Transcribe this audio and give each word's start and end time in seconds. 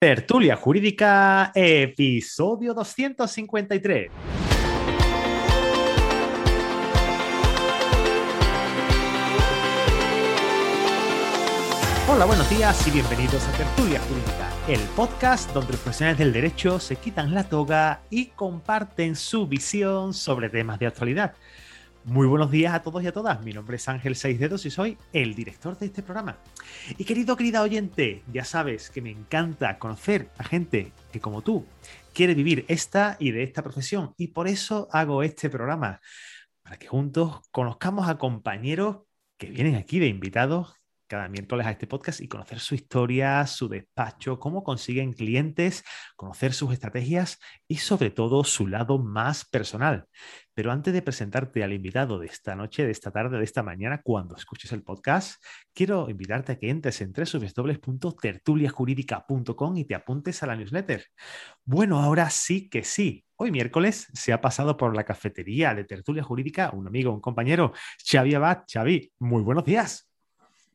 Tertulia 0.00 0.54
Jurídica, 0.54 1.50
episodio 1.52 2.72
253. 2.72 4.12
Hola, 12.08 12.26
buenos 12.26 12.48
días 12.48 12.86
y 12.86 12.92
bienvenidos 12.92 13.44
a 13.48 13.50
Tertulia 13.56 14.00
Jurídica, 14.02 14.52
el 14.68 14.78
podcast 14.94 15.52
donde 15.52 15.72
los 15.72 15.80
profesionales 15.80 16.18
del 16.18 16.32
derecho 16.32 16.78
se 16.78 16.94
quitan 16.94 17.34
la 17.34 17.48
toga 17.48 18.02
y 18.08 18.26
comparten 18.26 19.16
su 19.16 19.48
visión 19.48 20.14
sobre 20.14 20.48
temas 20.48 20.78
de 20.78 20.86
actualidad. 20.86 21.34
Muy 22.08 22.26
buenos 22.26 22.50
días 22.50 22.72
a 22.72 22.80
todos 22.80 23.02
y 23.02 23.06
a 23.06 23.12
todas. 23.12 23.44
Mi 23.44 23.52
nombre 23.52 23.76
es 23.76 23.86
Ángel 23.86 24.16
Seis 24.16 24.40
Dedos 24.40 24.64
y 24.64 24.70
soy 24.70 24.96
el 25.12 25.34
director 25.34 25.76
de 25.76 25.84
este 25.84 26.02
programa. 26.02 26.38
Y 26.96 27.04
querido, 27.04 27.36
querida 27.36 27.60
oyente, 27.60 28.22
ya 28.32 28.46
sabes 28.46 28.88
que 28.88 29.02
me 29.02 29.10
encanta 29.10 29.78
conocer 29.78 30.30
a 30.38 30.44
gente 30.44 30.92
que 31.12 31.20
como 31.20 31.42
tú 31.42 31.66
quiere 32.14 32.32
vivir 32.32 32.64
esta 32.68 33.18
y 33.20 33.30
de 33.32 33.42
esta 33.42 33.62
profesión. 33.62 34.14
Y 34.16 34.28
por 34.28 34.48
eso 34.48 34.88
hago 34.90 35.22
este 35.22 35.50
programa, 35.50 36.00
para 36.62 36.78
que 36.78 36.86
juntos 36.86 37.42
conozcamos 37.50 38.08
a 38.08 38.16
compañeros 38.16 39.00
que 39.36 39.50
vienen 39.50 39.74
aquí 39.74 39.98
de 39.98 40.06
invitados 40.06 40.77
cada 41.08 41.28
miércoles 41.28 41.66
a 41.66 41.72
este 41.72 41.88
podcast 41.88 42.20
y 42.20 42.28
conocer 42.28 42.60
su 42.60 42.74
historia, 42.74 43.46
su 43.46 43.68
despacho, 43.68 44.38
cómo 44.38 44.62
consiguen 44.62 45.12
clientes, 45.12 45.82
conocer 46.14 46.52
sus 46.52 46.72
estrategias 46.72 47.38
y 47.66 47.78
sobre 47.78 48.10
todo 48.10 48.44
su 48.44 48.68
lado 48.68 48.98
más 48.98 49.46
personal. 49.46 50.06
Pero 50.54 50.70
antes 50.70 50.92
de 50.92 51.02
presentarte 51.02 51.64
al 51.64 51.72
invitado 51.72 52.18
de 52.18 52.26
esta 52.26 52.54
noche, 52.54 52.84
de 52.84 52.90
esta 52.90 53.10
tarde, 53.10 53.38
de 53.38 53.44
esta 53.44 53.62
mañana, 53.62 54.02
cuando 54.02 54.36
escuches 54.36 54.72
el 54.72 54.82
podcast, 54.82 55.42
quiero 55.72 56.10
invitarte 56.10 56.52
a 56.52 56.58
que 56.58 56.68
entres 56.68 57.00
en 57.00 57.12
www.tertuliajurídica.com 57.12 59.76
y 59.76 59.84
te 59.84 59.94
apuntes 59.94 60.42
a 60.42 60.46
la 60.46 60.56
newsletter. 60.56 61.06
Bueno, 61.64 62.00
ahora 62.00 62.28
sí 62.30 62.68
que 62.68 62.82
sí. 62.84 63.24
Hoy 63.36 63.52
miércoles 63.52 64.08
se 64.12 64.32
ha 64.32 64.40
pasado 64.40 64.76
por 64.76 64.96
la 64.96 65.04
cafetería 65.04 65.72
de 65.74 65.84
Tertulia 65.84 66.24
Jurídica 66.24 66.70
un 66.72 66.88
amigo, 66.88 67.12
un 67.12 67.20
compañero, 67.20 67.72
Xavi 68.04 68.34
Abad. 68.34 68.64
Xavi, 68.66 69.12
muy 69.20 69.42
buenos 69.42 69.64
días. 69.64 70.07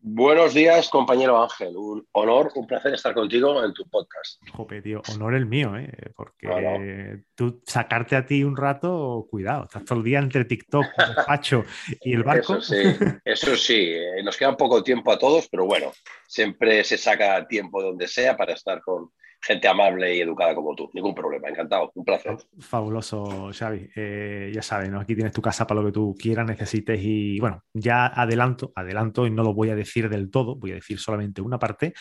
Buenos 0.06 0.54
días, 0.54 0.90
compañero 0.90 1.42
Ángel. 1.42 1.78
Un 1.78 2.06
honor, 2.12 2.52
un 2.56 2.68
placer 2.68 2.94
estar 2.94 3.14
contigo 3.14 3.64
en 3.64 3.74
tu 3.74 3.88
podcast. 3.88 4.38
Jope, 4.52 4.82
tío, 4.82 5.02
honor 5.14 5.34
el 5.34 5.46
mío, 5.46 5.78
¿eh? 5.78 5.90
Porque 6.14 7.24
tú 7.36 7.62
sacarte 7.66 8.18
a 8.18 8.26
ti 8.26 8.44
un 8.44 8.58
rato, 8.58 9.26
cuidado, 9.32 9.64
estás 9.64 9.86
todo 9.86 10.00
el 10.00 10.04
día 10.04 10.20
entre 10.20 10.44
TikTok, 10.44 10.86
el 10.98 11.08
despacho 11.16 11.64
y 12.02 12.12
el 12.16 12.24
barco. 12.24 12.58
Eso 12.58 12.62
sí, 12.62 12.84
eso 13.24 13.56
sí, 13.56 13.94
eh, 13.94 14.22
nos 14.26 14.36
queda 14.36 14.58
poco 14.58 14.84
tiempo 14.84 15.10
a 15.10 15.18
todos, 15.18 15.48
pero 15.48 15.66
bueno, 15.66 15.94
siempre 16.28 16.84
se 16.84 16.98
saca 16.98 17.48
tiempo 17.48 17.82
donde 17.82 18.10
sea 18.10 18.36
para 18.36 18.52
estar 18.52 18.82
con, 18.82 19.10
gente 19.44 19.68
amable 19.68 20.16
y 20.16 20.22
educada 20.22 20.56
como 20.56 20.74
tú. 20.74 20.90
Ningún 20.94 21.14
problema, 21.14 21.50
encantado, 21.50 21.92
un 21.96 22.06
placer. 22.06 22.38
Fabuloso, 22.60 23.52
Xavi. 23.52 23.90
Eh, 23.96 24.52
ya 24.54 24.62
sabes, 24.62 24.90
¿no? 24.90 25.02
aquí 25.02 25.16
tienes 25.16 25.34
tu 25.34 25.42
casa 25.42 25.68
para 25.68 25.82
lo 25.82 25.88
que 25.88 25.94
tú 25.94 26.16
quieras, 26.18 26.48
necesites 26.48 27.00
y 27.04 27.40
bueno, 27.40 27.64
ya 27.74 28.08
adelanto, 28.08 28.72
adelanto 28.76 29.28
y 29.28 29.32
no 29.32 29.44
lo 29.44 29.54
voy 29.54 29.70
a 29.70 29.76
decir 29.76 30.10
del 30.10 30.32
todo, 30.32 30.56
voy 30.56 30.72
a 30.72 30.76
decir 30.76 30.98
solamente 30.98 31.42
una 31.42 31.60
parte, 31.60 31.94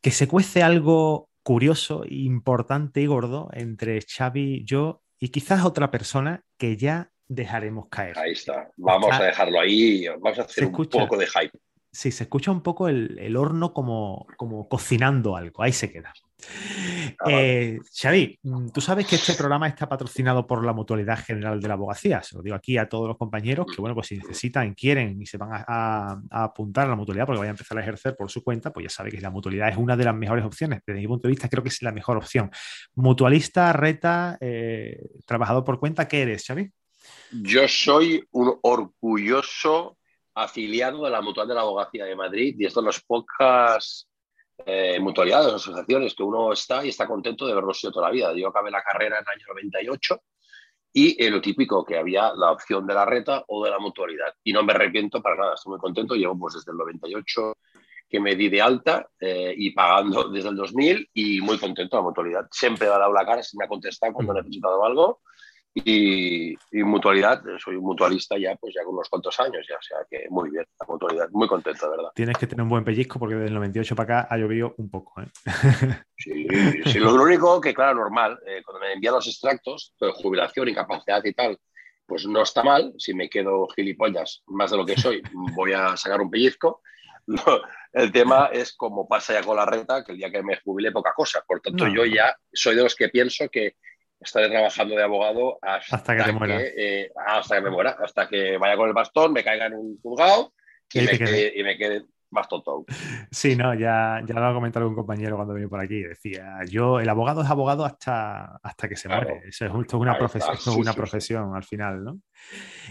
que 0.00 0.10
se 0.10 0.26
cuece 0.26 0.62
algo 0.62 1.28
curioso, 1.42 2.04
importante 2.08 3.00
y 3.00 3.06
gordo 3.06 3.50
entre 3.52 4.00
Xavi, 4.00 4.64
yo 4.64 5.02
y 5.18 5.28
quizás 5.28 5.64
otra 5.64 5.90
persona 5.90 6.44
que 6.56 6.76
ya 6.76 7.10
dejaremos 7.26 7.88
caer. 7.88 8.18
Ahí 8.18 8.32
está, 8.32 8.70
vamos 8.76 9.12
a 9.12 9.22
dejarlo 9.22 9.60
ahí, 9.60 10.06
vamos 10.08 10.38
a 10.38 10.42
hacer 10.42 10.64
un 10.64 10.72
poco 10.72 11.16
de 11.16 11.26
hype. 11.26 11.58
Sí, 11.98 12.12
se 12.12 12.22
escucha 12.22 12.52
un 12.52 12.60
poco 12.60 12.88
el, 12.88 13.18
el 13.18 13.36
horno 13.36 13.72
como, 13.72 14.24
como 14.36 14.68
cocinando 14.68 15.34
algo, 15.34 15.64
ahí 15.64 15.72
se 15.72 15.90
queda. 15.90 16.12
Ah, 17.18 17.28
eh, 17.28 17.80
Xavi, 17.92 18.38
mm, 18.40 18.68
tú 18.68 18.80
sabes 18.80 19.04
que 19.04 19.16
este 19.16 19.34
programa 19.34 19.66
está 19.66 19.88
patrocinado 19.88 20.46
por 20.46 20.64
la 20.64 20.72
Mutualidad 20.72 21.18
General 21.18 21.60
de 21.60 21.66
la 21.66 21.74
Abogacía. 21.74 22.22
Se 22.22 22.36
lo 22.36 22.42
digo 22.42 22.54
aquí 22.54 22.78
a 22.78 22.88
todos 22.88 23.08
los 23.08 23.16
compañeros 23.16 23.66
que, 23.66 23.80
bueno, 23.80 23.96
pues 23.96 24.06
si 24.06 24.16
necesitan, 24.16 24.74
quieren 24.74 25.20
y 25.20 25.26
se 25.26 25.38
van 25.38 25.64
a, 25.66 26.22
apuntar 26.30 26.86
a 26.86 26.90
la 26.90 26.94
mutualidad 26.94 27.26
porque 27.26 27.40
vayan 27.40 27.54
a 27.54 27.58
empezar 27.58 27.76
a 27.76 27.80
ejercer 27.80 28.14
por 28.14 28.30
su 28.30 28.44
cuenta, 28.44 28.72
pues 28.72 28.84
ya 28.84 28.90
sabe 28.90 29.10
que 29.10 29.20
la 29.20 29.30
mutualidad 29.30 29.68
es 29.68 29.76
una 29.76 29.96
de 29.96 30.04
las 30.04 30.14
mejores 30.14 30.44
opciones. 30.44 30.80
Desde 30.86 31.00
mi 31.00 31.08
punto 31.08 31.26
de 31.26 31.32
vista, 31.32 31.48
creo 31.48 31.64
que 31.64 31.70
es 31.70 31.82
la 31.82 31.90
mejor 31.90 32.16
opción. 32.16 32.48
Mutualista, 32.94 33.72
reta, 33.72 34.38
eh, 34.40 35.00
trabajador 35.26 35.64
por 35.64 35.80
cuenta, 35.80 36.06
¿qué 36.06 36.22
eres, 36.22 36.46
Xavi? 36.46 36.70
Yo 37.32 37.66
soy 37.66 38.24
un 38.30 38.56
orgulloso 38.62 39.97
afiliado 40.42 41.04
de 41.04 41.10
la 41.10 41.20
Mutualidad 41.20 41.54
de 41.54 41.56
la 41.56 41.62
Abogacía 41.62 42.04
de 42.04 42.16
Madrid 42.16 42.54
y 42.58 42.66
esto 42.66 42.80
los 42.80 43.00
pocas 43.02 44.08
eh, 44.64 44.98
mutualidades, 45.00 45.52
asociaciones 45.52 46.14
que 46.14 46.22
uno 46.22 46.52
está 46.52 46.84
y 46.84 46.88
está 46.88 47.06
contento 47.06 47.46
de 47.46 47.52
haberlo 47.52 47.74
sido 47.74 47.92
toda 47.92 48.08
la 48.08 48.12
vida. 48.12 48.32
Yo 48.34 48.48
acabé 48.48 48.70
la 48.70 48.82
carrera 48.82 49.18
en 49.18 49.24
el 49.24 49.34
año 49.34 49.46
98 49.48 50.20
y 50.92 51.22
eh, 51.22 51.30
lo 51.30 51.40
típico 51.40 51.84
que 51.84 51.98
había 51.98 52.32
la 52.34 52.52
opción 52.52 52.86
de 52.86 52.94
la 52.94 53.04
reta 53.04 53.44
o 53.48 53.64
de 53.64 53.70
la 53.70 53.78
mutualidad. 53.78 54.32
Y 54.44 54.52
no 54.52 54.62
me 54.62 54.72
arrepiento 54.72 55.20
para 55.20 55.36
nada, 55.36 55.54
estoy 55.54 55.70
muy 55.72 55.80
contento. 55.80 56.14
Llevo 56.14 56.38
pues 56.38 56.54
desde 56.54 56.72
el 56.72 56.78
98 56.78 57.56
que 58.08 58.20
me 58.20 58.36
di 58.36 58.48
de 58.48 58.62
alta 58.62 59.08
eh, 59.20 59.54
y 59.56 59.70
pagando 59.72 60.28
desde 60.30 60.48
el 60.48 60.56
2000 60.56 61.10
y 61.14 61.40
muy 61.40 61.58
contento 61.58 61.96
la 61.96 62.02
mutualidad. 62.02 62.46
Siempre 62.50 62.88
me 62.88 62.94
ha 62.94 62.98
dado 62.98 63.12
la 63.12 63.26
cara, 63.26 63.42
se 63.42 63.56
me 63.58 63.64
ha 63.64 63.68
contestado 63.68 64.12
cuando 64.12 64.32
he 64.32 64.36
necesitado 64.36 64.84
algo 64.84 65.20
y, 65.74 66.56
mutualidad, 66.72 67.42
soy 67.62 67.76
un 67.76 67.84
mutualista 67.84 68.36
ya, 68.38 68.56
pues 68.56 68.74
ya 68.74 68.84
con 68.84 68.94
unos 68.94 69.08
cuantos 69.08 69.38
años, 69.40 69.66
ya, 69.68 69.76
o 69.76 69.82
sea 69.82 69.98
que 70.10 70.26
muy 70.30 70.50
bien, 70.50 70.64
la 70.80 70.86
mutualidad, 70.86 71.28
muy 71.30 71.46
contento, 71.46 71.90
de 71.90 71.96
verdad. 71.96 72.10
Tienes 72.14 72.36
que 72.36 72.46
tener 72.46 72.62
un 72.62 72.68
buen 72.68 72.84
pellizco 72.84 73.18
porque 73.18 73.34
desde 73.34 73.48
el 73.48 73.54
98 73.54 73.94
para 73.94 74.20
acá 74.20 74.34
ha 74.34 74.38
llovido 74.38 74.74
un 74.78 74.90
poco. 74.90 75.20
¿eh? 75.20 75.26
Sí, 76.20 76.48
sí, 76.84 76.98
lo 76.98 77.14
único 77.14 77.60
que, 77.60 77.72
claro, 77.72 77.94
normal, 77.94 78.40
eh, 78.44 78.60
cuando 78.64 78.80
me 78.80 78.92
envían 78.92 79.14
los 79.14 79.28
extractos 79.28 79.94
de 80.00 80.10
jubilación, 80.10 80.68
incapacidad 80.68 81.24
y 81.24 81.32
tal, 81.32 81.56
pues 82.08 82.26
no 82.26 82.42
está 82.42 82.64
mal, 82.64 82.92
si 82.98 83.14
me 83.14 83.30
quedo 83.30 83.68
gilipollas 83.68 84.42
más 84.46 84.72
de 84.72 84.78
lo 84.78 84.84
que 84.84 84.96
soy, 84.96 85.22
voy 85.54 85.74
a 85.74 85.96
sacar 85.96 86.20
un 86.20 86.30
pellizco. 86.30 86.82
el 87.92 88.10
tema 88.10 88.48
es 88.52 88.72
como 88.72 89.06
pasa 89.06 89.34
ya 89.34 89.42
con 89.44 89.56
la 89.56 89.66
renta, 89.66 90.02
que 90.02 90.12
el 90.12 90.18
día 90.18 90.30
que 90.30 90.42
me 90.42 90.56
jubile 90.56 90.90
poca 90.90 91.12
cosa. 91.14 91.44
Por 91.46 91.60
tanto, 91.60 91.86
yo 91.86 92.04
ya 92.04 92.34
soy 92.52 92.74
de 92.74 92.82
los 92.82 92.96
que 92.96 93.10
pienso 93.10 93.48
que 93.48 93.76
estaré 94.20 94.48
trabajando 94.48 94.96
de 94.96 95.02
abogado 95.02 95.58
hasta, 95.62 96.16
que, 96.16 96.22
te 96.22 96.32
muera. 96.32 96.60
Eh, 96.60 97.10
hasta 97.26 97.56
que 97.56 97.62
me 97.62 97.70
muera, 97.70 97.96
hasta 98.02 98.28
que 98.28 98.56
vaya 98.58 98.76
con 98.76 98.88
el 98.88 98.94
bastón, 98.94 99.32
me 99.32 99.44
caiga 99.44 99.66
en 99.66 99.74
un 99.74 99.98
juzgado 100.00 100.52
y, 100.92 101.00
me, 101.00 101.18
quede, 101.18 101.52
y 101.56 101.62
me 101.62 101.76
quede 101.76 102.04
más 102.30 102.48
tonto. 102.48 102.84
Sí, 103.30 103.56
no, 103.56 103.74
ya, 103.74 104.22
ya 104.26 104.34
lo 104.34 104.46
ha 104.46 104.54
comentado 104.54 104.84
algún 104.84 104.96
compañero 104.96 105.36
cuando 105.36 105.54
vino 105.54 105.68
por 105.68 105.80
aquí. 105.80 106.02
Decía, 106.02 106.58
yo, 106.68 107.00
el 107.00 107.08
abogado 107.08 107.42
es 107.42 107.48
abogado 107.48 107.84
hasta, 107.84 108.56
hasta 108.62 108.88
que 108.88 108.96
se 108.96 109.08
muere. 109.08 109.42
Eso 109.46 109.66
es, 109.66 109.70
justo 109.70 109.98
una, 109.98 110.18
profesión, 110.18 110.54
es 110.54 110.66
una 110.66 110.92
profesión 110.92 111.54
al 111.54 111.64
final, 111.64 112.04
¿no? 112.04 112.20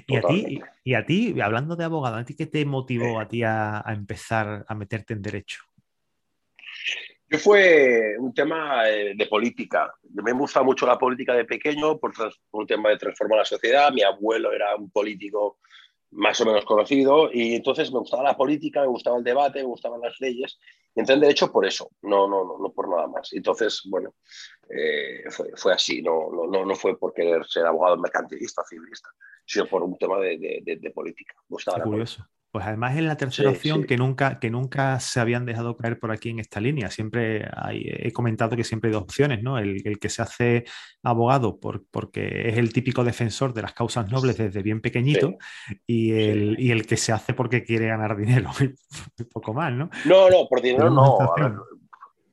Y 0.08 0.16
a, 0.16 0.22
ti, 0.22 0.62
y 0.84 0.94
a 0.94 1.06
ti, 1.06 1.40
hablando 1.42 1.76
de 1.76 1.84
abogado, 1.84 2.16
¿a 2.16 2.24
ti 2.24 2.36
qué 2.36 2.46
te 2.46 2.66
motivó 2.66 3.20
a 3.20 3.28
ti 3.28 3.44
a 3.44 3.84
empezar 3.88 4.66
a 4.68 4.76
meterte 4.76 5.14
en 5.14 5.22
derecho? 5.22 5.60
Yo 7.30 7.40
fue 7.40 8.18
un 8.18 8.34
tema 8.34 8.90
eh, 8.90 9.14
de 9.16 9.26
política. 9.26 9.94
Me 10.14 10.32
gusta 10.32 10.64
mucho 10.64 10.86
la 10.86 10.98
política 10.98 11.34
de 11.34 11.44
pequeño 11.44 12.00
por, 12.00 12.14
un 12.52 12.66
tema 12.66 12.90
de 12.90 12.98
transformar 12.98 13.40
la 13.40 13.46
sociedad. 13.46 13.92
Mi 13.92 14.02
abuelo 14.02 14.54
era 14.54 14.76
un 14.76 14.90
político 14.90 15.60
más 16.12 16.40
o 16.40 16.46
menos 16.46 16.64
conocido 16.64 17.30
y 17.34 17.56
entonces 17.56 17.92
me 17.92 18.00
gustaba 18.00 18.24
la 18.24 18.38
política, 18.38 18.82
me 18.82 18.88
gustaba 18.88 19.18
el 19.18 19.26
debate, 19.26 19.60
me 19.60 19.66
gustaban 19.66 20.00
las 20.00 20.18
leyes. 20.22 20.58
Y 20.96 21.02
entré 21.02 21.16
en 21.16 21.22
derecho 21.22 21.52
por 21.52 21.66
eso, 21.66 21.92
no, 22.02 22.28
no, 22.30 22.46
no, 22.46 22.58
no 22.60 22.72
por 22.72 22.90
nada 22.90 23.08
más. 23.08 23.34
Entonces, 23.34 23.82
bueno, 23.86 24.16
eh, 24.70 25.30
fue, 25.30 25.50
fue, 25.56 25.74
así, 25.74 26.02
no, 26.02 26.30
no, 26.32 26.66
no 26.66 26.76
fue 26.76 26.98
por 26.98 27.14
querer 27.14 27.46
ser 27.46 27.66
abogado 27.66 27.98
mercantilista, 27.98 28.64
civilista, 28.68 29.10
sino 29.46 29.68
por 29.68 29.84
un 29.84 29.98
tema 29.98 30.18
de, 30.20 30.38
de, 30.38 30.78
de, 30.78 30.92
política. 30.92 31.36
gustaba 31.50 31.84
curioso. 31.84 32.26
Pues 32.57 32.66
además 32.66 32.97
es 32.97 33.03
la 33.03 33.18
tercera 33.18 33.51
opción 33.51 33.84
Que, 33.84 33.97
nunca, 33.97 34.40
que 34.40 34.50
nunca 34.50 35.00
se 35.00 35.19
habían 35.19 35.45
dejado 35.45 35.78
caer 35.78 36.00
por 36.00 36.09
aquí 36.09 36.31
en 36.31 36.40
esta 36.40 36.59
línea. 36.59 36.90
Siempre 36.90 37.47
he 37.72 38.12
comentado 38.12 38.56
que 38.56 38.63
siempre 38.63 38.88
hay 38.88 38.94
dos 38.94 39.03
opciones, 39.03 39.44
¿no? 39.44 39.59
El, 39.59 40.00
que 40.00 40.09
se 40.09 40.24
hace 40.24 40.65
abogado 41.04 41.59
por, 41.59 41.86
porque 41.92 42.50
es 42.50 42.57
el 42.57 42.74
típico 42.74 43.04
defensor 43.04 43.54
de 43.54 43.62
las 43.62 43.74
causas 43.74 44.09
nobles 44.12 44.38
desde 44.38 44.63
bien 44.63 44.81
pequeñito 44.81 45.38
y, 45.86 46.13
el, 46.13 46.56
y, 46.59 46.71
el, 46.71 46.88
que 46.88 46.98
se 46.98 47.12
hace 47.12 47.36
porque 47.36 47.63
quiere 47.63 47.89
ganar 47.89 48.18
dinero. 48.18 48.50
Un 49.19 49.30
poco 49.31 49.53
mal, 49.53 49.77
¿no? 49.77 49.92
No, 50.06 50.27
no, 50.27 50.48
por 50.50 50.60
dinero 50.60 50.89
no. 50.89 51.15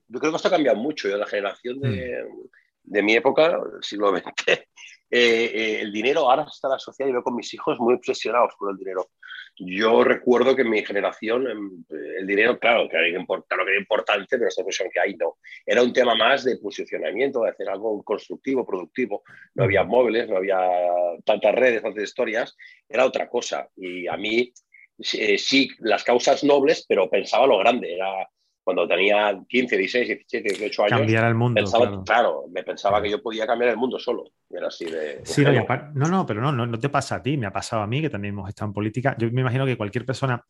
yo 0.09 0.21
creo 0.21 0.33
que 0.33 0.37
esto 0.37 0.49
ha 0.49 0.53
cambiado 0.53 0.79
mucho. 0.79 1.07
Yo, 1.07 1.19
la 1.19 1.27
generación 1.27 1.81
de, 1.81 2.25
mm. 2.25 2.49
de 2.85 3.03
mi 3.03 3.13
época, 3.13 3.59
el 3.77 3.85
siglo 3.85 4.09
XX, 4.09 4.25
eh, 5.17 5.81
el 5.81 5.93
dinero 5.93 6.29
ahora 6.29 6.45
está 6.51 6.75
asociado 6.75 7.09
y 7.09 7.13
veo 7.13 7.23
con 7.23 7.37
mis 7.37 7.53
hijos 7.55 7.79
muy 7.79 7.95
obsesionados 7.95 8.55
con 8.57 8.71
el 8.71 8.77
dinero. 8.77 9.11
Yo 9.57 10.03
recuerdo 10.03 10.57
que 10.57 10.63
en 10.63 10.71
mi 10.71 10.85
generación 10.85 11.49
em, 11.49 11.85
el 12.19 12.27
dinero, 12.27 12.59
claro, 12.59 12.89
que 12.89 12.97
era, 12.97 13.25
claro 13.25 13.65
que 13.65 13.71
era 13.71 13.79
importante, 13.79 14.37
pero 14.37 14.49
esta 14.49 14.65
cuestión 14.65 14.91
que 14.93 14.99
hay 14.99 15.15
no. 15.15 15.37
Era 15.65 15.83
un 15.83 15.93
tema 15.93 16.17
más 16.17 16.43
de 16.43 16.57
posicionamiento, 16.57 17.43
de 17.43 17.51
hacer 17.51 17.69
algo 17.69 18.03
constructivo, 18.03 18.67
productivo. 18.67 19.23
No 19.55 19.65
había 19.65 19.85
móviles, 19.85 20.29
no 20.29 20.39
había 20.39 20.59
tantas 21.25 21.55
redes, 21.55 21.83
tantas 21.83 22.03
historias. 22.03 22.57
Era 22.89 23.07
otra 23.07 23.29
cosa. 23.29 23.69
Y 23.77 24.09
a 24.09 24.17
mí, 24.17 24.53
eh, 25.13 25.39
sí, 25.39 25.71
las 25.79 26.03
causas 26.03 26.43
nobles, 26.43 26.85
pero 26.89 27.09
pensaba 27.09 27.47
lo 27.47 27.59
grande. 27.59 27.95
Era 27.95 28.29
cuando 28.65 28.89
tenía 28.89 29.39
15, 29.47 29.77
16, 29.77 30.09
17, 30.09 30.49
18 30.49 30.83
años. 30.85 30.99
Cambiar 30.99 31.25
el 31.27 31.35
mundo. 31.35 31.63
claro. 32.05 32.45
me 32.51 32.63
pensaba 32.63 33.03
que 33.03 33.11
yo 33.11 33.23
podía 33.23 33.47
cambiar 33.47 33.71
el 33.73 33.77
mundo 33.77 33.99
solo. 33.99 34.25
Era 34.49 34.69
así 34.69 34.87
de. 34.87 35.21
Sí, 35.23 35.45
no, 35.45 36.09
no, 36.09 36.27
pero 36.27 36.41
no, 36.41 36.51
no, 36.51 36.67
no, 36.67 36.79
te 36.79 36.89
pasa 36.89 37.17
a 37.17 37.23
ti, 37.23 37.37
me 37.37 37.47
ha 37.47 37.53
pasado 37.53 37.83
a 37.83 37.87
mí, 37.87 38.01
que 38.01 38.09
también 38.09 38.33
hemos 38.33 38.49
estado 38.49 38.71
en 38.71 38.73
política. 38.73 39.15
Yo 39.19 39.31
me 39.31 39.43
imagino 39.43 39.67
que 39.67 39.77
cualquier 39.77 40.07
persona 40.07 40.43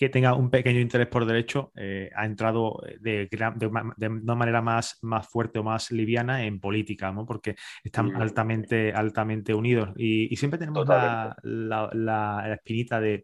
que 0.00 0.08
tenga 0.08 0.34
un 0.34 0.48
pequeño 0.48 0.80
interés 0.80 1.08
por 1.08 1.26
derecho 1.26 1.72
eh, 1.76 2.10
ha 2.16 2.24
entrado 2.24 2.82
de, 3.00 3.28
de, 3.30 4.06
una 4.06 4.34
manera 4.34 4.62
más, 4.62 4.98
más 5.02 5.28
fuerte 5.28 5.58
o 5.58 5.62
más 5.62 5.90
liviana 5.90 6.46
en 6.46 6.58
política, 6.58 7.12
¿no? 7.12 7.26
porque 7.26 7.54
están 7.84 8.06
mm. 8.06 8.16
altamente, 8.16 8.92
altamente 8.94 9.52
unidos. 9.52 9.90
Y, 9.96 10.34
siempre 10.36 10.58
tenemos 10.58 10.88
la, 10.88 11.36
la, 11.42 12.54
espinita 12.54 12.98
de 12.98 13.22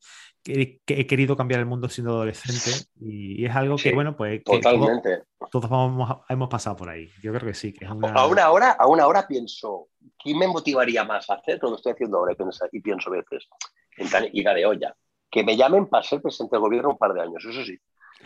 que, 0.55 0.81
he 0.87 1.07
querido 1.07 1.37
cambiar 1.37 1.61
el 1.61 1.67
mundo 1.67 1.89
siendo 1.89 2.13
adolescente 2.13 2.89
y, 3.01 3.45
es 3.45 3.55
algo 3.55 3.77
que, 3.77 3.93
bueno, 3.93 4.17
pues 4.17 4.43
totalmente. 4.45 5.23
todos, 5.51 5.69
vamos, 5.69 6.19
hemos 6.29 6.49
pasado 6.49 6.77
por 6.77 6.89
ahí. 6.89 7.09
Yo 7.23 7.33
creo 7.33 7.49
que 7.49 7.55
sí. 7.55 7.73
Que 7.73 7.85
es 7.85 7.91
una... 7.91 8.13
a, 8.13 8.27
una 8.27 8.51
hora, 8.51 8.73
a 8.73 8.87
una 8.87 9.07
hora 9.07 9.27
pienso, 9.27 9.89
¿quién 10.23 10.39
me 10.39 10.47
motivaría 10.47 11.05
más 11.05 11.29
a 11.31 11.35
hacer 11.35 11.59
lo 11.63 11.71
que 11.71 11.77
estoy 11.77 11.93
haciendo 11.93 12.19
ahora? 12.19 12.35
Y 12.73 12.81
pienso, 12.81 13.11
veces, 13.11 13.49
en 13.97 14.31
ira 14.33 14.55
de 14.55 14.67
olla 14.67 14.97
que 15.31 15.43
me 15.45 15.57
llamen 15.57 15.87
para 15.87 16.03
ser 16.03 16.23
presidente 16.23 16.57
del 16.57 16.63
gobierno 16.63 16.91
un 16.91 16.99
par 16.99 17.13
de 17.13 17.21
años, 17.21 17.45
eso 17.45 17.65
sí, 17.65 17.79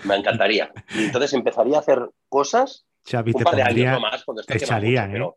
me 0.04 0.16
encantaría. 0.16 0.70
Y 0.94 1.04
entonces 1.06 1.32
empezaría 1.32 1.76
a 1.76 1.80
hacer 1.80 2.08
cosas 2.28 2.86
un 3.12 3.32
par 3.32 3.56
de 3.56 3.62
años 3.62 4.00
más 4.00 4.24
cuando 4.24 4.42
esté 4.42 4.58
echarían, 4.58 5.16
¿eh? 5.16 5.18
no, 5.18 5.36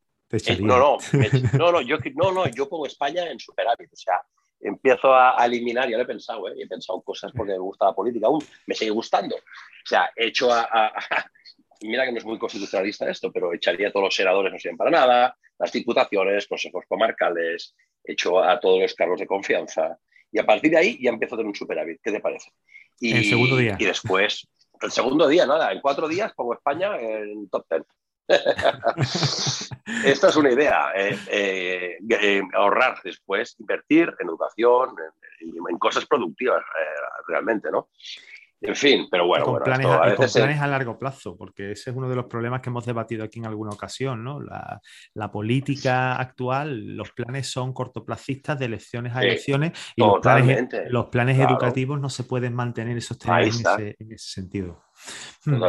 no, 0.61 0.97
no, 1.57 1.71
no, 1.71 1.81
yo, 1.81 1.97
no, 2.15 2.31
no, 2.31 2.47
yo 2.47 2.67
pongo 2.67 2.85
España 2.85 3.29
en 3.29 3.39
superávit, 3.39 3.91
o 3.91 3.95
sea, 3.95 4.21
empiezo 4.63 5.13
a, 5.13 5.35
eliminar, 5.45 5.89
ya 5.89 5.97
lo 5.97 6.03
he 6.03 6.07
pensado, 6.07 6.47
¿eh? 6.49 6.55
he 6.57 6.67
pensado 6.67 7.01
cosas 7.01 7.31
porque 7.35 7.53
me 7.53 7.59
gusta 7.59 7.85
la 7.85 7.93
política 7.93 8.27
aún, 8.27 8.43
me 8.65 8.75
sigue 8.75 8.91
gustando. 8.91 9.35
O 9.35 9.85
sea, 9.85 10.09
he 10.15 10.27
hecho 10.27 10.51
a, 10.51 10.93
mira 11.81 12.05
que 12.05 12.11
no 12.11 12.17
es 12.17 12.25
muy 12.25 12.39
constitucionalista 12.39 13.09
esto, 13.09 13.31
pero 13.31 13.53
echaría 13.53 13.89
a 13.89 13.91
todos 13.91 14.05
los 14.05 14.15
senadores, 14.15 14.51
no 14.51 14.59
sirven 14.59 14.77
para 14.77 14.91
nada, 14.91 15.37
las 15.59 15.71
diputaciones, 15.71 16.47
consejos 16.47 16.85
comarcales, 16.87 17.75
he 18.03 18.13
hecho 18.13 18.41
a 18.41 18.59
todos 18.59 18.81
los 18.81 18.93
cargos 18.93 19.19
de 19.19 19.27
confianza, 19.27 19.97
y 20.31 20.39
a 20.39 20.45
partir 20.45 20.71
de 20.71 20.77
ahí 20.77 20.99
ya 21.01 21.11
empiezo 21.11 21.35
a 21.35 21.37
tener 21.37 21.49
un 21.49 21.55
superávit. 21.55 21.99
¿Qué 22.01 22.11
te 22.11 22.19
parece? 22.19 22.51
Y, 22.99 23.13
el 23.13 23.25
segundo 23.25 23.55
día. 23.55 23.77
Y 23.79 23.85
después, 23.85 24.47
el 24.81 24.91
segundo 24.91 25.27
día, 25.27 25.45
nada, 25.45 25.71
en 25.71 25.79
cuatro 25.79 26.07
días 26.07 26.33
pongo 26.33 26.55
España 26.55 26.97
en 26.99 27.47
top 27.49 27.65
ten. 27.69 27.85
Esta 29.85 30.29
es 30.29 30.35
una 30.37 30.51
idea, 30.51 30.91
eh, 30.95 31.17
eh, 31.29 31.97
eh, 32.09 32.41
ahorrar 32.53 32.99
después, 33.03 33.55
invertir 33.59 34.13
en 34.19 34.29
educación, 34.29 34.95
en, 35.41 35.77
cosas 35.77 36.05
productivas 36.05 36.63
realmente, 37.27 37.69
¿no? 37.69 37.89
En 38.61 38.77
fin, 38.77 39.07
pero 39.11 39.27
bueno. 39.27 39.43
Con, 39.43 39.61
planes, 39.61 39.85
a, 39.85 40.15
planes 40.15 40.61
a 40.61 40.67
largo 40.67 40.97
plazo, 40.97 41.35
porque 41.35 41.73
ese 41.73 41.89
es 41.89 41.95
uno 41.97 42.07
de 42.07 42.15
los 42.15 42.27
problemas 42.27 42.61
que 42.61 42.69
hemos 42.69 42.85
debatido 42.85 43.25
aquí 43.25 43.39
en 43.39 43.45
alguna 43.45 43.71
ocasión, 43.71 44.23
¿no? 44.23 44.39
La, 44.39 45.31
política 45.33 46.15
actual, 46.15 46.95
los 46.95 47.11
planes 47.11 47.51
son 47.51 47.73
cortoplacistas 47.73 48.57
de 48.57 48.65
elecciones 48.65 49.13
a 49.13 49.21
elecciones 49.21 49.73
y 49.97 50.01
los 50.01 50.21
planes, 50.21 50.69
los 50.87 51.07
planes 51.07 51.39
educativos 51.39 51.99
no 51.99 52.09
se 52.09 52.23
pueden 52.23 52.53
mantener 52.53 52.95
esos 52.95 53.17
temas 53.17 53.61
en 53.77 54.11
ese 54.13 54.31
sentido. 54.31 54.81
Hmm, 55.45 55.61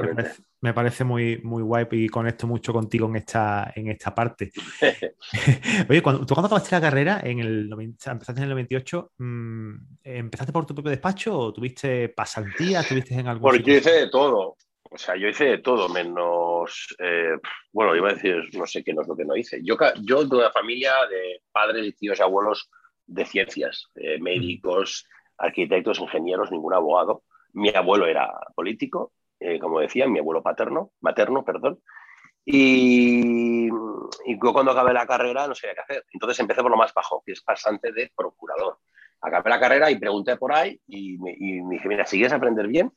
me 0.64 0.72
parece, 0.72 1.04
muy, 1.04 1.42
muy 1.42 1.62
guay 1.62 1.86
y 1.90 2.08
conecto 2.08 2.46
mucho 2.46 2.72
contigo 2.72 3.06
en 3.06 3.16
esta, 3.16 3.70
en 3.76 3.88
esta 3.88 4.14
parte. 4.14 4.50
Oye, 5.90 6.02
cuando, 6.02 6.24
¿tú 6.24 6.32
cuando 6.32 6.46
acabaste 6.46 6.74
la 6.74 6.80
carrera, 6.80 7.20
en 7.22 7.38
el, 7.40 7.70
empezaste 7.70 8.40
en 8.40 8.44
el 8.44 8.48
98, 8.48 9.12
mm, 9.18 9.74
¿empezaste 10.04 10.54
por 10.54 10.64
tu 10.64 10.74
propio 10.74 10.88
despacho 10.88 11.38
o 11.38 11.52
tuviste 11.52 12.08
pasantía? 12.08 12.82
¿Tuviste 12.82 13.12
en 13.12 13.28
algún 13.28 13.42
Porque 13.42 13.62
yo 13.62 13.74
hice 13.74 13.92
de 13.92 14.08
todo. 14.08 14.56
O 14.90 14.96
sea, 14.96 15.16
yo 15.16 15.28
hice 15.28 15.44
de 15.44 15.58
todo, 15.58 15.90
menos. 15.90 16.96
Eh, 16.98 17.36
bueno, 17.70 17.94
iba 17.94 18.08
a 18.08 18.14
decir, 18.14 18.36
no 18.54 18.66
sé 18.66 18.82
qué 18.82 18.94
no 18.94 19.02
es 19.02 19.08
lo 19.08 19.16
que 19.16 19.26
no 19.26 19.36
hice. 19.36 19.60
Yo, 19.62 19.76
yo 20.00 20.24
de 20.24 20.36
una 20.36 20.50
familia 20.50 20.94
de 21.10 21.42
padres 21.52 21.84
y 21.86 21.92
tíos 21.92 22.20
y 22.20 22.22
abuelos 22.22 22.70
de 23.04 23.26
ciencias, 23.26 23.90
eh, 23.96 24.18
médicos, 24.18 25.06
arquitectos, 25.36 25.98
ingenieros, 25.98 26.50
ningún 26.50 26.72
abogado. 26.72 27.24
Mi 27.52 27.68
abuelo 27.68 28.06
era 28.06 28.32
político, 28.54 29.12
eh, 29.40 29.58
como 29.58 29.80
decía, 29.80 30.06
mi 30.06 30.18
abuelo 30.18 30.42
paterno, 30.42 30.92
materno, 31.00 31.44
perdón. 31.44 31.80
Y, 32.44 33.68
y, 34.26 34.38
cuando 34.38 34.72
acabé 34.72 34.92
la 34.92 35.06
carrera 35.06 35.48
no 35.48 35.54
sabía 35.54 35.74
qué 35.74 35.80
hacer. 35.80 36.04
Entonces 36.12 36.38
empecé 36.40 36.60
por 36.62 36.70
lo 36.70 36.76
más 36.76 36.92
bajo, 36.92 37.22
que 37.24 37.32
es 37.32 37.42
pasante 37.42 37.92
de 37.92 38.12
procurador. 38.14 38.78
Acabé 39.20 39.50
la 39.50 39.60
carrera 39.60 39.90
y 39.90 39.98
pregunté 39.98 40.36
por 40.36 40.52
ahí 40.52 40.78
y 40.86 41.16
me, 41.18 41.34
dije, 41.36 41.88
mira, 41.88 42.04
si 42.04 42.16
quieres 42.16 42.34
aprender 42.34 42.68
bien, 42.68 42.92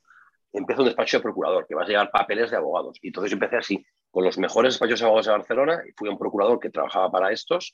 empiezo 0.51 0.81
un 0.81 0.87
despacho 0.87 1.17
de 1.17 1.23
procurador, 1.23 1.65
que 1.65 1.75
vas 1.75 1.87
a 1.87 1.91
llevar 1.91 2.11
papeles 2.11 2.51
de 2.51 2.57
abogados. 2.57 2.99
Y 3.01 3.07
entonces 3.07 3.31
empecé 3.31 3.57
así, 3.57 3.85
con 4.11 4.25
los 4.25 4.37
mejores 4.37 4.73
despachos 4.73 4.99
de 4.99 5.05
abogados 5.05 5.27
de 5.27 5.31
Barcelona, 5.31 5.83
y 5.87 5.93
fui 5.93 6.09
un 6.09 6.17
procurador 6.17 6.59
que 6.59 6.69
trabajaba 6.69 7.09
para 7.09 7.31
estos, 7.31 7.73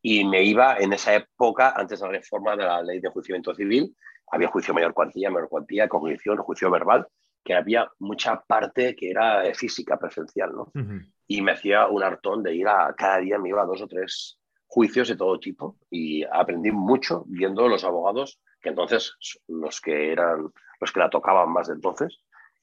y 0.00 0.24
me 0.24 0.44
iba 0.44 0.76
en 0.76 0.92
esa 0.92 1.14
época, 1.16 1.72
antes 1.76 1.98
de 1.98 2.06
la 2.06 2.12
reforma 2.12 2.54
de 2.54 2.64
la 2.64 2.82
ley 2.82 3.00
de 3.00 3.08
juiciamiento 3.08 3.54
civil, 3.54 3.96
había 4.30 4.48
juicio 4.48 4.74
mayor 4.74 4.94
cuantía, 4.94 5.30
menor 5.30 5.48
cuantía, 5.48 5.88
cognición, 5.88 6.36
juicio 6.38 6.70
verbal, 6.70 7.06
que 7.48 7.54
había 7.54 7.90
mucha 7.98 8.42
parte 8.42 8.94
que 8.94 9.08
era 9.08 9.42
física, 9.54 9.98
presencial, 9.98 10.52
¿no? 10.54 10.70
Y 11.26 11.40
me 11.40 11.52
hacía 11.52 11.86
un 11.86 12.02
hartón 12.02 12.42
de 12.42 12.54
ir 12.54 12.68
a, 12.68 12.94
cada 12.94 13.20
día 13.20 13.38
me 13.38 13.48
iba 13.48 13.62
a 13.62 13.64
dos 13.64 13.80
o 13.80 13.88
tres 13.88 14.38
juicios 14.66 15.08
de 15.08 15.16
todo 15.16 15.40
tipo 15.40 15.78
y 15.90 16.24
aprendí 16.24 16.70
mucho 16.70 17.24
viendo 17.26 17.66
los 17.66 17.84
abogados, 17.84 18.38
que 18.60 18.68
entonces 18.68 19.16
los 19.46 19.80
que 19.80 20.12
eran, 20.12 20.52
los 20.78 20.92
que 20.92 21.00
la 21.00 21.08
tocaban 21.08 21.50
más 21.50 21.68
de 21.68 21.74
entonces, 21.76 22.18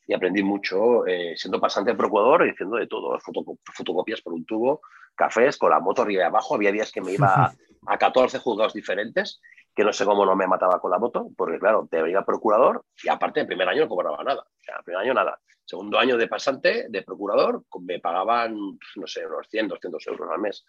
y 0.06 0.14
aprendí 0.14 0.44
mucho 0.44 1.08
eh, 1.08 1.34
siendo 1.36 1.60
pasante 1.60 1.90
de 1.90 1.98
procurador 1.98 2.46
y 2.46 2.52
haciendo 2.52 2.76
de 2.76 2.86
todo, 2.86 3.18
fotocopias 3.20 4.22
por 4.22 4.34
un 4.34 4.46
tubo, 4.46 4.82
cafés, 5.16 5.58
con 5.58 5.72
la 5.72 5.80
moto 5.80 6.04
arriba 6.04 6.22
y 6.22 6.26
abajo, 6.28 6.54
había 6.54 6.72
días 6.72 6.92
que 6.92 7.02
me 7.02 7.14
iba 7.14 7.28
a, 7.34 7.56
a 7.88 7.98
14 7.98 8.38
juzgados 8.38 8.76
diferentes 8.76 9.42
que 9.76 9.84
no 9.84 9.92
sé 9.92 10.06
cómo 10.06 10.26
no 10.26 10.36
me 10.36 10.48
mataba 10.48 10.80
con 10.80 10.90
la 10.90 10.98
moto, 10.98 11.30
porque 11.36 11.60
claro, 11.60 11.88
te 11.92 12.02
venía 12.02 12.22
procurador 12.24 12.86
y 13.04 13.10
aparte 13.10 13.42
el 13.42 13.48
primer 13.48 13.68
año 13.68 13.82
no 13.82 13.90
cobraba 13.90 14.24
nada. 14.24 14.42
O 14.42 14.64
sea, 14.64 14.78
el 14.78 14.84
primer 14.84 15.04
año 15.04 15.14
nada. 15.14 15.38
Segundo 15.66 16.00
año 16.00 16.16
de 16.16 16.28
pasante, 16.28 16.86
de 16.90 17.02
procurador, 17.02 17.64
me 17.82 18.00
pagaban, 18.00 18.56
no 18.96 19.08
sé, 19.08 19.26
unos 19.26 19.48
100, 19.50 19.68
200 19.68 20.08
euros 20.08 20.30
al 20.32 20.40
mes. 20.40 20.64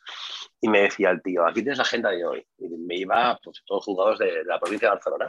Y 0.61 0.69
me 0.69 0.81
decía 0.81 1.11
el 1.11 1.23
tío, 1.23 1.47
aquí 1.47 1.61
tienes 1.61 1.79
la 1.79 1.85
agenda 1.85 2.11
de 2.11 2.25
hoy. 2.25 2.47
Y 2.59 2.69
me 2.69 2.97
iba, 2.97 3.39
pues, 3.45 3.63
todos 3.65 3.85
juzgados 3.85 4.19
de, 4.19 4.43
la 4.45 4.59
provincia 4.59 4.89
de 4.89 4.95
Barcelona. 4.95 5.27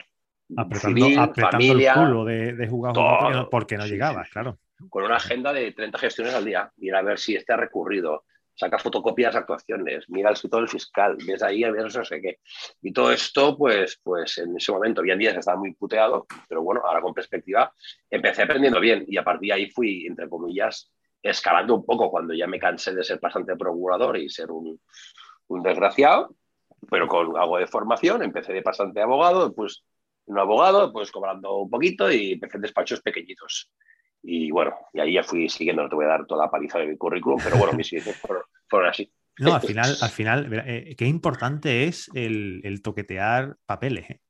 Apretando, 0.56 1.06
Civil, 1.06 1.32
familia, 1.36 1.94
el 1.94 2.00
culo 2.00 2.26
de, 2.26 2.54
de 2.54 2.68
jugadores 2.68 3.46
porque 3.52 3.78
no 3.78 3.86
llegabas, 3.86 4.30
claro. 4.30 4.58
Con 4.90 5.04
una 5.04 5.18
agenda 5.18 5.52
de 5.52 5.74
30 5.74 5.98
gestiones 6.00 6.34
al 6.34 6.46
día. 6.46 6.72
Y 6.78 6.90
a 6.90 7.02
ver 7.02 7.20
si 7.20 7.36
este 7.36 7.52
ha 7.52 7.58
recurrido, 7.58 8.24
saca 8.57 8.80
fotocopias 8.80 9.36
actuaciones, 9.36 10.09
mira 10.09 10.30
el 10.30 10.33
escritor 10.33 10.61
del 10.61 10.69
fiscal, 10.69 11.16
ves 11.26 11.44
ahí, 11.44 11.64
ves 11.64 11.95
no 11.95 12.04
sé 12.04 12.19
qué. 12.19 12.40
Y 12.81 12.92
todo 12.92 13.11
esto, 13.11 13.56
pues, 13.56 13.99
pues 14.04 14.40
en 14.40 14.57
ese 14.57 14.71
momento, 14.71 15.02
hoy 15.02 15.11
en 15.11 15.19
día 15.19 15.31
estaba 15.31 15.59
muy 15.59 15.76
puteado, 15.76 16.26
pero 16.49 16.64
bueno, 16.64 16.81
ahora 16.83 17.02
con 17.02 17.14
perspectiva, 17.14 17.71
empecé 18.09 18.42
aprendiendo 18.42 18.80
bien 18.80 19.06
y 19.07 19.16
a 19.18 19.23
partir 19.23 19.49
de 19.49 19.54
ahí 19.54 19.69
fui, 19.69 20.07
entre 20.07 20.28
comillas, 20.28 20.92
escalando 21.21 21.76
un 21.76 21.85
poco 21.85 22.09
cuando 22.09 22.33
ya 22.33 22.47
me 22.47 22.59
cansé 22.59 22.95
de 22.95 23.04
ser 23.04 23.19
bastante 23.19 23.56
procurador 23.56 24.18
y 24.18 24.28
ser 24.28 24.49
un, 24.49 24.81
un 25.49 25.61
desgraciado, 25.61 26.35
pero 26.90 27.07
con 27.07 27.37
algo 27.37 27.59
de 27.59 27.68
formación, 27.68 28.23
empecé 28.23 28.54
de 28.54 28.64
pasante 28.64 29.02
abogado, 29.02 29.54
pues 29.54 29.83
un 30.26 30.40
abogado, 30.40 30.92
pues 30.92 31.11
cobrando 31.11 31.57
un 31.57 31.69
poquito 31.69 32.11
y 32.11 32.33
empecé 32.33 32.57
en 32.57 32.64
despachos 32.64 33.02
pequeñitos. 33.02 33.71
Y 34.24 34.52
bueno, 34.52 34.76
y 34.94 35.00
ahí 35.00 35.14
ya 35.14 35.24
fui 35.24 35.50
siguiendo, 35.50 35.83
no 35.83 35.90
te 35.90 35.95
voy 35.95 36.06
a 36.06 36.09
dar 36.09 36.26
toda 36.26 36.45
la 36.45 36.52
paliza 36.52 36.80
de 36.80 36.88
mi 36.88 36.97
currículum, 36.97 37.40
pero 37.44 37.57
bueno, 37.57 37.74
mis 37.74 37.92
inicios 37.94 38.16
fueron, 38.18 38.90
así. 38.90 39.12
No, 39.40 39.54
al 39.54 39.62
final, 39.62 39.95
al 40.02 40.09
final 40.09 40.64
eh, 40.66 40.95
qué 40.97 41.06
importante 41.06 41.86
es 41.86 42.09
el, 42.14 42.81
toquetear 42.81 43.56
papeles. 43.66 44.09
¿eh? 44.09 44.21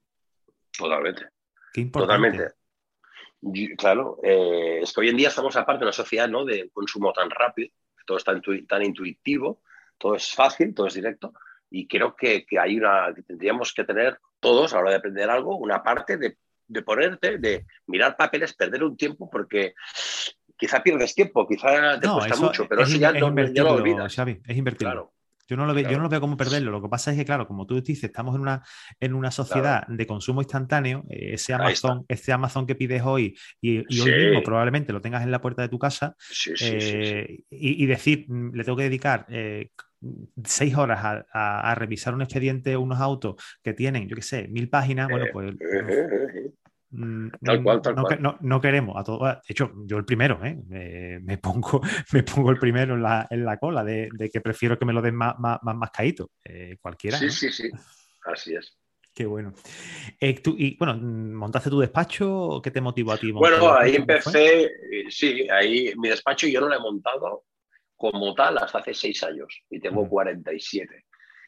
Totalmente. 0.78 1.28
Qué 1.74 1.82
importante. 1.82 2.54
Totalmente. 3.42 3.76
claro, 3.78 4.20
eh, 4.22 4.82
es 4.84 4.94
que 4.94 5.02
hoy 5.02 5.10
en 5.10 5.18
día 5.18 5.30
estamos 5.30 5.56
aparte 5.56 5.80
de 5.80 5.86
una 5.86 5.94
sociedad 5.94 6.28
¿no? 6.28 6.44
de 6.44 6.70
consumo 6.72 7.14
tan 7.14 7.30
rápido, 7.30 7.74
todo 8.06 8.18
es 8.18 8.24
tan, 8.24 8.42
tan 8.68 8.84
intuitivo, 8.84 9.62
todo 9.98 10.16
es 10.16 10.34
fácil, 10.34 10.74
todo 10.76 10.88
es 10.88 10.94
directo, 10.94 11.34
y 11.70 11.88
creo 11.88 12.16
que, 12.16 12.46
que 12.46 12.60
hay 12.60 12.78
una, 12.78 13.14
que 13.16 13.24
tendríamos 13.24 13.74
que 13.74 13.84
tener 13.84 14.20
todos, 14.40 14.74
a 14.74 14.78
la 14.78 14.82
hora 14.82 14.92
de 14.92 14.98
aprender 14.98 15.30
algo, 15.30 15.58
una 15.58 15.84
parte 15.84 16.18
de 16.18 16.38
de 16.68 16.82
ponerte, 16.82 17.38
de 17.38 17.66
mirar 17.88 18.16
papeles, 18.18 18.54
perder 18.54 18.84
un 18.84 18.98
tiempo, 18.98 19.30
porque 19.30 19.74
quizá 20.58 20.82
pierdes 20.82 21.16
tiempo, 21.16 21.48
quizá 21.48 22.00
te 22.00 22.08
cuesta 22.08 22.36
mucho, 22.36 22.68
pero 22.68 22.82
eso 22.84 22.98
ya, 22.98 23.12
no, 23.12 23.30
lo 23.30 23.74
olvidas. 23.74 24.14
Xavi, 24.14 24.42
es 24.46 24.58
invertido. 24.58 25.14
Yo 25.50 25.56
no, 25.56 25.66
lo 25.66 25.74
veo, 25.74 25.90
yo 25.90 25.96
no 25.96 26.04
lo 26.04 26.10
veo 26.10 26.20
como 26.20 26.36
perderlo. 26.36 26.72
Lo 26.72 26.82
que 26.82 26.90
pasa 26.90 27.12
es 27.12 27.18
que, 27.18 27.24
claro, 27.24 27.48
como 27.48 27.66
tú 27.66 27.82
dices, 27.82 28.04
estamos 28.04 28.36
en 28.36 28.42
una, 28.42 28.64
en 29.00 29.14
una 29.14 29.32
sociedad 29.32 29.88
de 29.88 30.06
consumo 30.06 30.42
instantáneo. 30.42 31.06
Eh, 31.10 31.36
ese, 31.36 31.54
Amazon, 31.54 32.04
ese 32.10 32.34
Amazon 32.34 32.68
que 32.68 32.76
pides 32.76 33.02
hoy 33.06 33.38
y, 33.62 33.78
hoy 34.02 34.12
mismo 34.12 34.44
probablemente 34.44 34.92
lo 34.92 35.00
tengas 35.00 35.24
en 35.24 35.32
la 35.32 35.40
puerta 35.40 35.62
de 35.62 35.70
tu 35.70 35.80
casa 35.80 36.18
eh, 36.60 37.44
y, 37.50 37.86
decir, 37.86 38.26
mm, 38.28 38.56
le 38.56 38.64
tengo 38.66 38.78
que 38.78 38.84
dedicar 38.84 39.26
eh, 39.30 39.70
seis 40.44 40.76
horas 40.76 41.26
a, 41.32 41.76
revisar 41.76 42.14
un 42.14 42.22
expediente, 42.22 42.78
unos 42.78 43.00
autos 43.00 43.36
que 43.64 43.74
tienen, 43.74 44.08
yo 44.08 44.16
qué 44.16 44.22
sé, 44.22 44.48
mil 44.48 44.70
páginas, 44.70 45.10
bueno, 45.10 45.26
pues 45.32 45.56
Mm, 46.90 47.30
tal 47.44 47.64
cual, 47.64 47.82
tal 47.82 47.96
no, 47.96 48.04
cual. 48.04 48.38
No, 48.42 48.62
queremos 48.62 48.96
a 48.98 49.04
todos. 49.04 49.22
De 49.22 49.40
hecho, 49.50 49.72
yo 49.86 49.98
el 49.98 50.06
primero, 50.06 50.40
¿eh? 50.44 51.20
me, 51.22 51.38
pongo, 51.38 51.82
me 52.14 52.24
pongo 52.24 52.52
el 52.52 52.58
primero 52.58 52.96
en 52.96 53.04
la, 53.04 53.28
en 53.30 53.44
la 53.44 53.58
cola 53.58 53.84
de, 53.84 54.10
que 54.32 54.42
prefiero 54.42 54.78
que 54.80 54.86
me 54.86 54.94
lo 54.94 55.02
den 55.02 55.16
más, 55.16 55.38
más, 55.40 55.60
más, 55.62 55.92
caído. 55.92 56.32
Eh, 56.44 56.78
cualquiera. 56.82 57.18
Sí, 57.18 57.30
sí, 57.30 57.52
sí. 57.52 57.70
Así 58.26 58.56
es. 58.56 58.78
Qué 59.14 59.26
bueno. 59.26 59.54
Eh, 60.20 60.40
y 60.58 60.78
bueno, 60.78 60.96
¿montaste 60.96 61.70
tu 61.70 61.80
despacho? 61.80 62.62
¿Qué 62.64 62.72
te 62.72 62.82
motivó 62.82 63.14
a 63.14 63.18
ti? 63.18 63.32
Bueno, 63.32 63.74
ahí 63.74 63.96
empecé, 63.96 64.66
eh, 64.66 65.06
sí, 65.10 65.48
ahí 65.50 65.92
mi 65.98 66.10
despacho 66.10 66.48
yo 66.48 66.62
no 66.62 66.70
lo 66.70 66.76
he 66.76 66.80
montado 66.80 67.46
como 67.98 68.34
tal 68.34 68.58
hasta 68.60 68.78
hace 68.78 68.94
seis 68.94 69.24
años 69.24 69.64
y 69.70 69.80
tengo 69.80 70.08
47. 70.08 71.06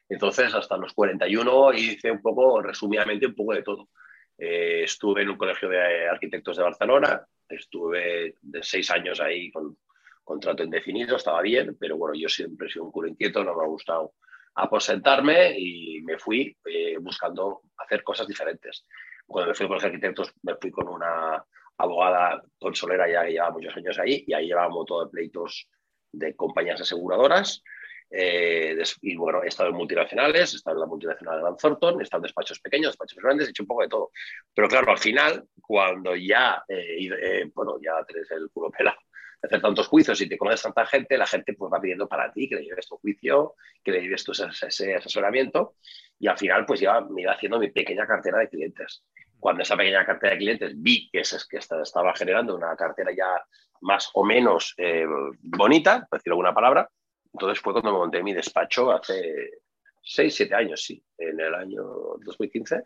Entonces, 0.10 0.53
hasta 0.53 0.75
los 0.77 0.94
41 0.94 1.74
hice 1.74 2.12
un 2.12 2.22
poco, 2.22 2.62
resumidamente, 2.62 3.27
un 3.27 3.36
poco 3.36 3.53
de 3.53 3.62
todo. 3.62 3.89
Eh, 4.38 4.84
estuve 4.84 5.22
en 5.22 5.29
un 5.29 5.38
colegio 5.38 5.70
de 5.70 6.10
arquitectos 6.10 6.58
de 6.58 6.63
Barcelona, 6.63 7.25
estuve 7.48 8.36
de 8.41 8.63
seis 8.63 8.89
años 8.89 9.22
ahí 9.22 9.51
con 9.51 9.77
contrato 10.24 10.63
indefinido, 10.63 11.15
estaba 11.15 11.41
bien, 11.41 11.75
pero 11.79 11.98
bueno, 11.98 12.15
yo 12.15 12.29
siempre 12.29 12.68
he 12.68 12.72
sido 12.72 12.86
un 12.86 12.91
culo 12.91 13.08
inquieto, 13.08 13.44
no 13.44 13.56
me 13.56 13.63
ha 13.63 13.68
gustado 13.68 14.13
aposentarme 14.56 15.58
y 15.58 16.01
me 16.01 16.18
fui 16.18 16.56
eh, 16.65 16.98
buscando 17.00 17.62
hacer 17.77 18.03
cosas 18.03 18.27
diferentes. 18.27 18.86
Cuando 19.25 19.50
me 19.50 19.56
fui 19.56 19.68
con 19.68 19.75
los 19.75 19.84
arquitectos, 19.84 20.34
me 20.44 20.56
fui 20.56 20.72
con 20.72 20.88
una 20.88 21.44
abogada 21.77 22.44
consolera 22.60 23.10
ya 23.10 23.24
que 23.24 23.32
llevaba 23.32 23.53
muchos 23.53 23.75
años 23.75 23.98
ahí 24.00 24.24
y 24.27 24.34
ahí 24.34 24.48
llevábamos 24.48 24.86
todo 24.86 25.06
de 25.06 25.12
pleitos 25.12 25.68
de 26.12 26.36
compañías 26.36 26.82
aseguradoras. 26.82 27.63
Eh, 28.12 28.75
y 29.01 29.16
bueno, 29.16 29.44
he 29.44 29.48
estado 29.48 29.70
en 29.70 29.75
multinacionales, 29.75 30.54
he 30.54 30.58
estado 30.58 30.78
en 30.78 30.82
la 30.82 30.88
multinacional 30.88 31.38
de 31.38 31.44
Van 31.44 31.58
Thornton, 31.58 32.00
he 32.00 32.04
estado 32.04 32.22
en 32.22 32.24
despachos 32.24 32.60
pequeños, 32.60 32.92
despachos 32.92 33.20
grandes, 33.22 33.48
he 33.48 33.51
hecho 33.51 33.63
un 33.63 33.68
poco 33.68 33.84
de 33.84 33.89
todo. 33.89 34.12
Pero 34.54 34.68
claro, 34.68 34.92
al 34.92 34.98
final, 34.98 35.46
cuando 35.62 36.16
ya, 36.16 36.63
eh, 36.68 37.50
bueno, 37.54 37.78
ya 37.82 38.04
tenés 38.06 38.30
el 38.32 38.50
culo 38.51 38.72
pelado 38.72 38.98
hacer 39.42 39.62
tantos 39.62 39.88
juicios 39.88 40.20
y 40.22 40.28
te 40.28 40.38
conoces 40.38 40.63
tanta 40.63 40.86
gente, 40.86 41.18
la 41.18 41.25
gente 41.25 41.54
pues 41.54 41.72
va 41.72 41.80
pidiendo 41.80 42.08
para 42.08 42.32
ti 42.32 42.50
que 42.50 42.56
le 42.56 42.63
lleves 42.63 42.88
tu 42.88 42.98
juicio, 42.98 43.56
que 43.84 43.92
le 43.92 44.01
lleves 44.01 44.24
tu, 44.24 44.32
asesoramiento 44.32 45.75
y 46.20 46.28
al 46.28 46.38
final 46.38 46.66
pues 46.66 46.80
ya 46.80 47.01
me 47.01 47.22
iba 47.22 47.34
haciendo 47.34 47.60
mi 47.60 47.70
pequeña 47.70 48.06
cartera 48.06 48.39
de 48.39 48.50
clientes. 48.50 49.04
Cuando 49.39 49.63
esa 49.63 49.78
pequeña 49.78 50.06
cartera 50.06 50.34
de 50.34 50.39
clientes 50.39 50.74
vi 50.75 51.10
que, 51.10 51.22
es, 51.22 51.48
que 51.50 51.58
estaba 51.58 52.13
generando 52.16 52.56
una 52.56 52.75
cartera 52.75 53.12
ya 53.16 53.46
más 53.81 54.09
o 54.13 54.24
menos 54.24 54.74
eh, 54.77 55.05
bonita, 55.41 56.05
por 56.09 56.19
decir 56.19 56.31
alguna 56.31 56.53
palabra, 56.53 56.89
entonces 57.33 57.59
fue 57.59 57.74
cuando 57.74 57.91
me 57.91 57.98
monté 57.98 58.24
mi 58.24 58.33
despacho 58.33 58.91
hace 58.91 59.62
6, 60.01 60.33
7 60.36 60.55
años, 60.55 60.81
sí, 60.81 61.03
en 61.17 61.39
el 61.39 61.53
año 61.53 61.83
2015. 62.24 62.83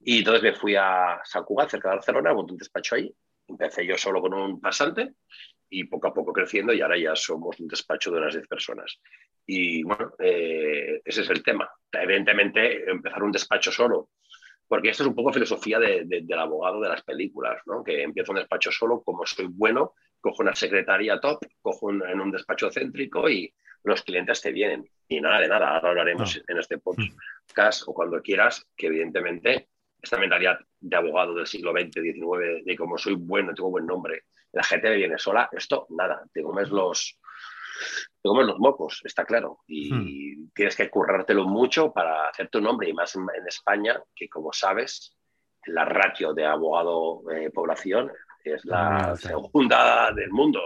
Y 0.00 0.18
entonces 0.18 0.42
me 0.42 0.52
fui 0.52 0.74
a 0.76 1.20
San 1.24 1.44
Cugat, 1.44 1.70
cerca 1.70 1.88
de 1.88 1.96
Barcelona, 1.96 2.34
monté 2.34 2.52
un 2.52 2.58
despacho 2.58 2.96
ahí. 2.96 3.14
Empecé 3.48 3.86
yo 3.86 3.96
solo 3.96 4.20
con 4.20 4.34
un 4.34 4.60
pasante 4.60 5.14
y 5.68 5.84
poco 5.84 6.08
a 6.08 6.14
poco 6.14 6.32
creciendo 6.32 6.72
y 6.72 6.80
ahora 6.80 6.98
ya 6.98 7.16
somos 7.16 7.58
un 7.60 7.68
despacho 7.68 8.10
de 8.10 8.18
unas 8.18 8.34
10 8.34 8.46
personas. 8.46 9.00
Y 9.46 9.82
bueno, 9.82 10.12
eh, 10.18 11.00
ese 11.04 11.22
es 11.22 11.30
el 11.30 11.42
tema. 11.42 11.68
Evidentemente, 11.90 12.90
empezar 12.90 13.22
un 13.22 13.32
despacho 13.32 13.72
solo, 13.72 14.10
porque 14.68 14.90
esto 14.90 15.02
es 15.02 15.08
un 15.08 15.14
poco 15.14 15.32
filosofía 15.32 15.78
del 15.78 16.38
abogado 16.38 16.80
de 16.80 16.88
las 16.88 17.02
películas, 17.02 17.60
¿no? 17.66 17.82
que 17.82 18.02
empiezo 18.02 18.32
un 18.32 18.38
despacho 18.38 18.70
solo, 18.70 19.02
como 19.02 19.26
soy 19.26 19.46
bueno, 19.48 19.94
cojo 20.22 20.42
una 20.42 20.54
secretaria 20.54 21.20
top, 21.20 21.40
cojo 21.60 21.90
en 21.90 22.20
un 22.20 22.30
despacho 22.30 22.70
céntrico 22.70 23.28
y 23.28 23.52
los 23.84 24.02
clientes 24.02 24.40
te 24.40 24.52
vienen. 24.52 24.88
Y 25.08 25.20
nada 25.20 25.40
de 25.40 25.48
nada, 25.48 25.74
ahora 25.74 25.90
hablaremos 25.90 26.40
en 26.46 26.58
este 26.58 26.78
podcast 26.78 27.82
o 27.86 27.92
cuando 27.92 28.22
quieras, 28.22 28.66
que 28.76 28.86
evidentemente 28.86 29.68
esta 30.00 30.18
mentalidad 30.18 30.58
de 30.80 30.96
abogado 30.96 31.34
del 31.34 31.46
siglo 31.46 31.72
XX, 31.72 31.92
XIX, 31.92 32.64
de 32.64 32.76
como 32.76 32.96
soy 32.96 33.14
bueno, 33.14 33.52
tengo 33.52 33.70
buen 33.70 33.86
nombre, 33.86 34.24
la 34.52 34.62
gente 34.62 34.88
me 34.90 34.96
viene 34.96 35.18
sola, 35.18 35.48
esto 35.52 35.86
nada, 35.90 36.22
te 36.32 36.42
comes 36.42 36.70
los, 36.70 37.18
te 38.20 38.28
comes 38.28 38.46
los 38.46 38.58
mocos, 38.58 39.00
está 39.04 39.24
claro. 39.24 39.60
Y 39.66 39.92
hmm. 39.92 40.50
tienes 40.54 40.76
que 40.76 40.90
currártelo 40.90 41.44
mucho 41.46 41.92
para 41.92 42.28
hacer 42.28 42.48
tu 42.48 42.60
nombre, 42.60 42.88
y 42.88 42.92
más 42.92 43.14
en, 43.16 43.26
España, 43.46 44.00
que 44.14 44.28
como 44.28 44.52
sabes, 44.52 45.16
la 45.66 45.84
ratio 45.84 46.34
de 46.34 46.46
abogado-población 46.46 48.08
eh, 48.08 48.12
es 48.44 48.64
la 48.64 49.16
segunda 49.16 50.12
del 50.12 50.30
mundo. 50.30 50.60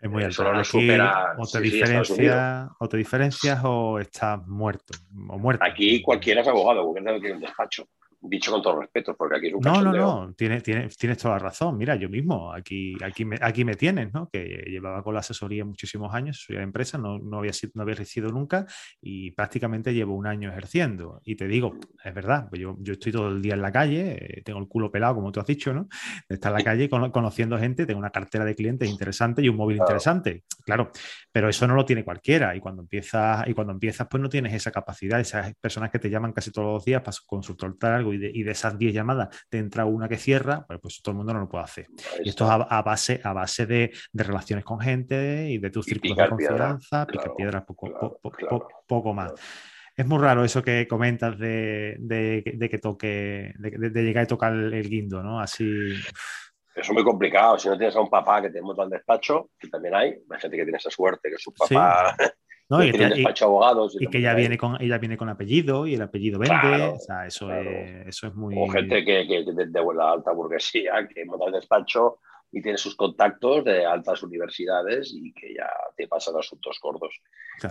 Es 0.00 0.08
muy 0.08 0.22
alto. 0.22 0.44
o, 0.44 1.46
te 1.46 1.60
diferencia, 1.60 2.70
o 2.78 2.88
te 2.88 2.96
diferencias 2.96 3.60
o 3.64 3.98
estás 3.98 4.46
muerto. 4.46 4.94
O 5.28 5.38
muerto. 5.38 5.64
Aquí 5.64 6.00
cualquiera 6.02 6.42
es 6.42 6.48
abogado, 6.48 6.84
cualquiera 6.84 7.18
tiene 7.20 7.34
un 7.34 7.40
despacho 7.40 7.88
dicho 8.20 8.50
con 8.50 8.62
todo 8.62 8.80
respeto, 8.80 9.14
porque 9.16 9.36
aquí 9.36 9.46
es 9.48 9.54
un 9.54 9.60
No, 9.60 9.82
no, 9.82 9.92
no, 9.92 10.34
tienes, 10.34 10.62
tienes, 10.62 10.96
tienes, 10.96 11.18
toda 11.18 11.34
la 11.34 11.38
razón. 11.38 11.76
Mira, 11.76 11.96
yo 11.96 12.08
mismo, 12.08 12.52
aquí, 12.52 12.96
aquí, 13.02 13.24
me, 13.24 13.38
aquí 13.40 13.64
me 13.64 13.74
tienes, 13.74 14.12
¿no? 14.12 14.28
Que 14.30 14.64
llevaba 14.66 15.02
con 15.02 15.14
la 15.14 15.20
asesoría 15.20 15.64
muchísimos 15.64 16.14
años, 16.14 16.44
soy 16.46 16.56
de 16.56 16.62
empresa, 16.62 16.98
no, 16.98 17.18
no, 17.18 17.38
había, 17.38 17.52
no 17.74 17.82
había 17.82 17.94
ejercido 17.94 18.30
nunca 18.30 18.66
y 19.00 19.30
prácticamente 19.32 19.94
llevo 19.94 20.14
un 20.14 20.26
año 20.26 20.50
ejerciendo. 20.50 21.20
Y 21.24 21.36
te 21.36 21.46
digo, 21.46 21.76
es 22.02 22.14
verdad, 22.14 22.48
pues 22.48 22.60
yo, 22.60 22.76
yo 22.80 22.94
estoy 22.94 23.12
todo 23.12 23.28
el 23.28 23.40
día 23.40 23.54
en 23.54 23.62
la 23.62 23.72
calle, 23.72 24.38
eh, 24.38 24.42
tengo 24.42 24.58
el 24.58 24.68
culo 24.68 24.90
pelado, 24.90 25.16
como 25.16 25.32
tú 25.32 25.40
has 25.40 25.46
dicho, 25.46 25.72
¿no? 25.72 25.88
De 26.28 26.34
estar 26.34 26.52
en 26.52 26.58
la 26.58 26.64
calle 26.64 26.88
conociendo 26.88 27.58
gente, 27.58 27.86
tengo 27.86 28.00
una 28.00 28.10
cartera 28.10 28.44
de 28.44 28.54
clientes 28.54 28.88
interesante 28.88 29.42
y 29.42 29.48
un 29.48 29.56
móvil 29.56 29.78
interesante, 29.78 30.44
claro, 30.64 30.90
pero 31.32 31.48
eso 31.48 31.66
no 31.66 31.74
lo 31.74 31.84
tiene 31.84 32.04
cualquiera 32.04 32.54
y 32.56 32.60
cuando 32.60 32.82
empiezas, 32.82 33.46
y 33.46 33.54
cuando 33.54 33.72
empiezas, 33.72 34.06
pues 34.10 34.22
no 34.22 34.28
tienes 34.28 34.54
esa 34.54 34.70
capacidad, 34.70 35.20
esas 35.20 35.54
personas 35.56 35.90
que 35.90 35.98
te 35.98 36.10
llaman 36.10 36.32
casi 36.32 36.50
todos 36.50 36.74
los 36.74 36.84
días 36.84 37.02
para 37.02 37.16
consultar 37.26 37.92
algo 37.92 38.07
y 38.12 38.42
de, 38.42 38.50
esas 38.50 38.78
10 38.78 38.94
llamadas 38.94 39.46
te 39.48 39.58
entra 39.58 39.84
una 39.84 40.08
que 40.08 40.16
cierra, 40.16 40.64
pues, 40.66 40.80
pues, 40.80 41.02
todo 41.02 41.12
el 41.12 41.16
mundo 41.18 41.34
no 41.34 41.40
lo 41.40 41.48
puede 41.48 41.64
hacer. 41.64 41.86
Y 42.24 42.28
esto 42.28 42.44
es 42.44 42.50
a, 42.50 42.82
base, 42.82 43.20
a 43.22 43.32
base 43.32 43.66
de, 43.66 43.92
relaciones 44.12 44.64
con 44.64 44.80
gente 44.80 45.48
y 45.50 45.58
de 45.58 45.70
tus 45.70 45.86
círculos 45.86 46.16
de 46.16 46.28
confianza, 46.28 47.06
picar 47.06 47.34
piedras, 47.34 47.64
poco, 47.64 48.20
poco 48.86 49.14
más. 49.14 49.32
Es 49.98 50.06
muy 50.06 50.18
raro 50.20 50.44
eso 50.44 50.62
que 50.62 50.86
comentas 50.86 51.36
de, 51.36 51.98
que 52.70 52.78
toque, 52.78 53.52
de, 53.58 54.02
llegar 54.02 54.22
y 54.22 54.28
tocar 54.28 54.52
el, 54.52 54.88
guindo, 54.88 55.24
¿no? 55.24 55.40
Así. 55.40 55.64
Eso 55.64 56.02
es 56.76 56.92
muy 56.92 57.02
complicado. 57.02 57.58
Si 57.58 57.68
no 57.68 57.76
tienes 57.76 57.96
a 57.96 58.00
un 58.00 58.08
papá 58.08 58.40
que 58.40 58.50
te 58.50 58.62
monta 58.62 58.84
al 58.84 58.90
despacho, 58.90 59.50
que 59.58 59.68
también 59.68 59.96
hay, 59.96 60.10
hay 60.10 60.40
gente 60.40 60.56
que 60.56 60.62
tiene 60.62 60.78
esa 60.78 60.90
suerte, 60.90 61.28
que 61.28 61.38
su 61.38 61.52
papá 61.52 62.14
y, 62.70 64.06
que 64.08 64.20
ya 64.20 64.34
viene 64.34 64.58
con 64.58 64.80
ella 64.80 64.98
viene 64.98 65.16
con 65.16 65.30
apellido 65.30 65.86
y 65.86 65.94
el 65.94 66.02
apellido 66.02 66.38
vende. 66.38 66.82
o 66.94 66.98
sea, 66.98 67.26
eso, 67.26 67.50
es, 67.50 68.06
eso 68.08 68.26
es 68.26 68.34
muy. 68.34 68.54
O 68.58 68.68
gente 68.68 69.04
que, 69.04 69.26
que, 69.26 69.44
de, 69.44 69.94
la 69.94 70.12
alta 70.12 70.32
burguesía 70.32 71.08
que 71.14 71.24
monta 71.24 71.46
el 71.46 71.52
despacho 71.52 72.18
y 72.52 72.60
tiene 72.60 72.76
sus 72.76 72.94
contactos 72.94 73.64
de 73.64 73.86
altas 73.86 74.22
universidades 74.22 75.14
y 75.14 75.32
que 75.32 75.54
ya 75.54 75.68
te 75.96 76.06
pasan 76.08 76.36
asuntos 76.36 76.78
gordos. 76.82 77.14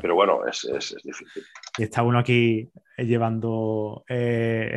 Pero 0.01 0.15
bueno, 0.15 0.45
es, 0.47 0.65
es, 0.65 0.95
difícil. 1.03 1.43
Y 1.77 1.83
está 1.83 2.03
uno 2.03 2.19
aquí 2.19 2.69
llevando 2.97 4.03
eh, 4.09 4.75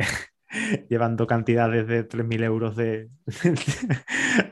llevando 0.89 1.27
cantidades 1.27 1.87
de 1.87 2.07
3.000 2.07 2.43
euros 2.43 2.75
de, 2.75 3.09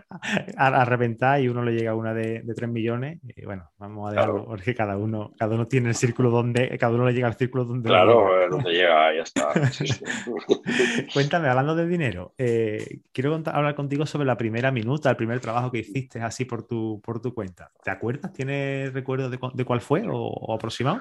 a, 0.57 0.85
reventar 0.85 1.41
y 1.41 1.47
uno 1.47 1.63
le 1.63 1.73
llega 1.73 1.95
una 1.95 2.13
de, 2.13 2.41
de 2.41 2.53
3 2.53 2.69
millones. 2.69 3.19
Y 3.23 3.45
bueno, 3.45 3.69
vamos 3.77 4.09
a 4.09 4.13
dejarlo 4.13 4.45
porque 4.45 4.75
cada 4.75 4.97
uno, 4.97 5.33
cada 5.37 5.55
uno 5.55 5.65
tiene 5.67 5.89
el 5.89 5.95
círculo 5.95 6.29
donde, 6.29 6.77
cada 6.77 6.93
uno 6.93 7.05
le 7.05 7.13
llega 7.13 7.27
al 7.27 7.35
círculo 7.35 7.65
donde. 7.65 7.89
Claro, 7.89 8.41
eh, 8.41 8.47
donde 8.49 8.71
llega, 8.71 9.15
ya 9.15 9.23
está. 9.23 9.49
Cuéntame, 11.13 11.47
hablando 11.47 11.75
de 11.75 11.87
dinero, 11.87 12.33
eh, 12.37 12.99
quiero 13.11 13.33
hablar 13.45 13.75
contigo 13.75 14.05
sobre 14.05 14.25
la 14.25 14.37
primera 14.37 14.71
minuta, 14.71 15.09
el 15.09 15.15
primer 15.15 15.39
trabajo 15.39 15.71
que 15.71 15.79
hiciste 15.79 16.21
así 16.21 16.45
por 16.45 16.67
tu, 16.67 17.01
por 17.03 17.21
tu 17.21 17.33
cuenta. 17.33 17.71
¿Te 17.83 17.91
acuerdas? 17.91 18.33
¿Tienes 18.33 18.93
recuerdo 18.93 19.29
de, 19.29 19.39
de 19.53 19.65
cuál 19.65 19.81
fue 19.81 20.07
o, 20.07 20.15
o 20.15 20.53
aproximado? 20.53 20.99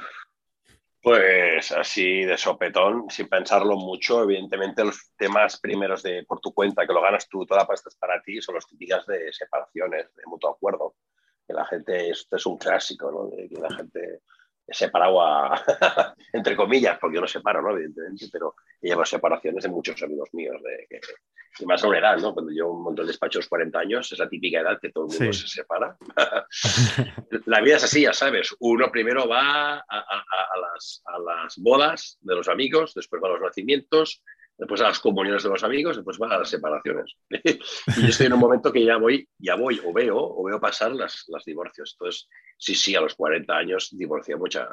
Pues 1.09 1.73
así 1.73 2.27
de 2.27 2.37
sopetón, 2.37 3.09
sin 3.09 3.29
pensarlo 3.29 3.77
mucho, 3.77 4.25
evidentemente 4.25 4.85
los 4.85 5.11
temas 5.17 5.59
primeros 5.59 6.03
de 6.03 6.23
por 6.25 6.39
tu 6.39 6.53
cuenta, 6.53 6.87
que 6.87 6.93
lo 6.93 7.01
ganas 7.01 7.27
tú, 7.31 7.47
toda 7.47 7.63
la 7.63 7.67
pasta 7.67 7.89
es 7.89 7.97
para 7.97 8.21
ti, 8.21 8.43
son 8.43 8.57
los 8.57 8.67
típicas 8.67 9.07
de 9.07 9.33
separaciones, 9.33 10.15
de 10.15 10.23
mutuo 10.27 10.51
acuerdo. 10.51 10.97
Que 11.47 11.55
la 11.55 11.65
gente, 11.65 12.11
esto 12.11 12.37
es 12.37 12.45
un 12.45 12.59
clásico, 12.59 13.11
¿no? 13.11 13.35
De 13.35 13.49
que 13.49 13.59
la 13.59 13.75
gente 13.75 14.21
separado 14.69 15.21
entre 16.33 16.57
comillas, 16.57 16.99
porque 16.99 17.17
yo 17.17 17.21
no 17.21 17.29
separo, 17.29 17.63
¿no? 17.63 17.71
Evidentemente, 17.71 18.27
pero 18.31 18.55
llevo 18.81 19.05
separaciones 19.05 19.63
de 19.65 19.71
muchos 19.71 20.03
amigos 20.03 20.29
míos, 20.33 20.57
de 20.63 20.87
que, 20.89 21.01
y 21.61 21.67
más 21.67 21.83
a 21.83 21.89
una 21.89 21.99
edad, 21.99 22.19
¿no? 22.19 22.35
Cuando 22.35 22.53
yo 22.53 22.73
monto 22.73 23.03
el 23.03 23.09
despacho 23.09 23.39
a 23.39 23.41
los 23.41 23.49
40 23.49 23.79
años, 23.79 24.13
es 24.13 24.19
la 24.19 24.29
típica 24.29 24.61
edad 24.61 24.79
que 24.81 24.91
todo 24.91 25.07
el 25.07 25.19
mundo 25.19 25.33
se 25.33 25.49
separa. 25.49 25.97
la 27.47 27.61
vida 27.61 27.77
es 27.77 27.85
así, 27.85 28.03
ya 28.03 28.13
sabes. 28.13 28.55
Uno 28.61 28.91
primero 28.91 29.27
va 29.27 29.79
a, 29.79 30.55
las, 30.61 31.03
a 31.07 31.19
las 31.19 31.57
bodas 31.59 32.19
de 32.21 32.35
los 32.35 32.49
amigos, 32.49 32.95
después 32.95 33.23
va 33.23 33.29
a 33.29 33.33
los 33.33 33.41
nacimientos, 33.41 34.23
después 34.59 34.81
a 34.81 34.89
las 34.89 34.99
comuniones 34.99 35.45
de 35.45 35.49
los 35.49 35.63
amigos, 35.63 35.97
después 35.97 36.19
van 36.19 36.33
a 36.33 36.39
las 36.39 36.51
separaciones. 36.51 37.15
y 37.31 38.03
yo 38.03 38.09
estoy 38.09 38.27
en 38.27 38.33
un 38.33 38.41
momento 38.41 38.73
que 38.73 38.85
ya 38.85 38.97
voy, 38.97 39.27
ya 39.39 39.55
voy 39.55 39.81
o 39.85 39.93
veo, 39.93 40.19
o 40.19 40.45
veo 40.45 40.61
pasar 40.61 40.93
las, 40.93 41.25
las 41.29 41.45
divorcios. 41.45 41.95
Entonces, 41.95 42.29
sí, 42.59 42.75
sí, 42.75 42.95
a 42.97 43.01
los 43.01 43.15
40 43.15 43.57
años 43.57 43.89
divorcié 43.93 44.37
mucha, 44.37 44.69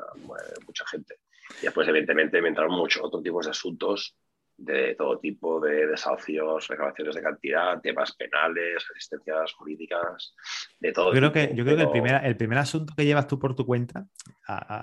mucha 0.65 0.85
gente. 0.87 1.19
Y 1.61 1.65
después, 1.65 1.87
evidentemente, 1.87 2.41
me 2.41 2.49
entraron 2.49 2.73
muchos 2.73 3.03
otros 3.03 3.21
tipos 3.21 3.45
de 3.45 3.51
asuntos 3.51 4.15
de 4.57 4.95
todo 4.95 5.19
tipo 5.19 5.59
de 5.59 5.87
desahucios, 5.87 6.67
reclamaciones 6.67 7.15
de 7.15 7.21
cantidad, 7.21 7.81
temas 7.81 8.15
penales, 8.15 8.85
asistencias 8.91 9.53
jurídicas, 9.53 10.33
de 10.79 10.91
todo. 10.91 11.13
Yo 11.13 11.19
creo 11.19 11.31
que, 11.31 11.53
yo 11.55 11.63
creo 11.63 11.77
que 11.77 11.83
el, 11.83 11.89
primer, 11.89 12.25
el 12.25 12.37
primer 12.37 12.57
asunto 12.59 12.93
que 12.95 13.05
llevas 13.05 13.27
tú 13.27 13.39
por 13.39 13.55
tu 13.55 13.65
cuenta 13.65 14.05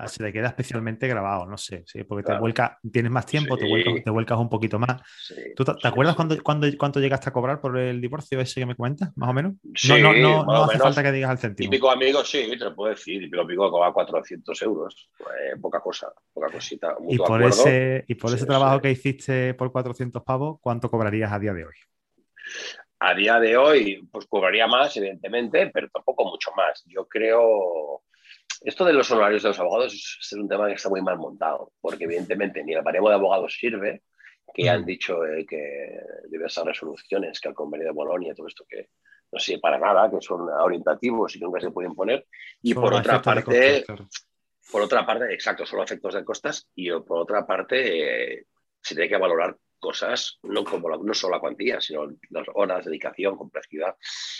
se 0.07 0.25
te 0.25 0.33
queda 0.33 0.49
especialmente 0.49 1.07
grabado, 1.07 1.47
no 1.47 1.57
sé, 1.57 1.85
¿sí? 1.87 2.02
porque 2.05 2.25
te 2.25 2.37
vuelca, 2.38 2.79
tienes 2.93 3.12
más 3.12 3.26
tiempo, 3.26 3.57
te, 3.57 3.69
vuelcas, 3.69 4.05
te, 4.05 4.11
vuelcas, 4.11 4.38
un 4.38 4.49
poquito 4.49 4.79
más. 4.79 5.00
¿Tú 5.55 5.64
te, 5.64 5.87
acuerdas 5.87 6.17
cuando, 6.17 6.43
cuando, 6.43 6.67
cuánto 6.76 7.00
llegaste 7.00 7.29
a 7.29 7.33
cobrar 7.33 7.61
por 7.61 7.79
el 7.79 8.00
divorcio 8.00 8.41
ese 8.41 8.61
que 8.61 8.67
me 8.67 8.75
cuentas, 8.75 9.11
más 9.17 9.31
o 9.31 9.33
menos? 9.33 9.55
no, 9.88 9.99
no, 9.99 10.12
no, 10.14 10.45
no 10.45 10.64
hace 10.64 10.79
falta 10.79 11.02
que 11.02 11.12
digas 11.12 11.31
al 11.31 11.38
céntimo. 11.38 11.71
Típico 11.71 11.91
amigo, 11.91 12.25
sí, 12.25 12.49
te 12.50 12.64
lo 12.64 12.75
puedo 12.75 12.91
decir, 12.91 13.21
típico 13.21 13.43
amigo 13.43 13.71
cobra 13.71 13.93
400 13.93 14.62
euros, 14.62 15.11
pues, 15.17 15.61
poca 15.61 15.81
cosa, 15.81 16.12
poca 16.33 16.50
cosita. 16.50 16.97
Y 17.09 17.19
por, 17.19 17.43
ese, 17.43 18.05
y 18.09 18.14
por 18.17 18.35
ese 18.35 18.47
trabajo 18.47 18.81
que 18.81 18.91
hiciste 18.91 19.55
por 19.62 19.71
400 19.71 20.25
pavos, 20.25 20.59
¿cuánto 20.61 20.90
cobrarías 20.90 21.31
a 21.31 21.38
día 21.38 21.52
de 21.52 21.64
hoy? 21.64 21.75
A 22.99 23.14
día 23.14 23.38
de 23.38 23.57
hoy, 23.57 24.09
pues 24.11 24.26
cobraría 24.26 24.66
más, 24.66 24.97
evidentemente, 24.97 25.71
pero 25.73 25.88
tampoco 25.88 26.25
mucho 26.25 26.50
más. 26.57 26.83
Yo 26.87 27.07
creo. 27.07 28.02
Esto 28.61 28.85
de 28.85 28.92
los 28.92 29.09
honorarios 29.12 29.45
de 29.45 29.50
los 29.50 29.61
abogados 29.61 30.19
es 30.21 30.33
un 30.33 30.49
tema 30.49 30.66
que 30.66 30.75
está 30.75 30.88
muy 30.88 31.00
mal 31.00 31.16
montado, 31.16 31.73
porque 31.81 32.04
evidentemente 32.04 32.64
ni 32.64 32.75
el 32.75 32.83
baremo 32.83 33.09
de 33.09 33.14
abogados 33.14 33.57
sirve, 33.57 34.02
que 34.52 34.69
han 34.69 34.83
mm. 34.83 34.85
dicho 34.85 35.25
eh, 35.25 35.47
que 35.47 36.00
diversas 36.28 36.64
resoluciones, 36.64 37.40
que 37.40 37.49
el 37.49 37.54
convenio 37.54 37.87
de 37.87 37.92
Bolonia, 37.92 38.35
todo 38.35 38.49
esto 38.49 38.64
que 38.69 38.88
no 39.31 39.38
sirve 39.38 39.61
para 39.61 39.78
nada, 39.78 40.11
que 40.11 40.21
son 40.21 40.40
orientativos 40.40 41.37
y 41.37 41.38
que 41.38 41.45
nunca 41.45 41.61
se 41.61 41.71
pueden 41.71 41.95
poner. 41.95 42.26
Y 42.62 42.75
por 42.75 42.92
otra 42.95 43.23
parte, 43.23 43.85
por 44.73 44.83
otra 44.83 45.07
parte, 45.07 45.33
exacto, 45.33 45.64
solo 45.64 45.85
efectos 45.85 46.14
de 46.14 46.25
costas, 46.25 46.69
y 46.75 46.90
por 46.90 47.19
otra 47.19 47.47
parte, 47.47 48.38
eh, 48.38 48.47
se 48.83 48.95
tiene 48.95 49.09
que 49.09 49.17
valorar 49.17 49.57
cosas, 49.79 50.39
no, 50.45 50.65
como 50.65 50.89
no 50.97 51.15
solo 51.15 51.35
la 51.35 51.41
cuantía, 51.41 51.81
sino 51.81 52.07
las 52.31 52.47
horas, 52.55 52.85
dedicación, 52.85 53.37
complejidad, 53.37 53.97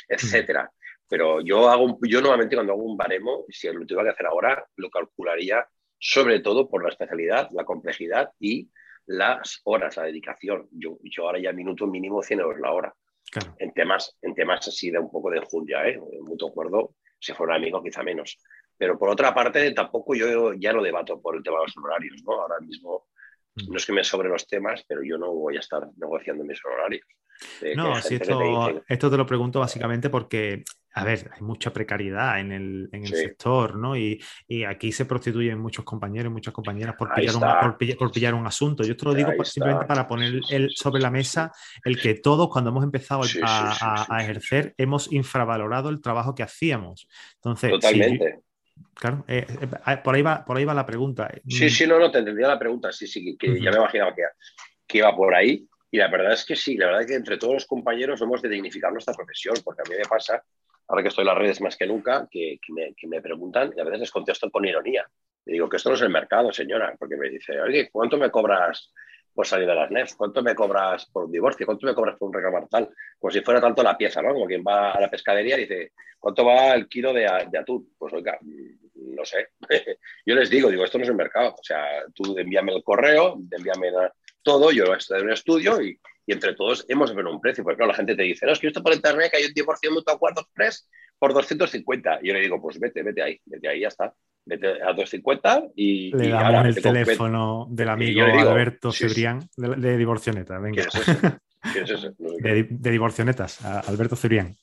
etcétera. 0.09 0.71
Pero 1.09 1.41
yo 1.41 1.69
hago 1.69 1.99
yo 2.03 2.21
normalmente 2.21 2.57
cuando 2.57 2.73
hago 2.73 2.85
un 2.85 2.97
baremo, 2.97 3.45
si 3.49 3.67
lo 3.73 3.85
tuviera 3.85 4.05
que 4.05 4.11
hacer 4.11 4.27
ahora, 4.27 4.65
lo 4.77 4.89
calcularía 4.89 5.67
sobre 5.99 6.41
todo 6.41 6.69
por 6.69 6.83
la 6.83 6.89
especialidad, 6.89 7.49
la 7.53 7.65
complejidad 7.65 8.33
y 8.41 8.69
las 9.07 9.61
horas, 9.65 9.97
la 9.97 10.05
dedicación. 10.05 10.69
Yo, 10.73 10.99
yo 11.03 11.27
ahora 11.27 11.39
ya 11.39 11.53
minuto 11.53 11.87
mínimo 11.87 12.23
100 12.23 12.41
euros 12.41 12.61
la 12.61 12.73
hora. 12.73 12.95
En, 13.59 13.73
temas, 13.73 14.17
en 14.21 14.35
temas 14.35 14.67
así 14.67 14.91
de 14.91 14.99
un 14.99 15.11
poco 15.11 15.31
de 15.31 15.39
enjundia, 15.39 15.87
¿eh? 15.87 15.99
mutuo 16.23 16.51
acuerdo, 16.51 16.97
si 17.19 17.33
fuera 17.33 17.55
un 17.55 17.63
amigo 17.63 17.83
quizá 17.83 18.03
menos. 18.03 18.37
Pero 18.77 18.99
por 18.99 19.09
otra 19.11 19.33
parte, 19.33 19.71
tampoco 19.73 20.15
yo 20.15 20.55
ya 20.55 20.73
lo 20.73 20.83
debato 20.83 21.21
por 21.21 21.37
el 21.37 21.43
tema 21.43 21.59
de 21.59 21.67
los 21.67 21.77
horarios, 21.77 22.23
¿no? 22.25 22.33
Ahora 22.33 22.59
mismo 22.61 23.07
no 23.55 23.77
es 23.77 23.87
que 23.87 23.93
me 23.93 24.05
sobre 24.05 24.29
los 24.29 24.47
temas, 24.47 24.85
pero 24.89 25.03
yo 25.03 25.19
no 25.19 25.33
voy 25.33 25.57
a 25.57 25.61
estar 25.61 25.87
negociando 25.97 26.45
mis 26.45 26.61
horarios. 26.65 27.07
No, 27.77 28.01
si 28.01 28.17
esto, 28.17 28.83
esto 28.89 29.11
te 29.11 29.17
lo 29.17 29.27
pregunto 29.27 29.61
básicamente 29.61 30.09
porque, 30.11 30.65
a 30.95 31.05
ver, 31.05 31.31
hay 31.35 31.41
mucha 31.41 31.73
precariedad 31.73 32.39
en 32.39 32.53
el, 32.53 32.89
en 32.93 33.05
el 33.05 33.15
sector, 33.15 33.77
¿no? 33.77 33.97
Y, 33.97 34.23
y, 34.47 34.65
aquí 34.65 34.93
se 34.93 35.07
prostituyen 35.07 35.59
muchos 35.59 35.85
compañeros 35.85 36.31
y 36.31 36.35
muchas 36.35 36.55
compañeras 36.55 36.95
por 36.97 37.13
pillar, 37.13 37.35
un, 37.35 37.43
por, 37.99 38.13
pillar, 38.13 38.35
un, 38.35 38.47
asunto. 38.47 38.85
Yo 38.85 38.97
te 38.97 39.05
lo 39.05 39.15
digo 39.15 39.33
simplemente 39.45 39.87
para 39.87 40.07
poner 40.07 40.41
el, 40.51 40.71
sobre 40.75 41.03
la 41.03 41.11
mesa 41.11 41.51
el 41.85 42.01
que 42.01 42.15
todos, 42.15 42.49
cuando 42.49 42.71
hemos 42.71 42.85
empezado 42.85 43.23
a, 43.43 44.07
a, 44.09 44.23
ejercer, 44.23 44.75
hemos 44.77 45.11
infravalorado 45.13 45.89
el 45.89 46.01
trabajo 46.01 46.35
que 46.35 46.45
hacíamos. 46.45 47.09
Entonces, 47.35 47.71
Totalmente. 47.71 48.41
Claro, 48.95 49.25
eh, 49.29 49.47
eh, 49.49 49.69
ah, 49.85 50.03
por, 50.03 50.15
ahí 50.15 50.23
va, 50.23 50.45
por 50.45 50.57
ahí 50.57 50.65
va 50.65 50.75
la 50.75 50.87
pregunta. 50.87 51.31
Sí, 51.49 51.71
sí, 51.71 51.87
no, 51.87 51.99
no, 51.99 52.11
te 52.11 52.19
entendía 52.19 52.49
la 52.49 52.59
pregunta, 52.59 52.93
sí, 52.93 53.07
sí, 53.07 53.37
que, 53.37 53.61
ya 53.61 53.71
me 53.71 53.79
imaginaba 53.79 54.15
que, 54.15 54.23
que, 54.87 54.99
iba 54.99 55.15
por 55.15 55.35
ahí. 55.35 55.67
Y 55.91 55.99
la 55.99 56.09
verdad 56.09 56.33
es 56.33 56.45
que 56.45 56.57
sí, 56.57 56.77
la 56.77 56.87
verdad 56.87 57.03
es 57.03 57.07
que 57.07 57.15
entre 57.15 57.37
todos 57.37 57.55
los 57.55 57.67
compañeros 57.67 58.21
hemos 58.23 58.41
de 58.41 58.49
dignificar 58.49 58.93
nuestra 58.93 59.15
profesión, 59.15 59.57
porque 59.63 59.83
a 59.85 59.91
mí 59.91 59.97
me 59.97 60.09
pasa, 60.09 60.43
ahora 60.89 61.03
que 61.03 61.09
estoy 61.09 61.23
en 61.23 61.29
las 61.29 61.39
redes 61.39 61.61
más 61.61 61.77
que 61.77 61.87
nunca, 61.87 62.27
que, 62.31 62.59
me, 62.69 62.95
que 62.95 63.07
me, 63.07 63.21
preguntan 63.21 63.73
y 63.77 63.81
a 63.81 63.85
veces 63.85 64.01
les 64.01 64.11
contesto 64.11 64.51
con 64.51 64.65
ironía. 64.65 65.07
Le 65.45 65.55
digo 65.55 65.69
que 65.69 65.77
esto 65.77 65.91
no 65.91 65.97
es 65.97 66.03
el 66.03 66.11
mercado, 66.11 66.53
señora, 66.53 66.95
porque 66.99 67.17
me 67.17 67.29
dice, 67.29 67.61
oye, 67.61 67.91
¿cuánto 67.91 68.17
me 68.17 68.31
cobras 68.31 68.93
por 69.35 69.47
salir 69.47 69.67
de 69.67 69.75
las 69.75 69.91
NEF? 69.91 70.15
¿Cuánto 70.15 70.43
me 70.43 70.55
cobras 70.55 71.07
por 71.07 71.25
un 71.25 71.33
divorcio? 71.33 71.67
¿Cuánto 71.67 71.87
me 71.87 71.95
cobras 71.95 72.17
por 72.17 72.29
un 72.29 72.35
reclamar 72.35 72.69
tal? 72.69 72.91
Como 73.19 73.31
si 73.31 73.41
fuera 73.41 73.61
tanto 73.61 73.83
la 73.83 73.97
pieza, 73.97 74.23
¿no? 74.23 74.33
Como 74.33 74.47
quien 74.47 74.63
va 74.67 74.93
a 74.93 75.01
la 75.01 75.11
pescadería 75.11 75.57
y 75.57 75.63
dice, 75.63 75.93
¿cuánto 76.19 76.45
va 76.45 76.75
el 76.75 76.89
kilo 76.89 77.13
de, 77.13 77.29
de 77.51 77.59
atún? 77.59 77.93
Pues 77.99 78.13
oiga, 78.13 78.39
no 79.17 79.25
sé. 79.25 79.49
yo 80.27 80.35
les 80.35 80.51
digo, 80.51 80.71
digo, 80.71 80.85
esto 80.85 80.99
no 80.99 81.05
es 81.05 81.11
el 81.11 81.17
mercado. 81.17 81.55
O 81.59 81.63
sea, 81.63 81.85
tú 82.15 82.37
envíame 82.39 82.75
el 82.75 82.83
correo, 82.83 83.39
envíame 83.51 83.91
todo, 84.43 84.71
yo 84.73 84.85
voy 84.85 84.95
a 84.95 84.99
estudiar 84.99 85.25
un 85.25 85.33
estudio 85.33 85.83
y, 85.83 85.99
entre 86.27 86.55
todos 86.55 86.87
hemos 86.89 87.11
de 87.11 87.17
ver 87.17 87.27
un 87.27 87.41
precio. 87.41 87.65
Porque 87.65 87.85
la 87.85 87.95
gente 87.95 88.15
te 88.15 88.23
dice, 88.23 88.47
no, 88.47 88.53
es 88.53 88.59
que 88.59 88.69
esto 88.69 88.83
por 88.83 88.95
internet 88.95 89.31
que 89.31 89.39
hay 89.39 89.45
un 89.45 89.53
10% 89.53 89.93
mutuo 89.93 90.15
acuerdo 90.15 90.43
express 90.43 90.89
por 91.19 91.35
250. 91.35 92.21
Y 92.23 92.29
yo 92.29 92.35
le 92.35 92.41
digo, 92.41 92.61
pues 92.61 92.79
vete, 92.79 93.03
vete 93.03 93.23
ahí, 93.23 93.41
vete 93.45 93.69
ahí, 93.69 93.81
ya 93.81 93.89
está. 93.89 94.15
Vete 94.45 94.83
a 94.83 94.93
250 94.93 95.69
y. 95.77 96.17
Le 96.17 96.29
damos 96.29 96.77
el 96.77 96.83
teléfono 96.83 97.67
del 97.71 97.89
amigo 97.89 98.25
Alberto 98.25 98.93
Cebrián 98.93 99.49
de, 99.57 99.97
Divorcioneta. 99.97 100.59
Venga. 100.59 100.85
¿Qué 101.73 101.81
es 101.81 101.91
eso? 101.91 102.13
de, 102.19 102.67
de, 102.69 102.91
Divorcionetas, 102.91 103.65
Alberto 103.65 104.17
Cebrián. 104.17 104.57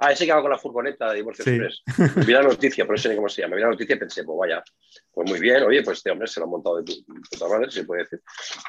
Ah, 0.00 0.12
ese 0.12 0.26
que 0.26 0.32
va 0.32 0.40
con 0.40 0.50
la 0.52 0.58
furgoneta 0.58 1.10
de 1.10 1.16
Divorcio 1.16 1.44
Express. 1.44 1.82
Vi 2.24 2.32
la 2.32 2.42
noticia, 2.42 2.86
por 2.86 2.94
eso 2.94 3.02
sé 3.02 3.08
ni 3.08 3.16
cómo 3.16 3.28
se 3.28 3.42
llama. 3.42 3.56
Vi 3.56 3.62
la 3.62 3.70
noticia 3.70 3.96
y 3.96 3.98
pensé, 3.98 4.22
pues 4.22 4.38
vaya, 4.38 4.62
pues 5.10 5.28
muy 5.28 5.40
bien, 5.40 5.64
oye, 5.64 5.82
pues 5.82 5.98
este 5.98 6.12
hombre 6.12 6.28
se 6.28 6.38
lo 6.38 6.46
ha 6.46 6.48
montado 6.48 6.76
de 6.80 6.84
puta 6.84 7.48
madre, 7.48 7.68
se 7.68 7.82
puede 7.82 8.02
decir. 8.04 8.22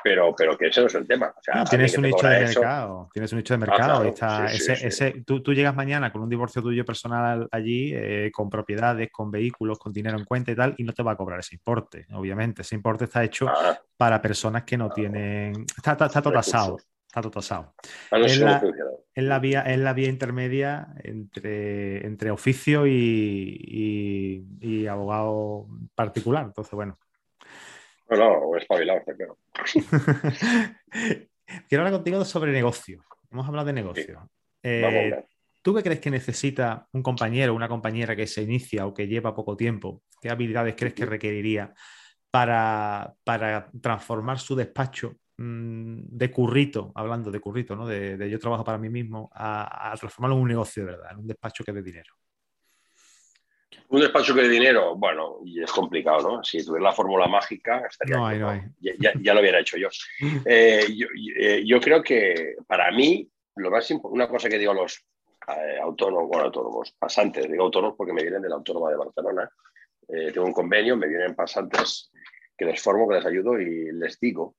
Pero, 0.03 0.33
pero 0.35 0.57
que 0.57 0.67
ese 0.67 0.81
no 0.81 0.87
es 0.87 0.95
el 0.95 1.05
tema. 1.05 1.31
tienes, 1.69 1.95
un 1.95 2.05
nicho 2.05 2.27
de 2.27 2.39
mercado, 2.39 3.09
tienes 3.13 3.31
un 3.31 3.37
nicho 3.37 3.53
de 3.53 3.57
mercado. 3.59 4.15
ese, 4.51 5.23
tú, 5.23 5.43
tú, 5.43 5.53
llegas 5.53 5.75
mañana 5.75 6.11
con 6.11 6.23
un 6.23 6.29
divorcio 6.29 6.63
tuyo 6.63 6.83
personal 6.83 7.47
allí, 7.51 7.91
eh, 7.93 8.31
con 8.33 8.49
propiedades, 8.49 9.11
con 9.11 9.29
vehículos, 9.29 9.77
con 9.77 9.93
dinero 9.93 10.17
en 10.17 10.25
cuenta 10.25 10.51
y 10.51 10.55
tal, 10.55 10.73
y 10.79 10.83
no 10.83 10.93
te 10.93 11.03
va 11.03 11.11
a 11.11 11.15
cobrar 11.15 11.41
ese 11.41 11.53
importe, 11.53 12.07
obviamente. 12.13 12.63
Ese 12.63 12.73
importe 12.73 13.03
está 13.03 13.23
hecho 13.23 13.47
ah. 13.47 13.79
para 13.95 14.19
personas 14.19 14.63
que 14.63 14.77
no 14.77 14.85
ah. 14.85 14.93
tienen. 14.95 15.63
Está, 15.77 15.91
está, 15.91 16.21
todo 16.23 16.33
tasado 16.33 16.77
está 17.09 17.21
todo 17.21 17.31
tasado. 17.31 17.73
es, 18.11 18.39
la, 18.39 19.39
vía, 19.39 19.61
es 19.61 19.79
la 19.79 19.93
vía 19.93 20.09
intermedia 20.09 20.93
entre, 21.03 22.05
entre 22.05 22.29
oficio 22.29 22.85
y, 22.85 24.45
y, 24.61 24.85
abogado 24.85 25.67
particular. 25.95 26.45
Entonces, 26.45 26.73
bueno. 26.73 26.97
No, 28.09 28.17
no, 28.17 28.57
espabilado, 28.57 28.99
está 28.99 29.15
claro. 29.15 29.37
Quiero 31.67 31.83
hablar 31.83 31.93
contigo 31.93 32.23
sobre 32.25 32.51
negocio. 32.51 33.03
Hemos 33.31 33.47
hablado 33.47 33.65
de 33.67 33.73
negocio. 33.73 34.29
Eh, 34.61 35.23
¿Tú 35.63 35.73
qué 35.73 35.81
crees 35.81 35.99
que 35.99 36.11
necesita 36.11 36.87
un 36.91 37.01
compañero 37.01 37.53
o 37.53 37.55
una 37.55 37.67
compañera 37.67 38.15
que 38.15 38.27
se 38.27 38.43
inicia 38.43 38.85
o 38.85 38.93
que 38.93 39.07
lleva 39.07 39.35
poco 39.35 39.57
tiempo? 39.57 40.03
¿Qué 40.21 40.29
habilidades 40.29 40.75
crees 40.75 40.93
que 40.93 41.07
requeriría 41.07 41.73
para, 42.29 43.15
para 43.23 43.71
transformar 43.81 44.37
su 44.37 44.55
despacho 44.55 45.15
de 45.41 46.31
currito, 46.31 46.91
hablando 46.95 47.31
de 47.31 47.39
currito, 47.39 47.73
¿no? 47.73 47.87
de, 47.87 48.29
yo 48.29 48.39
trabajo 48.39 48.65
para 48.65 48.77
mí 48.77 48.89
mismo, 48.89 49.31
a, 49.33 49.95
transformarlo 49.97 50.35
en 50.35 50.41
un 50.41 50.49
negocio 50.49 50.85
de 50.85 50.91
verdad, 50.91 51.11
en 51.13 51.19
un 51.19 51.27
despacho 51.27 51.63
que 51.63 51.71
dé 51.71 51.81
dinero. 51.81 52.13
Un 53.87 54.01
despacho 54.01 54.35
que 54.35 54.41
dé 54.41 54.49
dinero, 54.49 54.97
bueno, 54.97 55.37
y 55.45 55.63
es 55.63 55.71
complicado, 55.71 56.29
¿no? 56.29 56.43
Si 56.43 56.63
tuviera 56.63 56.89
la 56.89 56.91
fórmula 56.91 57.27
mágica, 57.27 57.83
estaría 57.89 58.17
no 58.17 58.27
hay, 58.27 58.39
no 58.39 58.49
hay. 58.49 58.61
Ya, 58.79 59.33
lo 59.33 59.39
hubiera 59.39 59.59
hecho 59.59 59.77
yo. 59.77 59.87
Eh, 60.45 60.85
eh, 61.39 61.63
yo. 61.65 61.79
Creo 61.79 62.03
que 62.03 62.55
para 62.67 62.91
mí, 62.91 63.27
lo 63.55 63.71
más 63.71 63.89
una 63.91 64.27
cosa 64.27 64.49
que 64.49 64.59
digo 64.59 64.73
a 64.73 64.75
los 64.75 65.05
eh, 65.47 65.79
autónomos, 65.81 66.27
bueno, 66.27 66.45
autónomos, 66.45 66.91
pasantes, 66.99 67.49
digo 67.49 67.63
autónomos 67.63 67.95
porque 67.97 68.13
me 68.13 68.21
vienen 68.21 68.41
de 68.41 68.49
la 68.49 68.55
Autónoma 68.55 68.91
de 68.91 68.97
Barcelona, 68.97 69.49
tengo 70.07 70.45
un 70.45 70.53
convenio, 70.53 70.97
me 70.97 71.07
vienen 71.07 71.35
pasantes 71.35 72.11
que 72.57 72.65
les 72.65 72.81
formo, 72.81 73.07
que 73.07 73.15
les 73.15 73.25
ayudo 73.25 73.59
y 73.59 73.91
les 73.91 74.19
digo 74.19 74.55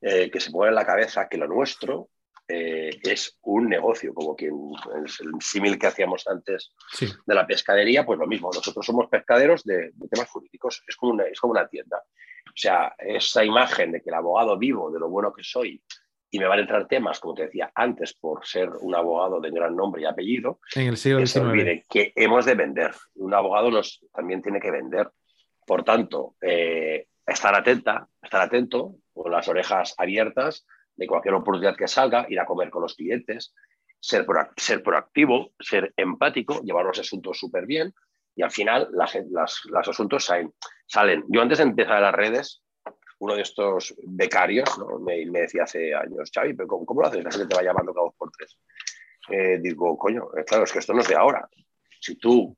eh, 0.00 0.30
que 0.30 0.40
se 0.40 0.50
pone 0.50 0.68
en 0.68 0.74
la 0.74 0.86
cabeza 0.86 1.28
que 1.28 1.38
lo 1.38 1.46
nuestro 1.46 2.08
eh, 2.52 2.98
es 3.02 3.38
un 3.42 3.68
negocio, 3.68 4.12
como 4.12 4.34
quien 4.34 4.54
el 4.94 5.40
símil 5.40 5.78
que 5.78 5.86
hacíamos 5.86 6.26
antes 6.26 6.74
de 6.98 7.34
la 7.34 7.46
pescadería, 7.46 8.04
pues 8.04 8.18
lo 8.18 8.26
mismo. 8.26 8.50
Nosotros 8.52 8.84
somos 8.84 9.08
pescaderos 9.08 9.62
de, 9.62 9.92
temas 10.10 10.28
jurídicos, 10.28 10.82
es 10.86 10.96
como, 10.96 11.12
una, 11.12 11.24
es 11.24 11.38
como 11.38 11.52
una 11.52 11.68
tienda. 11.68 11.98
O 11.98 12.56
sea, 12.56 12.92
esa 12.98 13.44
imagen 13.44 13.92
de 13.92 14.02
que 14.02 14.10
el 14.10 14.16
abogado 14.16 14.58
vivo, 14.58 14.90
de 14.90 14.98
lo 14.98 15.08
bueno 15.08 15.32
que 15.32 15.44
soy, 15.44 15.80
y 16.28 16.38
me 16.40 16.46
van 16.46 16.58
a 16.58 16.62
entrar 16.62 16.88
temas, 16.88 17.20
como 17.20 17.34
te 17.34 17.42
decía 17.44 17.70
antes, 17.74 18.14
por 18.14 18.44
ser 18.44 18.70
un 18.80 18.96
abogado 18.96 19.40
de 19.40 19.50
gran 19.50 19.76
nombre 19.76 20.02
y 20.02 20.06
apellido, 20.06 20.60
en 20.74 20.88
el 20.88 20.96
siglo 20.96 21.18
que 21.18 21.84
que 21.88 22.12
hemos 22.16 22.44
de 22.46 22.54
vender. 22.54 22.92
Un 23.14 23.32
abogado 23.34 23.70
nos, 23.70 24.04
también 24.12 24.42
tiene 24.42 24.60
que 24.60 24.70
vender. 24.72 25.08
Por 25.64 25.84
tanto, 25.84 26.34
eh, 26.40 27.06
estar 27.24 27.54
atenta, 27.54 28.08
estar 28.20 28.40
atento, 28.40 28.96
con 29.22 29.32
las 29.32 29.48
orejas 29.48 29.94
abiertas 29.98 30.66
de 30.96 31.06
cualquier 31.06 31.34
oportunidad 31.34 31.76
que 31.76 31.88
salga, 31.88 32.26
ir 32.28 32.40
a 32.40 32.46
comer 32.46 32.70
con 32.70 32.82
los 32.82 32.94
clientes, 32.94 33.54
ser, 33.98 34.26
ser 34.56 34.82
proactivo, 34.82 35.52
ser 35.60 35.92
empático, 35.96 36.60
llevar 36.62 36.86
los 36.86 36.98
asuntos 36.98 37.38
súper 37.38 37.66
bien 37.66 37.94
y 38.34 38.42
al 38.42 38.50
final 38.50 38.88
los 38.92 39.88
asuntos 39.88 40.24
salen, 40.24 40.54
salen. 40.86 41.24
Yo 41.28 41.42
antes 41.42 41.58
de 41.58 41.64
empezar 41.64 42.00
las 42.00 42.14
redes, 42.14 42.62
uno 43.18 43.34
de 43.34 43.42
estos 43.42 43.94
becarios 44.02 44.78
¿no? 44.78 44.98
me, 44.98 45.26
me, 45.26 45.40
decía 45.40 45.64
hace 45.64 45.94
años, 45.94 46.30
Xavi, 46.34 46.54
pero 46.54 46.68
¿cómo, 46.68 46.86
cómo 46.86 47.02
lo 47.02 47.08
haces? 47.08 47.22
La 47.22 47.30
gente 47.30 47.46
te 47.46 47.56
va 47.56 47.62
llamando 47.62 47.92
cada 47.92 48.06
dos 48.06 48.14
por 48.16 48.30
tres. 48.30 48.56
Eh, 49.28 49.58
digo, 49.60 49.98
coño, 49.98 50.30
eh, 50.36 50.44
claro, 50.44 50.64
es 50.64 50.72
que 50.72 50.78
esto 50.78 50.94
no 50.94 51.02
es 51.02 51.08
de 51.08 51.16
ahora. 51.16 51.46
Si 52.00 52.16
tú 52.16 52.56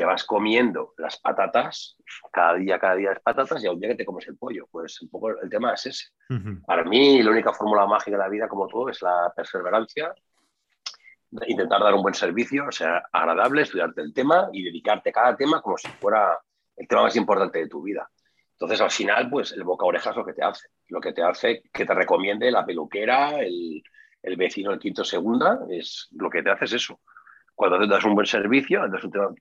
te 0.00 0.06
vas 0.06 0.24
comiendo 0.24 0.94
las 0.96 1.20
patatas, 1.20 1.94
cada 2.32 2.54
día, 2.54 2.78
cada 2.78 2.94
día 2.94 3.10
las 3.10 3.20
patatas, 3.20 3.62
y 3.62 3.66
a 3.66 3.70
un 3.70 3.78
día 3.78 3.90
que 3.90 3.96
te 3.96 4.06
comes 4.06 4.26
el 4.28 4.38
pollo. 4.38 4.66
Pues 4.72 5.02
un 5.02 5.10
poco 5.10 5.28
el 5.28 5.50
tema 5.50 5.74
es 5.74 5.84
ese. 5.84 6.06
Uh 6.30 6.36
-huh. 6.36 6.64
Para 6.64 6.84
mí, 6.84 7.22
la 7.22 7.30
única 7.30 7.52
fórmula 7.52 7.84
mágica 7.86 8.12
de 8.16 8.22
la 8.22 8.30
vida, 8.30 8.48
como 8.48 8.66
todo, 8.66 8.88
es 8.88 9.02
la 9.02 9.30
perseverancia, 9.36 10.14
intentar 11.46 11.82
dar 11.82 11.92
un 11.92 12.00
buen 12.00 12.14
servicio, 12.14 12.64
o 12.66 12.72
sea, 12.72 13.02
agradable, 13.12 13.60
estudiarte 13.60 14.00
el 14.00 14.14
tema 14.14 14.48
y 14.54 14.62
dedicarte 14.62 15.10
a 15.10 15.12
cada 15.12 15.36
tema 15.36 15.60
como 15.60 15.76
si 15.76 15.88
fuera 15.88 16.38
el 16.78 16.88
tema 16.88 17.02
más 17.02 17.16
importante 17.16 17.58
de 17.58 17.68
tu 17.68 17.82
vida. 17.82 18.08
Entonces, 18.52 18.80
al 18.80 18.90
final, 18.90 19.28
pues 19.28 19.52
el 19.52 19.64
boca 19.64 19.84
oreja 19.84 20.12
es 20.12 20.16
lo 20.16 20.24
que 20.24 20.32
te 20.32 20.42
hace. 20.42 20.66
Lo 20.88 20.98
que 21.02 21.12
te 21.12 21.22
hace 21.22 21.62
que 21.70 21.84
te 21.84 21.92
recomiende 21.92 22.50
la 22.50 22.64
peluquera, 22.64 23.38
el, 23.38 23.82
el 24.22 24.36
vecino 24.36 24.70
del 24.70 24.80
quinto 24.80 25.04
segunda, 25.04 25.58
es 25.68 26.08
lo 26.12 26.30
que 26.30 26.42
te 26.42 26.50
hace 26.50 26.64
es 26.64 26.72
eso. 26.72 27.00
Cuando 27.60 27.86
das 27.86 28.02
un 28.06 28.14
buen 28.14 28.26
servicio, 28.26 28.80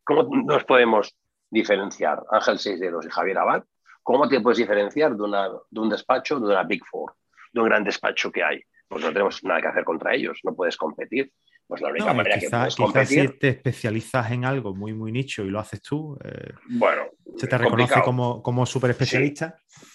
¿cómo 0.04 0.28
nos 0.44 0.66
podemos 0.66 1.16
diferenciar? 1.50 2.22
Ángel 2.30 2.60
Seis 2.60 2.78
Dedos 2.78 3.06
y 3.06 3.10
Javier 3.10 3.38
Abad, 3.38 3.64
¿cómo 4.04 4.28
te 4.28 4.42
puedes 4.42 4.58
diferenciar 4.58 5.16
de, 5.16 5.24
una, 5.24 5.48
de 5.48 5.80
un 5.80 5.88
despacho, 5.88 6.38
de 6.38 6.48
una 6.48 6.64
Big 6.64 6.84
Four, 6.86 7.14
de 7.54 7.62
un 7.62 7.70
gran 7.70 7.86
despacho 7.86 8.30
que 8.30 8.44
hay? 8.44 8.62
Pues 8.90 9.06
no 9.06 9.14
tenemos 9.14 9.42
nada 9.46 9.62
que 9.62 9.68
hacer 9.70 9.86
contra 9.86 10.14
ellos, 10.14 10.38
no 10.44 10.54
puedes 10.54 10.76
competir. 10.76 11.32
Pues 11.66 11.80
la 11.80 11.92
única 11.92 12.08
no, 12.08 12.16
manera 12.16 12.38
quizá, 12.38 12.50
que 12.50 12.58
puedes 12.58 12.76
competir... 12.76 13.30
si 13.30 13.40
te 13.40 13.48
especializas 13.48 14.32
en 14.32 14.44
algo 14.44 14.76
muy, 14.76 14.92
muy 14.92 15.14
nicho 15.14 15.46
y 15.46 15.50
lo 15.50 15.62
haces 15.62 15.82
tú, 15.82 16.18
eh, 16.22 16.52
bueno, 16.72 17.04
se 17.38 17.48
te 17.48 17.58
reconoce 17.58 18.02
como, 18.02 18.44
como 18.44 18.66
súper 18.66 18.90
especialista. 18.90 19.58
Sí. 19.66 19.86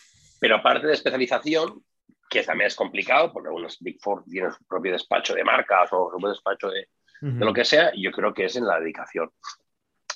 Pero 0.41 0.57
aparte 0.57 0.87
de 0.87 0.95
especialización, 0.95 1.85
que 2.31 2.43
también 2.43 2.69
es 2.69 2.75
complicado, 2.75 3.31
porque 3.35 3.49
algunos 3.49 3.77
Big 3.81 3.99
Four 4.01 4.25
tienen 4.25 4.51
su 4.51 4.65
propio 4.65 4.93
despacho 4.93 5.35
de 5.35 5.45
marcas 5.45 5.93
o 5.93 6.07
su 6.07 6.11
propio 6.13 6.31
despacho 6.31 6.71
de, 6.71 6.89
uh 7.25 7.33
-huh. 7.33 7.39
de 7.39 7.45
lo 7.45 7.53
que 7.53 7.65
sea, 7.65 7.93
yo 7.97 8.11
creo 8.13 8.33
que 8.33 8.45
es 8.45 8.57
en 8.57 8.67
la 8.67 8.79
dedicación. 8.79 9.31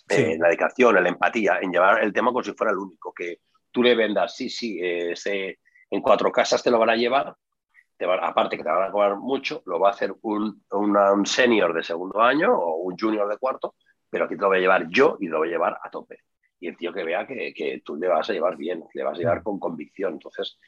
Sí. 0.08 0.22
Eh, 0.22 0.32
en 0.32 0.40
la 0.40 0.48
dedicación, 0.48 0.96
en 0.96 1.02
la 1.02 1.08
empatía, 1.08 1.58
en 1.60 1.72
llevar 1.72 2.02
el 2.02 2.12
tema 2.12 2.30
como 2.30 2.42
si 2.42 2.52
fuera 2.52 2.72
el 2.72 2.78
único, 2.78 3.12
que 3.12 3.40
tú 3.70 3.82
le 3.82 3.94
vendas, 3.94 4.36
sí, 4.36 4.48
sí, 4.48 4.78
eh, 4.82 5.14
en 5.90 6.02
cuatro 6.02 6.30
casas 6.30 6.62
te 6.62 6.70
lo 6.70 6.78
van 6.78 6.90
a 6.90 6.96
llevar, 6.96 7.34
te 7.96 8.06
va, 8.06 8.16
aparte 8.26 8.56
que 8.56 8.62
te 8.62 8.70
van 8.70 8.88
a 8.88 8.90
cobrar 8.90 9.16
mucho, 9.16 9.62
lo 9.66 9.78
va 9.80 9.88
a 9.88 9.92
hacer 9.92 10.14
un, 10.22 10.62
una, 10.70 11.12
un 11.12 11.26
senior 11.26 11.74
de 11.74 11.82
segundo 11.82 12.20
año 12.20 12.54
o 12.54 12.76
un 12.76 12.96
junior 12.96 13.28
de 13.28 13.38
cuarto, 13.38 13.74
pero 14.08 14.24
aquí 14.24 14.36
te 14.36 14.42
lo 14.42 14.48
voy 14.48 14.58
a 14.58 14.60
llevar 14.60 14.86
yo 14.88 15.16
y 15.20 15.26
lo 15.28 15.38
voy 15.38 15.48
a 15.48 15.52
llevar 15.52 15.78
a 15.82 15.90
tope. 15.90 16.20
Y 16.60 16.68
el 16.68 16.76
tío 16.76 16.92
que 16.92 17.04
vea 17.04 17.26
que, 17.26 17.52
que 17.54 17.82
tú 17.84 17.96
le 17.96 18.08
vas 18.08 18.28
a 18.30 18.32
llevar 18.32 18.56
bien, 18.56 18.84
le 18.94 19.04
vas 19.04 19.16
a 19.16 19.20
llevar 19.20 19.42
con 19.42 19.58
convicción. 19.58 20.14
Entonces, 20.14 20.58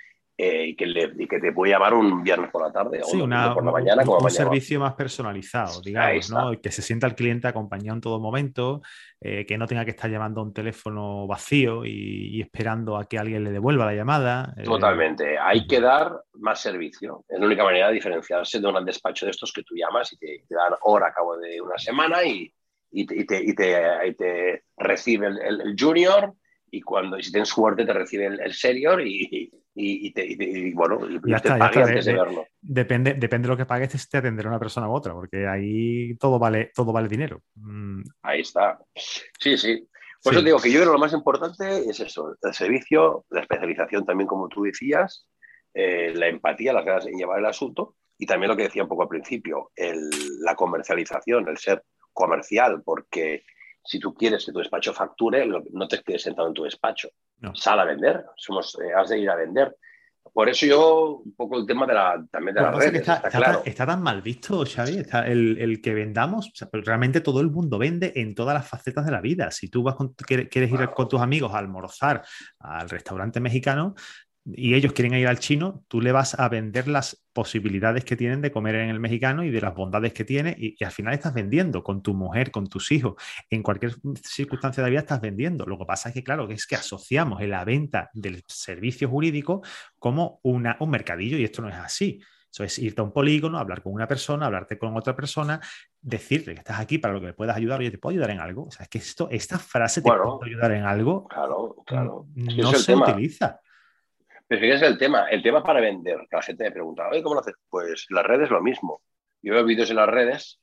eh, 0.43 0.69
y, 0.69 0.75
que 0.75 0.87
le, 0.87 1.13
y, 1.19 1.27
que 1.27 1.39
te 1.39 1.53
puede 1.53 1.73
llamar 1.73 1.93
un 1.93 2.23
viernes 2.23 2.51
por 2.51 2.63
la 2.63 2.73
tarde 2.73 3.03
sí, 3.05 3.17
o 3.17 3.25
un 3.25 3.33
una, 3.33 3.53
por 3.53 3.63
la 3.63 3.73
mañana. 3.73 4.05
Como 4.05 4.19
un, 4.19 4.25
un 4.25 4.31
servicio 4.31 4.81
más 4.81 4.95
personalizado, 4.95 5.83
digamos, 5.83 6.31
¿no? 6.31 6.59
que 6.59 6.73
se 6.73 6.81
sienta 6.81 7.07
el 7.07 7.15
cliente 7.15 7.47
acompañado 7.47 7.97
en 7.97 8.01
todo 8.01 8.19
momento, 8.21 8.81
eh, 9.21 9.45
que 9.45 9.59
no 9.59 9.67
tenga 9.67 9.85
que 9.85 9.91
estar 9.91 10.11
llamando 10.11 10.41
a 10.41 10.45
un 10.45 10.55
teléfono 10.55 11.27
vacío 11.27 11.85
y, 11.85 12.37
y, 12.37 12.41
esperando 12.41 12.97
a 12.97 13.05
que 13.05 13.19
alguien 13.19 13.45
le 13.45 13.51
devuelva 13.51 13.85
la 13.85 13.95
llamada. 13.95 14.55
Eh. 14.57 14.63
Totalmente, 14.63 15.39
hay 15.39 15.67
que 15.67 15.79
dar 15.79 16.23
más 16.39 16.59
servicio. 16.59 17.27
Es 17.29 17.39
la 17.39 17.45
única 17.45 17.63
manera 17.63 17.89
de 17.89 17.95
diferenciarse 17.95 18.61
de 18.61 18.67
un 18.67 18.83
despacho 18.83 19.27
de 19.27 19.33
estos 19.33 19.53
que 19.53 19.63
tú 19.63 19.75
llamas 19.75 20.11
y 20.15 20.17
te, 20.17 20.45
te 20.49 20.55
dan 20.55 20.73
hora 20.85 21.09
a 21.09 21.13
cabo 21.13 21.37
de 21.37 21.61
una 21.61 21.77
semana 21.77 22.25
y, 22.25 22.51
y 22.93 23.05
te, 23.05 23.43
y 23.43 23.55
te, 23.55 24.15
te, 24.17 24.65
recibe 24.79 25.27
el, 25.27 25.39
el, 25.39 25.61
el, 25.61 25.77
junior 25.79 26.33
y 26.71 26.81
cuando 26.81 27.19
y 27.19 27.23
si 27.23 27.33
tienes 27.33 27.49
suerte 27.49 27.85
te 27.85 27.93
recibe 27.93 28.27
el, 28.27 28.41
el 28.41 28.53
senior 28.53 29.01
y, 29.01 29.51
y, 29.75 30.13
te, 30.13 30.27
y, 30.27 30.73
bueno, 30.73 31.01
y 31.09 31.31
ya 31.31 31.37
está, 31.37 31.59
ya 31.59 31.67
está. 31.67 31.81
antes 31.81 32.05
de, 32.05 32.13
de 32.13 32.19
verlo. 32.19 32.47
Depende, 32.61 33.15
depende 33.15 33.47
de 33.47 33.53
lo 33.53 33.57
que 33.57 33.67
pagues, 33.67 34.09
te 34.09 34.19
atenderá 34.19 34.49
una 34.49 34.59
persona 34.59 34.89
u 34.89 34.93
otra, 34.93 35.13
porque 35.13 35.47
ahí 35.47 36.17
todo 36.17 36.39
vale, 36.39 36.71
todo 36.75 36.93
vale 36.93 37.09
dinero. 37.09 37.43
Mm. 37.55 38.03
Ahí 38.23 38.41
está. 38.41 38.79
Sí, 39.39 39.57
sí. 39.57 39.87
Por 40.23 40.33
sí. 40.33 40.39
eso 40.39 40.45
digo 40.45 40.61
que 40.61 40.71
yo 40.71 40.81
creo 40.81 40.91
que 40.91 40.97
lo 40.97 40.99
más 40.99 41.13
importante 41.13 41.89
es 41.89 41.99
eso, 42.01 42.37
el 42.43 42.53
servicio, 42.55 43.25
la 43.31 43.41
especialización 43.41 44.05
también, 44.05 44.29
como 44.29 44.49
tú 44.49 44.65
decías, 44.65 45.27
eh, 45.73 46.13
la 46.15 46.27
empatía, 46.27 46.73
las 46.73 46.85
ganas 46.85 47.05
de 47.05 47.13
llevar 47.13 47.39
el 47.39 47.47
asunto 47.47 47.97
y 48.19 48.27
también 48.27 48.51
lo 48.51 48.57
que 48.57 48.65
decía 48.65 48.83
un 48.83 48.89
poco 48.89 49.03
al 49.03 49.09
principio, 49.09 49.71
el, 49.75 50.11
la 50.41 50.55
comercialización, 50.55 51.49
el 51.49 51.57
ser 51.57 51.83
comercial, 52.13 52.83
porque 52.85 53.45
si 53.83 53.99
tú 53.99 54.15
quieres 54.15 54.45
que 54.45 54.53
tu 54.53 54.59
despacho 54.59 54.93
facture, 54.93 55.47
no 55.47 55.89
te 55.89 56.03
quedes 56.03 56.23
sentado 56.23 56.49
en 56.49 56.55
tu 56.55 56.65
despacho. 56.65 57.09
No. 57.39 57.55
Sal 57.55 57.81
a 57.81 57.85
vender, 57.85 58.25
Somos, 58.37 58.79
eh, 58.81 58.93
has 58.95 59.09
de 59.09 59.19
ir 59.19 59.31
a 59.31 59.37
vender. 59.37 59.77
Por 60.33 60.49
eso 60.49 60.67
yo, 60.67 61.23
un 61.25 61.35
poco 61.35 61.59
el 61.59 61.67
tema 61.67 61.87
de 61.87 61.95
la, 61.95 62.25
también 62.31 62.55
de 62.55 62.63
las 62.63 62.77
redes. 62.77 63.01
Está, 63.01 63.17
está, 63.17 63.31
claro. 63.31 63.63
está, 63.65 63.87
tan 63.87 64.03
mal 64.03 64.23
visto, 64.23 64.65
Xavi, 64.65 64.99
está 64.99 65.27
el, 65.27 65.59
el, 65.59 65.81
que 65.81 65.95
vendamos, 65.95 66.49
o 66.49 66.51
sea, 66.55 66.69
realmente 66.73 67.21
todo 67.21 67.41
el 67.41 67.51
mundo 67.51 67.79
vende 67.79 68.13
en 68.15 68.35
todas 68.35 68.55
las 68.55 68.69
facetas 68.69 69.07
de 69.07 69.13
la 69.13 69.21
vida. 69.21 69.51
Si 69.51 69.69
tú 69.69 69.83
vas 69.83 69.97
con, 69.97 70.13
quieres 70.15 70.49
ir 70.55 70.69
claro. 70.69 70.95
con 70.95 71.09
tus 71.09 71.21
amigos 71.21 71.53
a 71.53 71.59
almorzar 71.59 72.23
al 72.61 72.89
restaurante 72.89 73.41
mexicano, 73.41 73.95
y 74.45 74.75
ellos 74.75 74.93
quieren 74.93 75.15
ir 75.15 75.29
al 75.29 75.39
chino, 75.39 75.85
tú 75.89 76.01
le 76.01 76.13
vas 76.13 76.39
a 76.39 76.49
vender 76.49 76.89
las 76.89 77.23
posibilidades 77.33 78.05
que 78.05 78.17
tienen 78.17 78.41
de 78.41 78.51
comer 78.51 78.75
en 78.77 78.89
el 78.89 78.99
mexicano 78.99 79.45
y 79.45 79.51
de 79.51 79.61
las 79.61 79.75
bondades 79.75 80.13
que 80.13 80.25
tiene 80.25 80.57
y, 80.59 80.77
y, 80.79 80.85
al 80.85 80.91
final 80.91 81.15
estás 81.15 81.35
vendiendo 81.35 81.83
con 81.83 82.03
tu 82.03 82.15
mujer, 82.15 82.51
con 82.51 82.67
tus 82.67 82.91
hijos, 82.91 83.15
en 83.51 83.63
cualquier 83.63 83.95
circunstancia 84.23 84.83
de 84.83 84.89
la 84.89 84.91
vida 84.91 85.01
estás 85.01 85.21
vendiendo. 85.21 85.67
Lo 85.67 85.79
que 85.79 85.85
pasa 85.85 86.09
es 86.09 86.15
que, 86.15 86.25
claro, 86.25 86.49
es 86.51 86.67
que 86.67 86.77
asociamos 86.77 87.41
en 87.43 87.51
la 87.51 87.65
venta 87.65 88.11
del 88.15 88.43
servicio 88.47 89.09
jurídico 89.09 89.63
como 89.99 90.41
una, 90.43 90.77
un 90.81 90.91
mercadillo 90.91 91.37
y 91.37 91.45
esto 91.45 91.63
no 91.63 91.69
es 91.69 91.77
así. 91.77 92.21
Eso 92.53 92.65
es 92.65 92.79
irte 92.81 93.01
a 93.01 93.05
un 93.05 93.13
polígono, 93.13 93.59
hablar 93.59 93.81
con 93.81 93.93
una 93.93 94.09
persona, 94.09 94.47
hablarte 94.47 94.77
con 94.77 94.97
otra 94.97 95.15
persona, 95.15 95.61
decirle 96.01 96.55
que 96.55 96.61
estás 96.61 96.81
aquí 96.81 96.99
para 96.99 97.15
lo 97.15 97.21
que 97.21 97.27
me 97.27 97.33
puedas 97.33 97.57
ayudar, 97.57 97.79
oye, 97.79 97.93
¿te 97.93 97.99
puedo 97.99 98.11
ayudar 98.13 98.31
en 98.31 98.41
algo? 98.41 98.65
O 98.65 98.71
sea, 98.73 98.85
es 98.85 98.89
que 98.89 98.99
esto, 98.99 99.29
esta 99.31 99.59
frase, 99.59 100.03
¿te 100.03 100.09
bueno, 100.09 100.39
puedo 100.39 100.45
ayudar 100.45 100.73
en 100.73 100.85
algo? 100.85 101.29
Claro, 101.29 101.77
claro. 101.87 102.27
No 102.35 102.73
se 102.73 102.93
tema. 102.93 103.13
utiliza. 103.13 103.61
Pero 104.51 104.63
fíjate 104.63 104.87
el 104.87 104.99
tema, 104.99 105.29
el 105.29 105.45
tema 105.45 105.63
para 105.63 105.81
vender, 105.81 106.27
que 106.29 106.35
la 106.35 106.43
gente 106.43 106.65
me 106.65 106.73
pregunta, 106.73 107.09
oye, 107.09 107.23
¿cómo 107.23 107.37
lo 107.37 107.41
haces? 107.41 107.55
Pues 107.69 108.07
las 108.11 108.27
redes 108.27 108.51
lo 108.51 108.61
mismo. 108.61 109.01
Yo 109.41 109.55
veo 109.55 109.65
vídeos 109.65 109.91
en 109.91 109.97
las 109.97 110.09
redes 110.09 110.61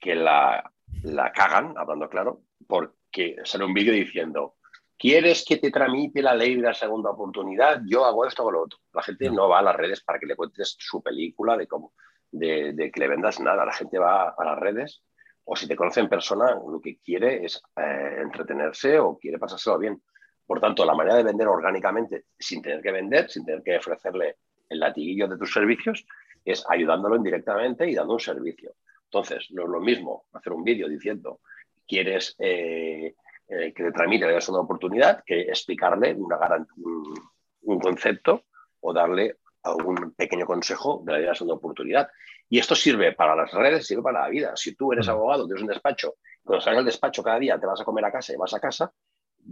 que 0.00 0.14
la, 0.14 0.72
la 1.02 1.32
cagan, 1.32 1.74
hablando 1.76 2.08
claro, 2.08 2.44
porque 2.66 3.36
sale 3.44 3.66
un 3.66 3.74
vídeo 3.74 3.92
diciendo, 3.92 4.54
¿quieres 4.96 5.44
que 5.46 5.58
te 5.58 5.70
tramite 5.70 6.22
la 6.22 6.34
ley 6.34 6.54
de 6.54 6.62
la 6.62 6.72
segunda 6.72 7.10
oportunidad? 7.10 7.82
Yo 7.84 8.06
hago 8.06 8.24
esto 8.24 8.42
o 8.42 8.50
lo 8.50 8.62
otro. 8.62 8.78
La 8.94 9.02
gente 9.02 9.28
no 9.28 9.50
va 9.50 9.58
a 9.58 9.64
las 9.64 9.76
redes 9.76 10.02
para 10.02 10.18
que 10.18 10.24
le 10.24 10.34
cuentes 10.34 10.74
su 10.78 11.02
película 11.02 11.58
de 11.58 11.66
cómo, 11.66 11.92
de, 12.30 12.72
de 12.72 12.90
que 12.90 13.00
le 13.00 13.08
vendas 13.08 13.38
nada. 13.38 13.66
La 13.66 13.74
gente 13.74 13.98
va 13.98 14.30
a 14.30 14.44
las 14.46 14.58
redes 14.58 15.02
o 15.44 15.54
si 15.54 15.68
te 15.68 15.76
conoce 15.76 16.00
en 16.00 16.08
persona, 16.08 16.54
lo 16.54 16.80
que 16.80 17.00
quiere 17.00 17.44
es 17.44 17.62
eh, 17.76 18.16
entretenerse 18.22 18.98
o 18.98 19.18
quiere 19.18 19.38
pasárselo 19.38 19.78
bien. 19.78 20.02
Por 20.46 20.60
tanto, 20.60 20.84
la 20.84 20.94
manera 20.94 21.16
de 21.16 21.24
vender 21.24 21.48
orgánicamente 21.48 22.26
sin 22.38 22.62
tener 22.62 22.80
que 22.80 22.92
vender, 22.92 23.28
sin 23.28 23.44
tener 23.44 23.62
que 23.62 23.76
ofrecerle 23.76 24.36
el 24.68 24.80
latiguillo 24.80 25.26
de 25.28 25.36
tus 25.36 25.52
servicios, 25.52 26.06
es 26.44 26.64
ayudándolo 26.68 27.16
indirectamente 27.16 27.88
y 27.88 27.94
dando 27.94 28.14
un 28.14 28.20
servicio. 28.20 28.74
Entonces, 29.04 29.48
no 29.50 29.64
es 29.64 29.68
lo 29.68 29.80
mismo 29.80 30.26
hacer 30.32 30.52
un 30.52 30.62
vídeo 30.62 30.88
diciendo 30.88 31.40
quieres 31.86 32.34
eh, 32.38 33.14
eh, 33.48 33.72
que 33.72 33.84
te 33.84 33.92
tramite 33.92 34.26
le 34.26 34.32
das 34.32 34.48
una 34.48 34.60
oportunidad 34.60 35.22
que 35.24 35.42
explicarle 35.42 36.14
una 36.14 36.38
un, 36.76 37.14
un, 37.62 37.78
concepto 37.78 38.44
o 38.80 38.92
darle 38.92 39.36
algún 39.62 40.12
pequeño 40.12 40.46
consejo 40.46 41.02
de 41.04 41.12
la 41.12 41.20
idea 41.20 41.32
de 41.32 41.44
una 41.44 41.54
oportunidad. 41.54 42.08
Y 42.48 42.58
esto 42.58 42.74
sirve 42.74 43.12
para 43.12 43.34
las 43.34 43.52
redes, 43.52 43.86
sirve 43.86 44.02
para 44.02 44.22
la 44.22 44.28
vida. 44.28 44.56
Si 44.56 44.74
tú 44.74 44.92
eres 44.92 45.08
abogado, 45.08 45.46
tienes 45.46 45.62
un 45.62 45.68
despacho, 45.68 46.16
cuando 46.42 46.60
sales 46.60 46.78
al 46.78 46.84
despacho 46.84 47.22
cada 47.22 47.38
día 47.38 47.58
te 47.58 47.66
vas 47.66 47.80
a 47.80 47.84
comer 47.84 48.04
a 48.04 48.12
casa 48.12 48.32
y 48.32 48.36
vas 48.36 48.54
a 48.54 48.60
casa, 48.60 48.92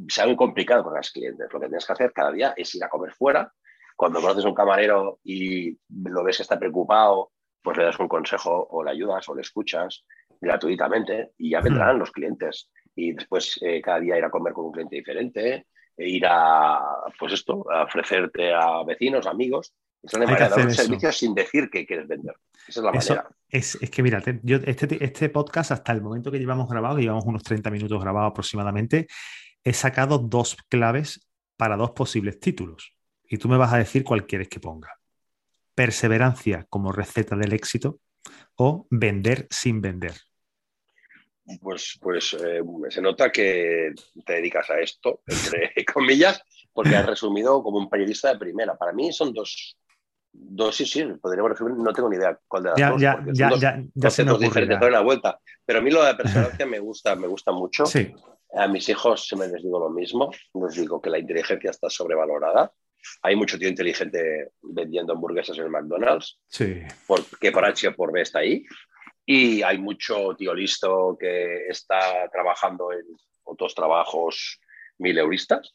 sea 0.08 0.26
muy 0.26 0.36
complicado 0.36 0.84
con 0.84 0.94
los 0.94 1.10
clientes. 1.10 1.48
Lo 1.52 1.60
que 1.60 1.66
tienes 1.66 1.86
que 1.86 1.92
hacer 1.92 2.12
cada 2.12 2.32
día 2.32 2.54
es 2.56 2.74
ir 2.74 2.84
a 2.84 2.88
comer 2.88 3.12
fuera. 3.12 3.52
Cuando 3.96 4.20
conoces 4.20 4.44
a 4.44 4.48
un 4.48 4.54
camarero 4.54 5.20
y 5.22 5.78
lo 5.88 6.24
ves 6.24 6.38
que 6.38 6.42
está 6.42 6.58
preocupado, 6.58 7.30
pues 7.62 7.78
le 7.78 7.84
das 7.84 7.98
un 7.98 8.08
consejo 8.08 8.66
o 8.70 8.82
le 8.82 8.90
ayudas 8.90 9.28
o 9.28 9.34
le 9.34 9.42
escuchas 9.42 10.04
gratuitamente 10.40 11.32
y 11.38 11.50
ya 11.50 11.60
vendrán 11.60 11.98
los 11.98 12.10
clientes. 12.10 12.70
Y 12.94 13.12
después 13.12 13.58
eh, 13.62 13.80
cada 13.80 14.00
día 14.00 14.18
ir 14.18 14.24
a 14.24 14.30
comer 14.30 14.52
con 14.52 14.66
un 14.66 14.72
cliente 14.72 14.96
diferente, 14.96 15.66
e 15.96 16.08
ir 16.08 16.26
a, 16.26 16.80
pues 17.18 17.32
esto, 17.32 17.64
a 17.70 17.84
ofrecerte 17.84 18.52
a 18.52 18.82
vecinos, 18.84 19.26
amigos. 19.26 19.74
Esa 20.02 20.18
es 20.18 20.20
la 20.20 20.26
manera 20.26 20.48
de 20.48 20.56
dar 20.56 20.66
un 20.66 20.74
servicio 20.74 21.12
sin 21.12 21.34
decir 21.34 21.70
que 21.70 21.86
quieres 21.86 22.06
vender. 22.06 22.34
Esa 22.68 22.80
es 22.80 22.84
la 22.84 22.90
eso 22.90 23.14
manera. 23.14 23.30
Es, 23.48 23.78
es 23.80 23.90
que 23.90 24.02
mira, 24.02 24.22
yo, 24.42 24.58
este, 24.64 25.02
este 25.02 25.28
podcast 25.30 25.70
hasta 25.70 25.92
el 25.92 26.02
momento 26.02 26.30
que 26.30 26.38
llevamos 26.38 26.68
grabado, 26.68 26.96
que 26.96 27.02
llevamos 27.02 27.24
unos 27.24 27.42
30 27.42 27.70
minutos 27.70 28.02
grabados 28.02 28.32
aproximadamente, 28.32 29.06
he 29.64 29.72
sacado 29.72 30.18
dos 30.18 30.56
claves 30.68 31.26
para 31.56 31.76
dos 31.76 31.92
posibles 31.92 32.40
títulos. 32.40 32.94
Y 33.28 33.38
tú 33.38 33.48
me 33.48 33.56
vas 33.56 33.72
a 33.72 33.78
decir 33.78 34.04
cuál 34.04 34.26
quieres 34.26 34.48
que 34.48 34.60
ponga. 34.60 34.90
Perseverancia 35.74 36.66
como 36.70 36.92
receta 36.92 37.36
del 37.36 37.52
éxito 37.52 38.00
o 38.56 38.86
vender 38.90 39.46
sin 39.50 39.80
vender. 39.80 40.14
pues, 41.60 41.98
pues 42.00 42.34
eh, 42.34 42.62
se 42.88 43.02
nota 43.02 43.30
que 43.30 43.92
te 44.24 44.32
dedicas 44.34 44.70
a 44.70 44.80
esto, 44.80 45.20
entre 45.26 45.72
comillas, 45.92 46.42
porque 46.72 46.96
has 46.96 47.06
resumido 47.06 47.62
como 47.62 47.78
un 47.78 47.88
periodista 47.88 48.32
de 48.32 48.38
primera. 48.38 48.76
Para 48.76 48.92
mí 48.92 49.12
son 49.12 49.32
dos, 49.32 49.76
dos 50.32 50.74
sí, 50.76 50.86
sí, 50.86 51.04
podríamos 51.20 51.50
resumir, 51.52 51.74
no 51.76 51.92
tengo 51.92 52.08
ni 52.08 52.16
idea 52.16 52.38
cuál 52.48 52.62
de 52.64 52.70
las 52.70 52.78
Ya, 52.78 52.90
dos. 52.90 53.00
ya, 53.00 53.24
ya, 53.32 53.48
dos 53.48 53.60
ya, 53.60 53.82
ya 53.94 54.10
se 54.10 54.22
ocurre. 54.22 54.46
diferentes, 54.46 54.90
la 54.90 55.00
vuelta. 55.00 55.38
Pero 55.64 55.80
a 55.80 55.82
mí 55.82 55.90
lo 55.90 56.02
de 56.04 56.14
perseverancia 56.14 56.66
me 56.66 56.78
gusta, 56.78 57.14
me 57.16 57.26
gusta 57.26 57.52
mucho. 57.52 57.84
Sí, 57.84 58.14
A 58.56 58.68
mis 58.68 58.88
hijos 58.88 59.26
siempre 59.26 59.48
les 59.48 59.62
digo 59.62 59.78
lo 59.78 59.90
mismo, 59.90 60.30
les 60.54 60.74
digo 60.74 61.00
que 61.00 61.10
la 61.10 61.18
inteligencia 61.18 61.70
está 61.70 61.88
sobrevalorada. 61.90 62.72
Hay 63.22 63.36
mucho 63.36 63.58
tío 63.58 63.68
inteligente 63.68 64.52
vendiendo 64.62 65.12
hamburguesas 65.12 65.58
en 65.58 65.64
el 65.64 65.70
McDonald's, 65.70 66.40
sí. 66.46 66.82
por, 67.06 67.20
que 67.38 67.52
por 67.52 67.64
H 67.64 67.88
o 67.88 67.94
por 67.94 68.12
B 68.12 68.22
está 68.22 68.38
ahí. 68.40 68.64
Y 69.26 69.62
hay 69.62 69.78
mucho 69.78 70.34
tío 70.36 70.54
listo 70.54 71.16
que 71.18 71.66
está 71.68 72.28
trabajando 72.30 72.92
en 72.92 73.02
otros 73.44 73.74
trabajos 73.74 74.60
mileuristas, 74.98 75.74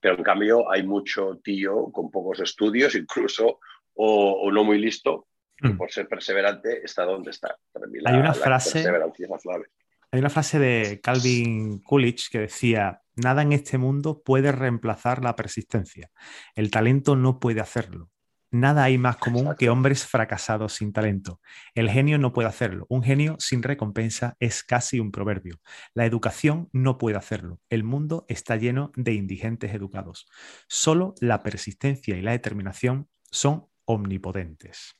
pero 0.00 0.16
en 0.16 0.22
cambio 0.22 0.70
hay 0.70 0.82
mucho 0.82 1.38
tío 1.42 1.90
con 1.92 2.10
pocos 2.10 2.40
estudios 2.40 2.94
incluso 2.94 3.58
o, 3.94 4.32
o 4.42 4.50
no 4.52 4.64
muy 4.64 4.78
listo 4.78 5.26
que 5.56 5.68
Mm. 5.68 5.78
por 5.78 5.90
ser 5.92 6.08
perseverante 6.08 6.84
está 6.84 7.04
donde 7.04 7.30
está. 7.30 7.56
Para 7.72 7.86
mí 7.86 8.00
la, 8.00 8.10
Hay 8.10 8.16
una 8.16 8.28
la 8.30 8.34
frase- 8.34 8.72
perseverancia 8.72 9.24
es 9.24 9.30
la 9.30 9.38
clave. 9.38 9.66
Hay 10.14 10.20
una 10.20 10.30
frase 10.30 10.60
de 10.60 11.00
Calvin 11.00 11.80
Coolidge 11.80 12.28
que 12.30 12.38
decía, 12.38 13.02
nada 13.16 13.42
en 13.42 13.52
este 13.52 13.78
mundo 13.78 14.22
puede 14.22 14.52
reemplazar 14.52 15.24
la 15.24 15.34
persistencia. 15.34 16.12
El 16.54 16.70
talento 16.70 17.16
no 17.16 17.40
puede 17.40 17.60
hacerlo. 17.60 18.12
Nada 18.52 18.84
hay 18.84 18.96
más 18.96 19.16
común 19.16 19.40
Exacto. 19.40 19.58
que 19.58 19.70
hombres 19.70 20.06
fracasados 20.06 20.74
sin 20.74 20.92
talento. 20.92 21.40
El 21.74 21.90
genio 21.90 22.16
no 22.18 22.32
puede 22.32 22.46
hacerlo. 22.46 22.86
Un 22.88 23.02
genio 23.02 23.34
sin 23.40 23.64
recompensa 23.64 24.36
es 24.38 24.62
casi 24.62 25.00
un 25.00 25.10
proverbio. 25.10 25.58
La 25.94 26.06
educación 26.06 26.68
no 26.72 26.96
puede 26.96 27.16
hacerlo. 27.16 27.58
El 27.68 27.82
mundo 27.82 28.24
está 28.28 28.54
lleno 28.54 28.92
de 28.94 29.14
indigentes 29.14 29.74
educados. 29.74 30.28
Solo 30.68 31.16
la 31.18 31.42
persistencia 31.42 32.16
y 32.16 32.22
la 32.22 32.30
determinación 32.30 33.08
son 33.32 33.66
omnipotentes. 33.84 34.94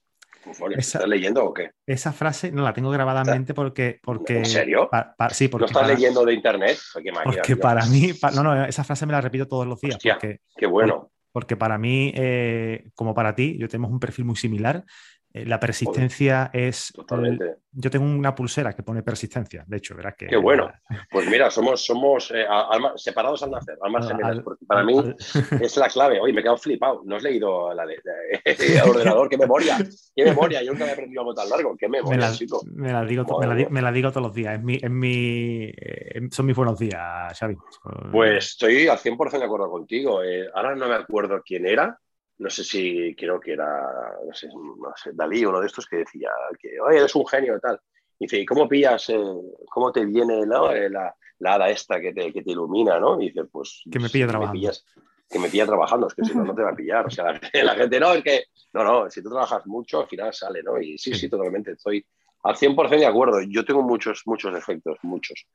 Esa- 0.51 0.99
¿Estás 0.99 1.09
leyendo 1.09 1.45
o 1.45 1.53
qué? 1.55 1.71
Esa 1.87 2.13
frase 2.13 2.53
no 2.53 2.63
la 2.63 2.73
tengo 2.73 2.91
grabada 2.91 3.23
en 3.23 3.31
mente 3.31 3.55
porque... 3.55 4.01
porque 4.03 4.39
¿En 4.39 4.47
serio? 4.47 4.89
pa- 4.91 5.15
pa- 5.17 5.31
sí, 5.31 5.49
porque 5.49 5.63
¿No 5.63 5.67
estás 5.67 5.83
para- 5.83 5.95
leyendo 5.95 6.25
de 6.25 6.35
internet? 6.35 6.79
Qué 7.03 7.13
porque 7.25 7.57
para 7.57 7.87
mí, 7.87 8.13
pa- 8.15 8.31
no, 8.31 8.43
no, 8.43 8.65
esa 8.65 8.85
frase 8.85 9.07
me 9.07 9.13
la 9.13 9.21
repito 9.21 9.47
todos 9.49 9.67
los 9.67 9.81
días, 9.81 9.97
Hostia. 9.97 10.15
porque, 10.15 10.41
Qué 10.57 10.67
bueno. 10.67 11.11
porque 11.33 11.57
para 11.57 11.79
mí, 11.79 12.13
eh, 12.15 12.91
como 12.95 13.15
para 13.15 13.35
ti, 13.35 13.57
yo 13.59 13.69
tenemos 13.69 13.91
un 13.91 13.99
perfil 14.01 14.25
muy 14.27 14.37
similar. 14.37 14.85
Eh, 15.37 15.45
la 15.45 15.59
persistencia 15.59 16.49
es. 16.53 16.93
Totalmente. 16.95 17.57
Yo 17.73 17.91
tengo 17.91 18.05
una 18.07 18.33
pulsera 18.37 18.73
que 18.73 18.85
pone 18.85 19.03
persistencia, 19.03 19.65
de 19.67 19.77
hecho, 19.79 19.97
verás 19.97 20.15
que. 20.17 20.29
Qué 20.29 20.37
bueno. 20.37 20.71
Pues 21.11 21.29
mira, 21.29 21.51
somos, 21.51 21.85
somos 21.85 22.31
eh, 22.31 22.45
alma- 22.49 22.93
separados 22.97 23.43
al 23.43 23.51
nacer, 23.51 23.77
almas 23.83 24.05
Al- 24.05 24.11
gemelas, 24.13 24.31
al- 24.39 24.45
porque 24.45 24.65
para 24.65 24.85
mí 24.85 24.97
al- 24.97 25.17
es 25.61 25.77
la 25.77 25.89
clave. 25.89 26.21
Oye, 26.21 26.33
me 26.33 26.39
he 26.39 26.43
quedado 26.43 26.57
flipado. 26.57 27.03
No 27.05 27.17
has 27.17 27.23
leído 27.25 27.75
la 27.75 27.85
de, 27.85 27.97
de- 27.97 28.43
el 28.81 28.89
ordenador. 28.89 29.29
¡Qué 29.29 29.37
memoria! 29.37 29.77
¡Qué 30.15 30.25
memoria! 30.25 30.63
Yo 30.63 30.71
nunca 30.71 30.85
había 30.85 30.95
aprendido 30.95 31.23
algo 31.23 31.35
tan 31.35 31.51
largo. 31.51 31.77
¡Qué 31.77 31.89
me, 31.89 31.99
memoria, 31.99 32.29
la, 32.29 32.33
chico! 32.33 32.61
me 32.73 32.93
la 32.93 33.05
digo, 33.05 33.25
me, 33.41 33.47
la, 33.49 33.55
di- 33.57 33.67
me 33.71 33.83
la 33.83 33.91
digo 33.91 34.11
todos 34.11 34.29
los 34.29 34.35
días. 34.35 34.55
Es 34.57 34.63
mi, 34.63 34.75
es 34.81 34.91
mi, 34.91 35.65
eh, 35.77 36.21
son 36.31 36.47
mis 36.47 36.55
buenos 36.57 36.79
días, 36.79 37.37
Xavi. 37.37 37.57
Pues 38.13 38.47
estoy 38.51 38.87
al 38.87 38.99
100% 38.99 39.39
de 39.39 39.45
acuerdo 39.45 39.69
contigo. 39.69 40.23
Eh, 40.23 40.49
ahora 40.55 40.77
no 40.77 40.87
me 40.89 40.95
acuerdo 40.95 41.43
quién 41.45 41.67
era. 41.67 41.99
No 42.39 42.51
sé 42.51 42.65
si 42.65 43.15
creo 43.17 43.39
que 43.39 43.53
era, 43.53 44.17
no 44.27 44.33
sé, 44.35 44.49
no 44.49 44.93
sé, 44.97 45.11
Dalí, 45.15 45.45
uno 45.45 45.61
de 45.61 45.67
estos 45.67 45.87
que 45.87 45.99
decía 45.99 46.31
que, 46.59 46.81
oye, 46.81 46.99
eres 46.99 47.15
un 47.15 47.27
genio 47.27 47.57
y 47.57 47.61
tal. 47.61 47.81
Y 48.19 48.25
dice, 48.27 48.39
¿y 48.41 48.45
cómo 48.47 48.69
pillas, 48.69 49.09
eh, 49.11 49.21
cómo 49.71 49.93
te 49.93 50.05
viene 50.05 50.45
¿no? 50.47 50.71
Eh, 50.73 50.89
la, 50.91 51.15
la 51.39 51.55
hada 51.55 51.71
esta 51.71 52.01
que 52.01 52.13
te, 52.13 52.33
que 52.33 52.43
te 52.43 52.51
ilumina, 52.53 52.99
¿no? 52.99 53.21
Y 53.21 53.27
dice, 53.29 53.45
pues... 53.45 53.83
Que 53.91 53.99
me 53.99 54.09
pilla 54.09 54.27
trabajando. 54.29 54.59
pillas- 54.61 54.85
que 55.31 55.39
me 55.39 55.49
pilla 55.49 55.67
trabajando, 55.67 56.07
es 56.09 56.15
que 56.15 56.25
si 56.25 56.35
no, 56.35 56.45
no 56.45 56.55
te 56.55 56.63
va 56.63 56.71
a 56.71 56.77
pillar. 56.77 57.07
O 57.07 57.11
sea, 57.11 57.33
la, 57.33 57.41
la 57.65 57.75
gente, 57.75 57.99
no, 57.99 58.13
es 58.13 58.23
que, 58.23 58.45
no, 58.73 58.85
no, 58.85 59.11
si 59.11 59.23
tú 59.23 59.31
trabajas 59.31 59.67
mucho, 59.67 60.01
al 60.03 60.07
final 60.09 60.33
sale, 60.33 60.63
¿no? 60.63 60.81
Y 60.81 60.99
sí, 60.99 61.13
Sí. 61.15 61.21
sí, 61.21 61.29
totalmente, 61.29 61.73
estoy 61.73 62.05
al 62.43 62.55
100% 62.57 62.99
de 62.99 63.07
acuerdo. 63.07 63.41
Yo 63.49 63.65
tengo 63.65 63.83
muchos, 63.83 64.23
muchos 64.27 64.53
defectos, 64.53 64.99
muchos. 65.03 65.47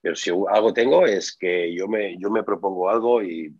Pero 0.00 0.14
si 0.16 0.30
algo 0.30 0.72
tengo 0.72 1.04
es 1.06 1.36
que 1.36 1.74
yo 1.74 1.86
me, 1.88 2.16
yo 2.18 2.30
me 2.30 2.42
propongo 2.42 2.88
algo 2.88 3.22
y, 3.22 3.52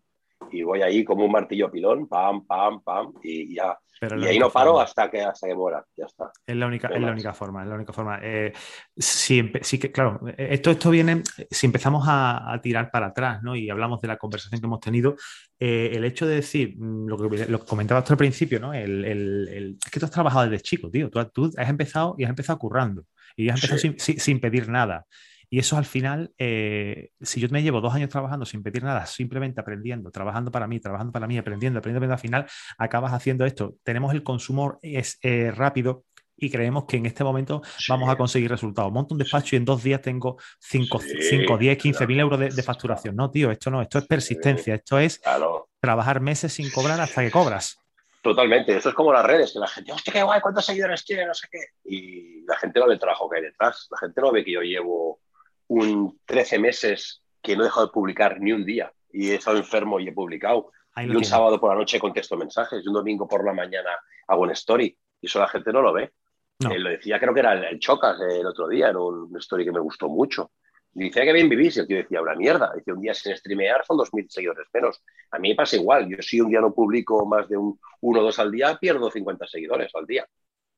y 0.50 0.62
voy 0.62 0.82
ahí 0.82 1.04
como 1.04 1.24
un 1.24 1.32
martillo 1.32 1.70
pilón, 1.70 2.08
pam, 2.08 2.46
pam, 2.46 2.82
pam, 2.82 3.12
y 3.22 3.54
ya. 3.54 3.78
Pero 4.00 4.16
Y 4.20 4.26
ahí 4.26 4.38
no 4.38 4.48
paro 4.48 4.70
forma. 4.70 4.84
hasta 4.84 5.10
que, 5.10 5.20
hasta 5.22 5.48
que 5.48 5.56
muera, 5.56 5.84
ya 5.96 6.06
está. 6.06 6.30
Es 6.46 6.54
la 6.54 6.68
única, 6.68 6.88
No 6.88 6.94
es 6.94 7.02
la 7.02 7.10
única 7.10 7.34
forma, 7.34 7.62
es 7.64 7.68
la 7.68 7.74
única 7.74 7.92
forma. 7.92 8.20
Eh, 8.22 8.52
si 8.96 9.50
sí 9.62 9.78
que, 9.80 9.90
claro, 9.90 10.20
esto, 10.36 10.70
esto 10.70 10.90
viene, 10.90 11.22
si 11.50 11.66
empezamos 11.66 12.04
a, 12.06 12.52
a 12.52 12.60
tirar 12.60 12.92
para 12.92 13.06
atrás, 13.08 13.42
¿no? 13.42 13.56
Y 13.56 13.68
hablamos 13.70 14.00
de 14.00 14.06
la 14.06 14.16
conversación 14.16 14.60
que 14.60 14.66
hemos 14.68 14.78
tenido, 14.78 15.16
eh, 15.58 15.90
el 15.94 16.04
hecho 16.04 16.28
de 16.28 16.36
decir, 16.36 16.76
mm, 16.78 17.08
lo 17.08 17.16
que, 17.28 17.46
lo 17.48 17.58
comentabas 17.64 18.04
tú 18.04 18.12
al 18.12 18.18
principio, 18.18 18.60
¿no? 18.60 18.72
El, 18.72 19.04
el- 19.04 19.48
el- 19.48 19.78
es 19.84 19.90
que 19.90 19.98
tú 19.98 20.06
has 20.06 20.12
trabajado 20.12 20.48
desde 20.48 20.62
chico, 20.62 20.88
tío. 20.90 21.10
Tú, 21.10 21.24
tú 21.34 21.50
has 21.56 21.68
empezado 21.68 22.14
y 22.18 22.22
has 22.24 22.30
empezado 22.30 22.58
currando. 22.60 23.02
Y 23.34 23.48
has 23.48 23.56
empezado 23.56 23.78
Sí. 23.80 23.94
sin- 23.98 24.20
sin 24.20 24.40
pedir 24.40 24.68
nada. 24.68 25.06
Y 25.50 25.58
eso 25.58 25.76
al 25.78 25.84
final, 25.86 26.32
eh, 26.38 27.10
si 27.20 27.40
yo 27.40 27.48
me 27.50 27.62
llevo 27.62 27.80
dos 27.80 27.94
años 27.94 28.10
trabajando 28.10 28.44
sin 28.44 28.62
pedir 28.62 28.82
nada, 28.82 29.06
simplemente 29.06 29.60
aprendiendo, 29.60 30.10
trabajando 30.10 30.50
para 30.50 30.66
mí, 30.66 30.78
trabajando 30.78 31.12
para 31.12 31.26
mí, 31.26 31.38
aprendiendo, 31.38 31.78
aprendiendo, 31.78 32.04
aprendiendo, 32.06 32.14
al 32.14 32.44
final 32.46 32.46
acabas 32.76 33.12
haciendo 33.12 33.46
esto. 33.46 33.76
Tenemos 33.82 34.12
el 34.12 34.22
consumo 34.22 34.78
es, 34.82 35.18
eh, 35.22 35.50
rápido 35.50 36.04
y 36.36 36.50
creemos 36.50 36.84
que 36.84 36.98
en 36.98 37.06
este 37.06 37.24
momento 37.24 37.62
vamos 37.88 38.08
a 38.10 38.16
conseguir 38.16 38.50
resultados. 38.50 38.92
Monto 38.92 39.14
un 39.14 39.18
despacho 39.18 39.56
y 39.56 39.58
en 39.58 39.64
dos 39.64 39.82
días 39.82 40.00
tengo 40.02 40.36
5, 40.60 41.00
Sí, 41.00 41.22
5 41.22 41.58
10, 41.58 41.78
15 41.78 42.06
mil 42.06 42.20
euros 42.20 42.38
de, 42.38 42.50
de 42.50 42.62
facturación. 42.62 43.16
No, 43.16 43.30
tío, 43.30 43.50
esto 43.50 43.70
no, 43.70 43.82
esto 43.82 43.98
es 43.98 44.06
persistencia, 44.06 44.74
esto 44.74 44.98
es 44.98 45.18
Claro, 45.18 45.68
trabajar 45.80 46.20
meses 46.20 46.52
sin 46.52 46.70
cobrar 46.70 47.00
hasta 47.00 47.22
que 47.22 47.30
cobras. 47.30 47.78
totalmente. 48.22 48.76
Esto 48.76 48.90
es 48.90 48.94
como 48.94 49.12
las 49.12 49.24
redes, 49.24 49.52
que 49.52 49.58
la 49.58 49.66
gente, 49.66 49.90
hostia, 49.92 50.12
qué 50.12 50.22
guay, 50.22 50.40
cuántos 50.40 50.64
seguidores 50.66 51.04
tiene, 51.04 51.26
no 51.26 51.34
sé 51.34 51.48
qué. 51.50 51.58
Y 51.86 52.42
la 52.46 52.56
gente 52.56 52.78
no 52.78 52.86
ve 52.86 52.94
el 52.94 53.00
trabajo 53.00 53.28
que 53.28 53.38
hay 53.38 53.42
detrás. 53.44 53.88
La 53.90 53.98
gente 53.98 54.20
no 54.20 54.30
ve 54.30 54.44
que 54.44 54.52
yo 54.52 54.60
llevo 54.60 55.20
un 55.68 56.18
13 56.26 56.58
meses 56.58 57.22
que 57.42 57.56
no 57.56 57.62
he 57.62 57.66
dejado 57.66 57.86
de 57.86 57.92
publicar 57.92 58.40
ni 58.40 58.52
un 58.52 58.64
día. 58.64 58.92
Y 59.12 59.30
he 59.30 59.36
estado 59.36 59.56
enfermo 59.56 60.00
y 60.00 60.08
he 60.08 60.12
publicado. 60.12 60.70
Ahí 60.94 61.06
Y 61.06 61.16
un 61.16 61.24
sábado 61.24 61.60
por 61.60 61.70
la 61.70 61.76
noche 61.76 62.00
contesto 62.00 62.36
mensajes, 62.36 62.82
y 62.84 62.88
un 62.88 62.94
domingo 62.94 63.28
por 63.28 63.44
la 63.44 63.52
mañana 63.52 63.90
hago 64.26 64.42
un 64.42 64.50
story. 64.50 64.96
Y 65.20 65.26
eso 65.26 65.38
la 65.38 65.48
gente 65.48 65.72
no 65.72 65.82
lo 65.82 65.92
ve. 65.92 66.12
No. 66.60 66.72
Eh, 66.72 66.78
lo 66.78 66.90
decía, 66.90 67.20
creo 67.20 67.32
que 67.32 67.40
era 67.40 67.52
el, 67.52 67.64
el 67.64 67.78
Chocas 67.78 68.20
eh, 68.20 68.40
el 68.40 68.46
otro 68.46 68.68
día, 68.68 68.88
en 68.88 68.96
un 68.96 69.36
story 69.36 69.64
que 69.64 69.72
me 69.72 69.80
gustó 69.80 70.08
mucho. 70.08 70.50
Y 70.94 71.04
decía 71.04 71.24
que 71.24 71.32
bien 71.32 71.48
vivís, 71.48 71.76
y 71.76 71.80
el 71.80 71.86
tío 71.86 71.96
decía, 71.98 72.20
una 72.20 72.34
mierda. 72.34 72.72
Dice, 72.74 72.92
un 72.92 73.00
día 73.00 73.14
sin 73.14 73.36
streamear 73.36 73.84
son 73.86 73.98
2.000 73.98 74.28
seguidores 74.28 74.66
menos. 74.72 75.00
A 75.30 75.38
mí 75.38 75.50
me 75.50 75.54
pasa 75.54 75.76
igual. 75.76 76.08
Yo 76.08 76.20
si 76.20 76.40
un 76.40 76.50
día 76.50 76.60
no 76.60 76.74
publico 76.74 77.24
más 77.26 77.48
de 77.48 77.56
un 77.56 77.78
uno 78.00 78.20
o 78.20 78.22
dos 78.22 78.38
al 78.38 78.50
día, 78.50 78.76
pierdo 78.80 79.10
50 79.10 79.46
seguidores 79.46 79.94
al 79.94 80.06
día. 80.06 80.26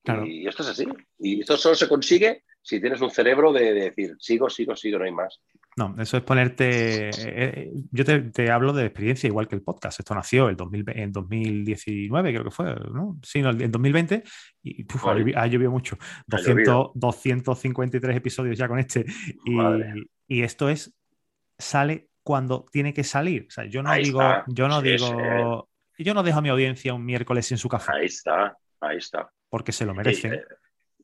Claro. 0.03 0.27
Y 0.27 0.47
esto 0.47 0.63
es 0.63 0.69
así. 0.71 0.87
Y 1.19 1.41
esto 1.41 1.57
solo 1.57 1.75
se 1.75 1.89
consigue 1.89 2.45
si 2.63 2.81
tienes 2.81 3.01
un 3.01 3.11
cerebro 3.11 3.53
de, 3.53 3.73
de 3.73 3.81
decir, 3.91 4.15
sigo, 4.19 4.49
sigo, 4.51 4.77
sigo, 4.77 4.99
no 4.99 5.05
hay 5.05 5.13
más. 5.13 5.41
No, 5.77 5.95
eso 5.99 6.17
es 6.17 6.23
ponerte. 6.23 7.09
eh, 7.09 7.13
eh, 7.27 7.71
yo 7.91 8.05
te, 8.05 8.21
te 8.23 8.51
hablo 8.51 8.73
de 8.73 8.85
experiencia 8.87 9.29
igual 9.29 9.47
que 9.49 9.55
el 9.55 9.63
podcast. 9.63 9.99
Esto 10.01 10.15
nació 10.15 10.49
el 10.49 10.57
2000 10.57 10.85
en 10.95 11.13
2019, 11.13 12.33
creo 12.33 12.45
que 12.45 12.51
fue, 12.51 12.75
¿no? 12.93 13.19
Sí, 13.23 13.41
no, 13.41 13.51
en 13.51 13.71
2020 13.71 14.23
y 14.63 14.85
puf, 14.85 15.05
ha, 15.05 15.09
Vale. 15.09 15.25
llovi- 15.25 15.37
ha 15.37 15.47
llovido 15.47 15.71
mucho. 15.71 15.97
Ha 16.01 16.25
200, 16.27 16.65
llovido. 16.67 16.93
253 16.95 18.17
episodios 18.17 18.59
ya 18.59 18.69
con 18.69 18.79
este. 18.79 19.05
Y, 20.29 20.43
esto 20.43 20.69
es. 20.69 20.95
Sale 21.59 22.09
cuando 22.23 22.65
tiene 22.73 22.93
que 22.95 23.05
salir. 23.05 23.47
O 23.49 23.51
sea, 23.51 23.65
yo 23.67 23.83
no 23.83 23.91
Ahí 23.91 24.05
digo. 24.05 24.21
está. 24.23 24.45
Yo 24.49 24.67
no 24.69 24.81
Sí, 24.81 24.89
digo. 24.93 25.69
Yo 25.99 26.15
no 26.15 26.23
dejo 26.23 26.39
a 26.39 26.43
mi 26.43 26.49
audiencia 26.49 26.95
un 26.95 27.05
miércoles 27.05 27.47
sin 27.47 27.59
su 27.59 27.69
café 27.69 27.93
Ahí 27.95 28.07
está, 28.07 28.57
ahí 28.81 28.97
está. 28.97 29.31
Porque 29.51 29.73
se 29.73 29.85
lo 29.85 29.93
Y, 29.93 29.97
merecen. 29.97 30.35
eh, 30.35 30.45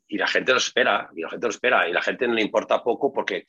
y 0.08 0.16
la 0.18 0.26
gente 0.26 0.52
lo 0.52 0.58
espera, 0.58 1.10
y 1.14 1.20
la 1.20 1.28
gente 1.28 1.46
lo 1.46 1.50
espera, 1.50 1.88
y 1.88 1.92
la 1.92 2.00
gente 2.00 2.26
no 2.28 2.34
le 2.34 2.42
importa 2.42 2.82
poco 2.82 3.12
porque 3.12 3.44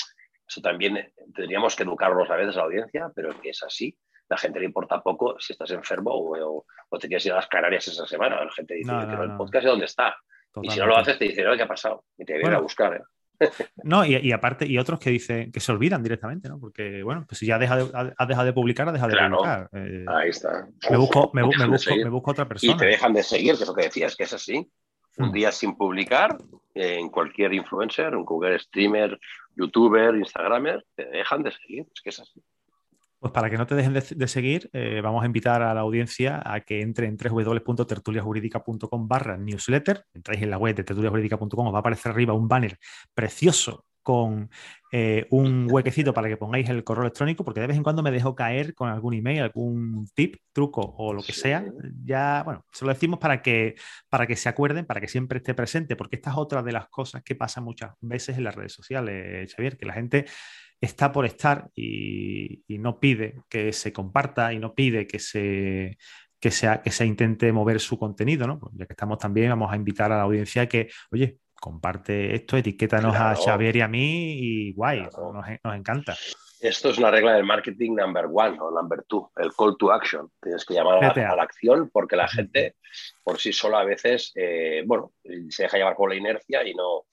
eso 0.47 0.60
también 0.62 0.97
eh, 0.97 1.13
tendríamos 1.33 1.75
que 1.75 1.83
educarlos 1.83 2.29
a 2.31 2.36
veces 2.36 2.55
a 2.55 2.60
la 2.60 2.63
audiencia, 2.65 3.12
pero 3.15 3.31
es 3.31 3.38
que 3.39 3.49
es 3.51 3.63
así. 3.63 3.95
La 4.29 4.38
gente 4.38 4.60
le 4.60 4.65
importa 4.65 5.01
poco 5.01 5.39
si 5.39 5.53
estás 5.53 5.71
enfermo 5.71 6.12
o, 6.12 6.38
o- 6.38 6.65
o 6.89 6.99
te 6.99 7.07
quieres 7.07 7.25
ir 7.25 7.31
a 7.31 7.36
las 7.36 7.47
Canarias 7.47 7.88
esa 7.88 8.05
semana. 8.07 8.43
La 8.43 8.51
gente 8.51 8.73
dice, 8.73 8.91
No, 8.91 8.99
pero 9.05 9.17
no, 9.19 9.23
el 9.31 9.38
podcast 9.38 9.65
es 9.65 9.71
dónde 9.71 9.86
está. 9.86 10.15
Y 10.62 10.69
si 10.71 10.79
no 10.79 10.88
lo 10.88 10.97
haces, 10.97 11.17
te 11.19 11.25
dicen, 11.25 11.45
"Oye, 11.47 11.57
¿qué 11.57 11.63
ha 11.63 11.67
pasado? 11.67 12.03
Y 12.17 12.25
te 12.25 12.33
vienen 12.33 12.47
Bueno. 12.47 12.57
a 12.57 12.62
buscar. 12.62 12.93
¿eh? 12.95 13.01
No, 13.83 14.03
y, 14.03 14.15
y 14.17 14.31
aparte, 14.31 14.65
y 14.65 14.77
otros 14.79 14.99
que 14.99 15.12
dicen 15.12 15.51
que 15.51 15.60
se 15.60 15.71
olvidan 15.71 16.01
directamente, 16.01 16.49
¿no? 16.49 16.60
Porque, 16.60 17.03
bueno, 17.03 17.23
pues 17.27 17.38
si 17.39 17.45
ya 17.45 17.60
deja 17.60 17.75
de- 17.77 17.91
ha- 17.93 18.13
has 18.17 18.27
dejado 18.27 18.45
de 18.47 18.53
publicar, 18.53 18.88
has 18.88 18.93
dejado 18.93 19.12
de 19.12 19.17
Claro. 19.17 19.38
publicar. 19.38 19.69
Eh, 19.73 20.05
Ahí 20.07 20.29
está. 20.29 20.67
me, 20.89 20.97
busco, 20.97 21.29
me, 21.33 21.41
busco, 21.43 21.95
me 21.95 22.10
busco 22.10 22.31
otra 22.31 22.45
Y 22.45 22.47
persona. 22.47 22.77
te 22.77 22.86
dejan 22.88 23.13
de 23.13 23.23
seguir, 23.23 23.55
que 23.55 23.62
es 23.63 23.67
lo 23.67 23.75
que 23.75 23.83
decías, 23.83 24.15
que 24.15 24.23
es 24.23 24.33
así. 24.33 24.67
Un 25.17 25.30
Mm. 25.30 25.32
día 25.32 25.51
sin 25.51 25.75
publicar, 25.75 26.38
en 26.73 27.10
cualquier 27.10 27.53
influencer, 27.53 28.15
un 28.15 28.23
cualquier 28.23 28.60
streamer, 28.62 29.19
youtuber, 29.56 30.15
instagramer, 30.15 30.86
te 30.95 31.06
dejan 31.06 31.43
de 31.43 31.51
seguir. 31.51 31.86
Es 31.93 32.01
que 32.01 32.10
es 32.10 32.19
así. 32.19 32.41
Pues 33.19 33.34
para 33.34 33.49
que 33.49 33.58
no 33.58 33.65
te 33.65 33.73
dejen 33.73 33.93
de, 33.93 34.03
de 34.15 34.27
seguir, 34.27 34.69
eh, 34.73 35.01
vamos 35.01 35.23
a 35.23 35.25
invitar 35.25 35.63
a 35.63 35.73
la 35.73 35.82
audiencia 35.82 36.39
a 36.45 36.60
que 36.62 36.82
entre 36.82 37.08
en 37.08 37.17
www.tertuliajurídica.com 37.17 39.08
barra 39.08 39.38
newsletter. 39.38 40.03
Entráis 40.13 40.43
en 40.43 40.51
la 40.51 40.60
web 40.60 40.75
de 40.75 40.84
tertuliajurídica.com, 40.84 41.67
os 41.67 41.73
va 41.73 41.77
a 41.77 41.80
aparecer 41.80 42.12
arriba 42.12 42.34
un 42.34 42.47
banner 42.47 42.77
precioso 43.15 43.86
con 44.08 44.50
eh, 44.93 45.28
un 45.32 45.67
huequecito 45.70 46.13
para 46.13 46.30
que 46.30 46.38
pongáis 46.38 46.70
el 46.70 46.86
correo 46.86 47.04
electrónico, 47.04 47.43
porque 47.43 47.60
de 47.60 47.67
vez 47.67 47.76
en 47.76 47.84
cuando 47.84 48.02
me 48.02 48.10
dejo 48.10 48.36
caer 48.36 48.74
con 48.74 48.88
algún 48.88 49.13
email, 49.13 49.41
algún 49.41 50.08
tip, 50.15 50.38
truco 50.54 50.80
o 50.98 51.12
lo 51.12 51.22
que 51.22 51.34
sea. 51.34 51.65
Ya, 52.06 52.41
bueno, 52.46 52.63
se 52.72 52.86
lo 52.86 52.93
decimos 52.93 53.20
para 53.20 53.41
que, 53.41 53.76
para 54.08 54.26
que 54.26 54.38
se 54.38 54.48
acuerden, 54.48 54.86
para 54.86 55.02
que 55.02 55.10
siempre 55.10 55.39
esté 55.39 55.54
presente, 55.54 55.98
porque 55.98 56.15
esta 56.15 56.30
es 56.30 56.38
otra 56.38 56.63
de 56.63 56.72
las 56.72 56.88
cosas 56.88 57.22
que 57.22 57.36
pasa 57.36 57.60
muchas 57.60 57.96
veces 58.00 58.38
en 58.38 58.46
las 58.46 58.56
redes 58.56 58.72
sociales, 58.72 59.54
Xavier, 59.54 59.76
que 59.76 59.86
la 59.86 59.93
gente 59.93 60.26
está 60.80 61.12
por 61.12 61.26
estar 61.26 61.70
y, 61.76 62.63
no 62.80 63.02
pide 63.02 63.41
que 63.50 63.74
se 63.74 63.91
comparta 63.91 64.54
y 64.54 64.60
no 64.60 64.74
pide 64.74 65.06
que 65.06 65.20
se, 65.20 65.98
que, 66.39 66.50
sea, 66.50 66.82
que 66.82 66.91
se 66.91 67.06
intente 67.06 67.52
mover 67.52 67.82
su 67.82 68.00
contenido, 68.00 68.48
¿no? 68.48 68.58
Pues 68.58 68.74
ya 68.74 68.86
que 68.86 68.93
estamos 68.93 69.17
también, 69.17 69.50
vamos 69.50 69.70
a 69.70 69.76
invitar 69.76 70.13
a 70.13 70.17
la 70.17 70.24
audiencia 70.24 70.65
que, 70.70 70.89
oye, 71.12 71.39
comparte 71.60 72.36
esto, 72.36 72.58
etiquétanos 72.58 73.15
a 73.15 73.36
Xavier 73.36 73.76
y 73.76 73.82
a 73.82 73.88
mí 73.88 74.39
y 74.39 74.74
guay, 74.74 75.08
nos, 75.63 75.76
encanta. 75.76 76.15
Esto 76.60 76.89
es 76.89 76.98
una 76.98 77.12
regla 77.12 77.34
del 77.34 77.43
marketing 77.43 77.96
number 77.96 78.26
one 78.26 78.58
o 78.60 78.72
number 78.72 79.04
two, 79.08 79.32
el 79.38 79.54
call 79.54 79.78
to 79.78 79.91
action. 79.91 80.32
Tienes 80.41 80.65
que 80.65 80.74
llamar 80.74 81.04
a, 81.04 81.36
la 81.36 81.43
acción 81.43 81.89
porque 81.91 82.15
la 82.15 82.28
gente 82.28 82.76
por 83.24 83.39
sí 83.39 83.54
sola 83.54 83.82
a 83.82 83.86
veces, 83.86 84.32
eh, 84.36 84.84
bueno, 84.86 85.13
se 85.50 85.63
deja 85.63 85.78
llevar 85.78 85.96
por 85.96 86.10
la 86.10 86.15
inercia 86.15 86.67
y 86.67 86.74
no. 86.74 87.06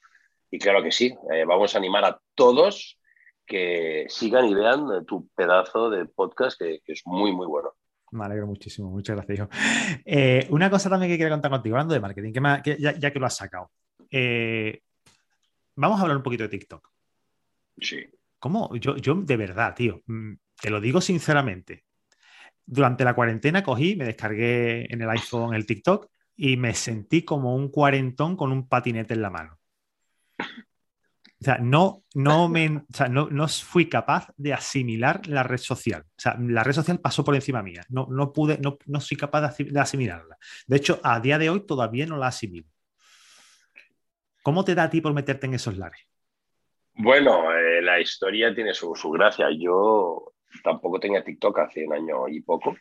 Y 0.50 0.58
claro 0.58 0.82
que 0.82 0.92
sí, 0.92 1.14
eh, 1.32 1.44
vamos 1.44 1.74
a 1.74 1.78
animar 1.78 2.04
a 2.04 2.20
todos 2.34 2.98
que 3.46 4.06
sigan 4.08 4.46
y 4.46 4.54
vean 4.54 5.04
tu 5.06 5.28
pedazo 5.34 5.90
de 5.90 6.06
podcast 6.06 6.58
que, 6.58 6.80
es 6.86 7.02
muy, 7.04 7.32
muy 7.32 7.46
bueno. 7.46 7.72
Me 8.12 8.24
alegro 8.24 8.46
muchísimo, 8.46 8.90
muchas 8.90 9.16
gracias, 9.16 9.48
eh, 10.04 10.46
una 10.50 10.70
cosa 10.70 10.88
también 10.88 11.10
que 11.10 11.16
quiero 11.16 11.32
contar 11.32 11.50
contigo, 11.50 11.74
hablando 11.74 11.94
de 11.94 12.00
marketing, 12.00 12.32
que, 12.62 12.76
ya, 12.78 13.10
que 13.10 13.18
lo 13.18 13.26
has 13.26 13.36
sacado. 13.36 13.70
Eh, 14.16 14.80
vamos 15.74 15.98
a 15.98 16.02
hablar 16.02 16.18
un 16.18 16.22
poquito 16.22 16.44
de 16.44 16.48
TikTok. 16.48 16.88
Sí. 17.80 18.06
¿Cómo? 18.38 18.72
Yo, 18.76 18.96
yo 18.96 19.16
de 19.16 19.36
verdad, 19.36 19.74
tío, 19.74 20.02
mm, 20.06 20.34
te 20.60 20.70
lo 20.70 20.80
digo 20.80 21.00
sinceramente. 21.00 21.84
Durante 22.64 23.02
la 23.02 23.14
cuarentena 23.14 23.64
cogí, 23.64 23.96
me 23.96 24.04
descargué 24.04 24.86
en 24.92 25.02
el 25.02 25.10
iPhone 25.10 25.52
el 25.52 25.66
TikTok 25.66 26.06
y 26.36 26.56
me 26.56 26.74
sentí 26.74 27.24
como 27.24 27.56
un 27.56 27.70
cuarentón 27.70 28.36
con 28.36 28.52
un 28.52 28.68
patinete 28.68 29.14
en 29.14 29.22
la 29.22 29.30
mano. 29.30 29.58
O 30.38 31.44
sea, 31.44 31.58
no, 31.58 32.04
no, 32.14 32.48
me, 32.48 32.84
no, 33.10 33.48
fui 33.48 33.88
capaz 33.88 34.28
de 34.36 34.54
asimilar 34.54 35.26
la 35.26 35.42
red 35.42 35.58
social. 35.58 36.02
O 36.02 36.20
sea, 36.20 36.36
la 36.38 36.62
red 36.62 36.72
social 36.72 37.00
pasó 37.00 37.24
por 37.24 37.34
encima 37.34 37.64
mía. 37.64 37.82
No, 37.88 38.06
no 38.08 38.32
pude, 38.32 38.58
no, 38.58 38.78
no 38.86 39.00
soy 39.00 39.16
capaz 39.16 39.56
de 39.58 39.80
asimilarla. 39.80 40.38
De 40.68 40.76
hecho, 40.76 41.00
a 41.02 41.18
día 41.18 41.36
de 41.36 41.50
hoy 41.50 41.66
todavía 41.66 42.06
no 42.06 42.16
la 42.16 42.28
asimilo. 42.28 42.73
¿Cómo 44.44 44.62
te 44.62 44.74
da 44.74 44.82
a 44.84 44.90
ti 44.90 45.00
por 45.00 45.14
meterte 45.14 45.46
en 45.46 45.54
esos 45.54 45.78
lares? 45.78 46.06
Bueno, 46.96 47.50
eh, 47.50 47.80
la 47.80 47.98
historia 47.98 48.54
tiene 48.54 48.74
su, 48.74 48.92
gracia. 49.10 49.46
Yo 49.58 50.34
tampoco 50.62 51.00
tenía 51.00 51.24
TikTok 51.24 51.60
hace 51.60 51.86
un 51.86 51.94
año 51.94 52.28
y 52.28 52.42
poco. 52.42 52.76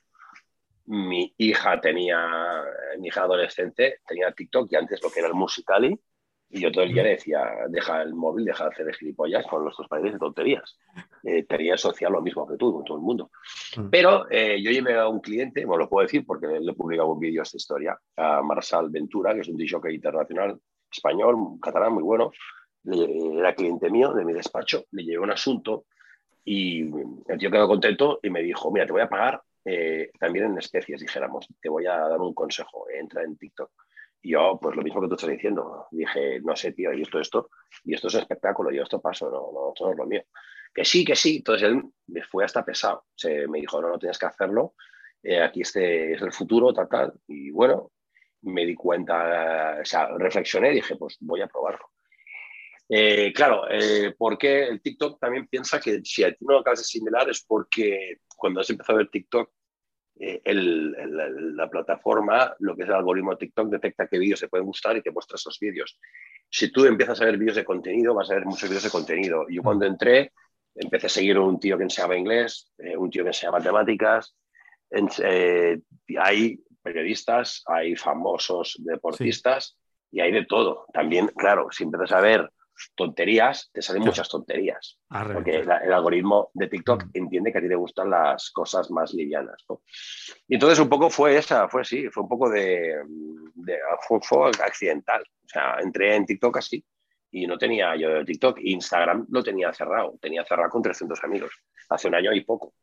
Mi 0.87 1.33
hija 1.37 1.79
tenía, 1.79 2.19
mi 2.99 3.07
hija 3.07 3.21
adolescente 3.21 4.01
tenía 4.05 4.33
TikTok 4.33 4.69
y 4.69 4.75
antes 4.75 5.01
lo 5.01 5.09
que 5.09 5.19
era 5.21 5.29
el 5.29 5.35
Musicali. 5.35 5.97
Y 6.49 6.59
yo 6.59 6.69
todo 6.69 6.83
el 6.83 6.91
día 6.91 7.03
le 7.03 7.11
decía, 7.11 7.49
deja 7.69 8.01
el 8.01 8.13
móvil, 8.13 8.43
deja 8.43 8.65
de 8.65 8.69
hacer 8.69 8.85
de 8.85 8.93
gilipollas 8.95 9.47
con 9.47 9.63
nuestros 9.63 9.87
padres 9.87 10.11
de 10.11 10.19
tonterías. 10.19 10.77
Eh, 11.23 11.45
tenía 11.45 11.77
social 11.77 12.11
lo 12.11 12.21
mismo 12.21 12.45
que 12.45 12.57
tú, 12.57 12.73
con 12.73 12.83
todo 12.83 12.97
el 12.97 13.03
mundo. 13.03 13.31
Mm. 13.77 13.89
Pero 13.89 14.29
eh, 14.29 14.61
yo 14.61 14.69
llevé 14.69 14.99
a 14.99 15.07
un 15.07 15.21
cliente, 15.21 15.63
bueno, 15.63 15.85
lo 15.85 15.89
puedo 15.89 16.05
decir 16.05 16.25
porque 16.25 16.45
le 16.45 16.71
he 16.71 16.75
publicado 16.75 17.13
un 17.13 17.19
vídeo 17.21 17.41
a 17.41 17.43
esta 17.43 17.55
historia, 17.55 17.97
a 18.17 18.41
Marsal 18.41 18.89
Ventura, 18.89 19.33
que 19.33 19.39
es 19.39 19.47
un 19.47 19.55
DJ 19.55 19.93
internacional 19.93 20.59
español, 20.93 21.59
catalán, 21.61 21.93
muy 21.93 22.03
bueno, 22.03 22.31
era 22.85 23.55
cliente 23.55 23.89
mío 23.89 24.13
de 24.13 24.25
mi 24.25 24.33
despacho, 24.33 24.85
le 24.91 25.03
llevé 25.03 25.19
un 25.19 25.31
asunto 25.31 25.85
y 26.43 26.81
el 26.81 27.37
tío 27.39 27.49
quedó 27.49 27.67
contento 27.67 28.19
y 28.21 28.29
me 28.29 28.41
dijo, 28.41 28.71
mira, 28.71 28.85
te 28.85 28.91
voy 28.91 29.01
a 29.01 29.09
pagar 29.09 29.41
eh, 29.65 30.11
también 30.19 30.45
en 30.45 30.57
especies, 30.57 30.99
dijéramos, 30.99 31.47
te 31.61 31.69
voy 31.69 31.85
a 31.85 31.97
dar 31.97 32.19
un 32.19 32.33
consejo, 32.33 32.85
entra 32.89 33.23
en 33.23 33.37
TikTok. 33.37 33.71
Y 34.21 34.31
yo, 34.31 34.57
pues 34.61 34.75
lo 34.75 34.81
mismo 34.81 35.01
que 35.01 35.07
tú 35.07 35.15
estás 35.15 35.29
diciendo, 35.29 35.87
dije, 35.91 36.39
no 36.41 36.55
sé, 36.55 36.71
tío, 36.71 36.93
y 36.93 37.01
esto, 37.01 37.19
esto, 37.19 37.49
y 37.83 37.93
esto 37.93 38.07
es 38.07 38.15
espectáculo, 38.15 38.71
yo 38.71 38.83
esto 38.83 39.01
paso, 39.01 39.29
no, 39.29 39.51
no, 39.53 39.69
esto 39.73 39.85
no 39.85 39.91
es 39.91 39.97
lo 39.97 40.05
mío. 40.05 40.23
Que 40.73 40.85
sí, 40.85 41.05
que 41.05 41.15
sí, 41.15 41.37
entonces 41.37 41.67
él 41.69 41.81
me 42.07 42.23
fue 42.23 42.45
hasta 42.45 42.63
pesado, 42.63 43.05
se, 43.15 43.47
me 43.47 43.59
dijo, 43.59 43.81
no, 43.81 43.89
no 43.89 43.99
tienes 43.99 44.17
que 44.17 44.25
hacerlo, 44.25 44.73
eh, 45.21 45.41
aquí 45.41 45.61
este 45.61 46.13
es 46.13 46.21
el 46.21 46.31
futuro, 46.33 46.73
tal, 46.73 46.87
tal, 46.89 47.13
y 47.27 47.51
bueno, 47.51 47.91
me 48.43 48.65
di 48.65 48.75
cuenta, 48.75 49.77
o 49.81 49.85
sea, 49.85 50.07
reflexioné 50.17 50.71
y 50.71 50.75
dije, 50.75 50.95
pues 50.95 51.17
voy 51.19 51.41
a 51.41 51.47
probarlo. 51.47 51.89
Eh, 52.89 53.31
claro, 53.33 53.63
eh, 53.69 54.13
porque 54.17 54.65
el 54.65 54.81
TikTok 54.81 55.19
también 55.19 55.47
piensa 55.47 55.79
que 55.79 56.01
si 56.03 56.23
a 56.23 56.31
ti 56.31 56.45
no 56.45 56.59
acabas 56.59 56.79
de 56.79 56.85
similar 56.85 57.29
es 57.29 57.43
porque 57.43 58.17
cuando 58.35 58.59
has 58.59 58.69
empezado 58.69 58.97
a 58.97 59.01
ver 59.01 59.09
TikTok, 59.09 59.49
eh, 60.19 60.41
la 60.45 61.69
plataforma, 61.69 62.53
lo 62.59 62.75
que 62.75 62.83
es 62.83 62.89
el 62.89 62.95
algoritmo 62.95 63.31
de 63.31 63.37
TikTok, 63.37 63.69
detecta 63.69 64.07
qué 64.07 64.19
vídeos 64.19 64.39
se 64.39 64.47
pueden 64.47 64.67
gustar 64.67 64.95
y 64.97 65.01
te 65.01 65.11
muestra 65.11 65.35
esos 65.35 65.57
vídeos. 65.59 65.97
Si 66.49 66.71
tú 66.71 66.85
empiezas 66.85 67.19
a 67.21 67.25
ver 67.25 67.37
vídeos 67.37 67.55
de 67.55 67.65
contenido, 67.65 68.13
vas 68.13 68.29
a 68.29 68.35
ver 68.35 68.45
muchos 68.45 68.69
vídeos 68.69 68.83
de 68.83 68.91
contenido. 68.91 69.45
Yo 69.49 69.63
cuando 69.63 69.85
entré, 69.85 70.33
empecé 70.75 71.07
a 71.07 71.09
seguir 71.09 71.39
un 71.39 71.59
tío 71.59 71.77
que 71.77 71.83
enseñaba 71.83 72.17
inglés, 72.17 72.71
un 72.97 73.09
tío 73.09 73.23
que 73.23 73.29
enseñaba 73.29 73.57
matemáticas. 73.57 74.35
ahí 76.19 76.59
periodistas, 76.83 77.63
hay 77.65 77.95
famosos 77.95 78.75
deportistas 78.79 79.77
y 80.11 80.21
hay 80.21 80.31
de 80.31 80.45
todo. 80.45 80.85
También, 80.93 81.27
claro, 81.35 81.67
si 81.71 81.83
empiezas 81.83 82.11
a 82.11 82.21
ver 82.21 82.51
tonterías, 82.95 83.69
te 83.71 83.81
salen 83.81 84.03
muchas 84.03 84.29
tonterías. 84.29 84.99
porque 85.33 85.57
el, 85.57 85.71
algoritmo 85.71 86.49
de 86.53 86.67
TikTok 86.67 87.05
mm. 87.05 87.09
entiende 87.13 87.51
que 87.51 87.57
a 87.59 87.61
ti 87.61 87.67
te 87.67 87.75
gustan 87.75 88.09
las 88.09 88.51
cosas 88.51 88.89
más 88.91 89.13
livianas. 89.13 89.63
Y 90.47 90.55
entonces 90.55 90.79
un 90.79 90.89
poco 90.89 91.09
fue 91.09 91.37
esa, 91.37 91.67
fue 91.67 91.81
así, 91.81 92.09
fue 92.09 92.23
un 92.23 92.29
poco 92.29 92.49
de, 92.49 92.95
fue, 94.07 94.51
accidental. 94.63 95.21
O 95.21 95.47
sea, 95.47 95.77
entré 95.79 96.15
en 96.15 96.25
TikTok 96.25 96.57
así 96.57 96.83
y 97.31 97.47
no 97.47 97.57
tenía 97.57 97.95
yo 97.95 98.23
TikTok. 98.25 98.59
Instagram 98.61 99.27
lo 99.29 99.43
tenía 99.43 99.73
cerrado, 99.73 100.17
tenía 100.21 100.43
cerrado 100.45 100.69
con 100.69 100.81
300 100.81 101.23
amigos, 101.23 101.51
hace 101.89 102.07
un 102.07 102.15
año 102.15 102.33
y 102.33 102.41
poco 102.41 102.73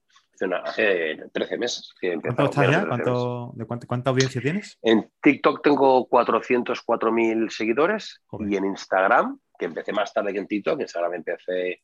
hace, 0.65 1.17
13 1.33 1.59
meses. 1.59 1.95
¿Cuánto 2.01 2.45
estás 2.45 2.71
ya? 2.71 2.85
de 2.85 3.87
cuánta, 3.87 4.11
audiencia 4.11 4.41
tienes? 4.41 4.79
En 4.83 5.11
TikTok 5.21 5.63
tengo 5.63 6.09
404.000 6.09 7.51
seguidores 7.51 8.23
y 8.39 8.57
en 8.57 8.65
Instagram, 8.65 9.39
que 9.59 9.67
empecé 9.67 9.93
más 9.93 10.13
tarde 10.13 10.33
que 10.33 10.39
en 10.39 10.47
TikTok, 10.47 10.75
en 10.75 10.83
Instagram 10.83 11.15
empecé 11.15 11.83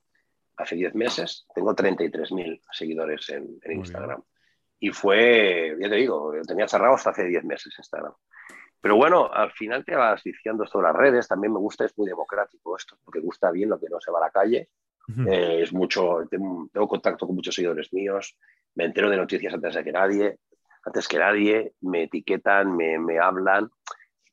hace 0.56 0.74
10 0.76 0.94
meses, 0.94 1.46
tengo 1.54 1.74
33.000 1.74 2.60
seguidores 2.70 3.28
en, 3.30 3.58
Instagram. 3.68 4.22
Y 4.78 4.90
fue, 4.90 5.76
ya 5.80 5.88
te 5.88 5.96
digo, 5.96 6.32
tenía 6.46 6.68
cerrado 6.68 6.94
hasta 6.94 7.10
hace 7.10 7.24
10 7.24 7.44
meses 7.44 7.74
Instagram. 7.78 8.12
Pero 8.80 8.96
bueno, 8.96 9.30
al 9.32 9.50
final 9.52 9.84
te 9.84 9.96
vas 9.96 10.22
diciendo 10.22 10.64
de 10.64 10.82
las 10.82 10.94
redes, 10.94 11.28
también 11.28 11.52
me 11.52 11.58
gusta, 11.58 11.84
es 11.84 11.96
muy 11.98 12.08
democrático 12.08 12.76
esto, 12.76 12.96
porque 13.04 13.20
gusta 13.20 13.50
bien 13.50 13.70
lo 13.70 13.80
que 13.80 13.88
no 13.90 14.00
se 14.00 14.10
va 14.10 14.18
a 14.18 14.26
la 14.26 14.30
calle 14.30 14.68
eh, 15.28 15.62
es 15.62 15.72
mucho, 15.72 16.26
tengo, 16.30 16.68
contacto 16.88 17.26
con 17.26 17.36
muchos 17.36 17.54
seguidores 17.54 17.92
míos, 17.92 18.36
me 18.74 18.84
entero 18.84 19.08
de 19.08 19.16
noticias 19.16 19.54
antes 19.54 19.74
de 19.74 19.84
que 19.84 19.92
nadie, 19.92 20.38
antes 20.84 21.08
que 21.08 21.18
nadie, 21.18 21.72
me 21.80 22.04
etiquetan, 22.04 22.76
me, 22.76 22.98
me 22.98 23.18
hablan. 23.18 23.70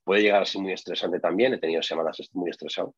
Puede 0.04 0.22
llegar 0.24 0.42
a 0.42 0.46
ser 0.46 0.62
muy 0.62 0.74
estresante 0.74 1.20
también, 1.20 1.54
he 1.54 1.60
tenido 1.60 1.82
semanas 1.82 2.18
muy 2.34 2.50
estresado, 2.50 2.96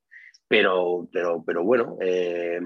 pero, 0.47 1.07
pero, 1.11 1.43
pero 1.45 1.63
bueno, 1.63 1.97
eh, 2.01 2.59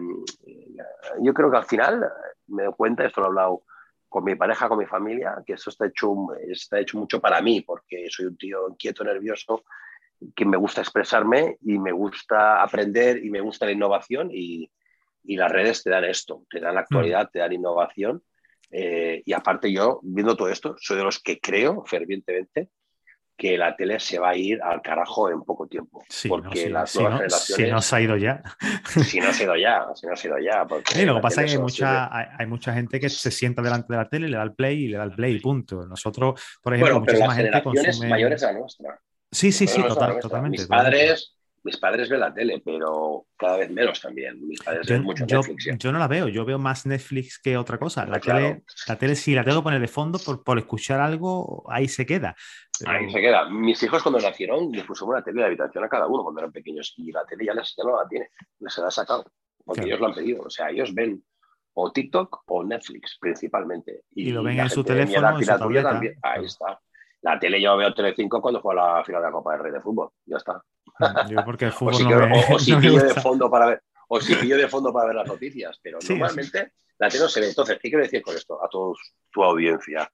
yo 1.22 1.34
creo 1.34 1.52
que 1.52 1.58
al 1.58 1.66
final 1.66 2.06
me 2.48 2.64
doy 2.64 2.74
cuenta, 2.74 3.06
esto 3.06 3.22
lo 3.22 3.28
he 3.28 3.30
hablado 3.30 3.64
con 4.08 4.24
mi 4.24 4.36
pareja, 4.36 4.70
con 4.70 4.80
mi 4.80 4.86
familia, 4.86 5.44
que 5.46 5.54
eso 5.54 5.70
está 5.70 5.88
hecho, 5.88 6.16
está 6.48 6.80
hecho 6.80 6.98
mucho 6.98 7.20
para 7.20 7.42
mí, 7.42 7.62
porque 7.62 8.08
soy 8.10 8.28
un 8.28 8.38
tío 8.38 8.70
inquieto, 8.70 9.04
nervioso, 9.04 9.64
que 10.36 10.46
me 10.46 10.58
gusta 10.58 10.82
expresarme 10.82 11.58
y 11.62 11.78
me 11.78 11.92
gusta 11.92 12.62
aprender 12.62 13.24
y 13.24 13.30
me 13.30 13.42
gusta 13.42 13.66
la 13.66 13.72
innovación 13.72 14.30
y, 14.32 14.70
y 15.24 15.36
las 15.36 15.52
redes 15.52 15.84
te 15.84 15.90
dan 15.90 16.06
esto, 16.06 16.44
te 16.50 16.60
dan 16.60 16.78
actualidad, 16.78 17.26
mm. 17.26 17.32
te 17.32 17.40
dan 17.40 17.54
innovación. 17.54 18.24
Eh, 18.72 19.24
y 19.26 19.34
aparte 19.34 19.72
yo, 19.72 20.00
viendo 20.04 20.36
todo 20.36 20.50
esto, 20.50 20.76
soy 20.80 20.98
de 20.98 21.04
los 21.04 21.20
que 21.20 21.40
creo 21.40 21.84
fervientemente 21.86 22.70
que 23.40 23.58
la 23.58 23.74
tele 23.76 24.00
se 24.02 24.20
va 24.20 24.32
a 24.32 24.36
ir 24.36 24.62
al 24.62 24.82
carajo 24.82 25.32
en 25.32 25.42
poco 25.44 25.66
tiempo. 25.66 26.04
porque 26.28 26.70
las 26.70 26.94
nuevas 26.96 27.22
generaciones... 27.22 27.46
Si 27.46 27.72
no 27.72 27.82
se 27.82 27.96
ha 27.96 28.02
ido 28.02 28.18
ya. 28.18 28.44
si 29.06 29.20
no 29.22 29.32
se 29.32 29.44
ha 29.44 29.46
ido 29.46 29.56
ya, 29.56 29.88
si 29.96 30.08
no 30.08 30.16
se 30.16 30.28
ha 30.28 30.32
ido 30.32 30.40
ya. 30.40 30.68
Sí, 30.86 31.06
lo 31.06 31.16
que 31.16 31.22
pasa 31.22 31.42
es 31.42 31.52
que 31.52 31.58
hay 31.58 31.62
mucha, 31.62 32.38
hay, 32.38 32.48
mucha 32.48 32.74
gente 32.74 33.00
que 33.00 33.10
se 33.10 33.32
sienta 33.32 33.62
delante 33.62 33.94
de 33.94 33.98
la 33.98 34.10
tele, 34.10 34.28
le 34.28 34.36
da 34.36 34.44
el 34.44 34.54
play 34.54 34.84
y 34.84 34.88
le 34.90 34.98
da 34.98 35.06
el 35.06 35.14
play, 35.14 35.40
punto. 35.40 35.86
Nosotros, 35.86 36.40
por 36.62 36.74
ejemplo, 36.74 37.00
bueno, 37.00 37.06
pero 37.06 37.20
las 37.26 37.36
generaciones 37.38 38.00
mayores 38.02 38.44
a 38.44 38.52
nuestra. 38.52 39.00
Sí, 39.32 39.54
sí, 39.54 39.68
sí, 39.68 39.82
total, 39.84 40.20
totalmente. 40.20 40.58
Mis 40.58 40.68
padres 40.68 41.39
Mis 41.64 41.78
padres 41.78 42.10
ven 42.10 42.20
la 42.22 42.34
tele, 42.34 42.62
pero 42.64 43.26
cada 43.38 43.58
vez 43.58 43.70
menos 43.72 44.00
también. 44.02 44.40
Mis 44.48 44.62
padres 44.62 44.88
yo, 44.88 44.96
ven 44.96 45.04
mucho 45.04 45.26
yo, 45.26 45.40
Netflix. 45.42 45.78
yo 45.78 45.92
no 45.92 46.00
la 46.00 46.08
veo, 46.08 46.28
yo 46.28 46.46
veo 46.46 46.58
más 46.60 46.86
Netflix 46.86 47.40
que 47.40 47.58
otra 47.58 47.78
cosa. 47.78 48.06
La, 48.06 48.20
claro. 48.20 48.40
tele, 48.40 48.64
la 48.88 48.98
tele, 48.98 49.16
si 49.16 49.36
la 49.36 49.44
tengo 49.44 49.60
que 49.60 49.64
poner 49.64 49.82
de 49.82 49.88
fondo 49.88 50.20
por, 50.20 50.44
por 50.44 50.58
escuchar 50.58 51.00
algo, 51.02 51.66
ahí 51.70 51.88
se 51.88 52.06
queda. 52.06 52.36
Pero- 52.80 52.92
Ahí 52.92 53.12
se 53.12 53.20
queda. 53.20 53.50
Mis 53.50 53.82
hijos 53.84 54.02
cuando 54.02 54.20
nacieron 54.20 54.72
les 54.72 54.86
pusimos 54.86 55.14
una 55.14 55.24
tele 55.24 55.42
de 55.42 55.48
habitación 55.48 55.84
a 55.84 55.90
cada 55.90 56.08
uno 56.08 56.24
cuando 56.24 56.40
eran 56.42 56.52
pequeños 56.52 56.94
y 56.98 57.12
la 57.12 57.26
tele 57.26 57.46
ya, 57.46 57.54
les, 57.54 57.76
ya 57.76 57.84
no 57.84 57.98
la 58.02 58.08
tiene, 58.08 58.30
se 58.68 58.82
la 58.82 58.88
ha 58.88 58.92
sacado 58.92 59.26
porque 59.66 59.82
Claro. 59.82 59.88
ellos 59.88 60.00
lo 60.00 60.08
han 60.08 60.14
pedido. 60.16 60.44
O 60.44 60.50
sea, 60.50 60.70
ellos 60.70 60.94
ven 60.94 61.22
o 61.74 61.92
TikTok 61.92 62.44
o 62.48 62.64
Netflix 62.64 63.18
principalmente. 63.20 64.02
Y 64.16 64.32
lo 64.32 64.44
ven 64.44 64.60
en 64.60 64.70
su 64.70 64.84
teléfono, 64.84 65.38
en 65.40 65.46
su 65.46 65.58
tableta. 65.58 65.90
también. 65.92 66.16
Ahí 66.24 66.46
está. 66.46 66.80
La 67.22 67.38
tele 67.38 67.62
yo 67.62 67.76
veo 67.76 67.94
Telecinco 67.94 68.42
cuando 68.42 68.62
juega 68.62 68.98
la 69.00 69.04
final 69.04 69.22
de 69.22 69.28
la 69.28 69.32
Copa 69.34 69.52
del 69.52 69.62
Rey 69.64 69.72
de 69.74 69.82
fútbol. 69.82 70.10
Ya 70.26 70.38
está. 70.38 70.62
Yo 71.30 71.44
porque 71.46 71.66
el 71.66 71.72
O 71.72 71.94
si, 71.94 72.04
no 72.04 72.10
quiero- 72.10 72.28
me, 72.28 72.40
o- 72.40 72.56
o 72.56 72.60
si 72.60 72.72
no 72.72 72.78
me 72.78 72.82
pillo 72.90 73.04
de 73.04 73.14
fondo 73.22 73.50
para 73.50 73.66
ver, 73.68 73.84
o 74.08 74.20
si 74.22 74.36
pillo 74.36 74.58
de 74.58 74.68
fondo 74.68 74.92
para 74.94 75.08
ver 75.08 75.16
las 75.16 75.28
noticias, 75.28 75.80
pero 75.82 76.00
Sí, 76.02 76.14
normalmente 76.14 76.74
la 76.98 77.10
tele 77.10 77.24
no 77.24 77.30
se 77.30 77.40
ve. 77.42 77.48
Entonces, 77.50 77.78
¿qué 77.82 77.90
quiero 77.90 78.04
decir 78.04 78.22
con 78.22 78.36
esto 78.36 78.64
a 78.64 78.68
toda 78.70 78.94
tu 79.32 79.44
audiencia? 79.44 80.12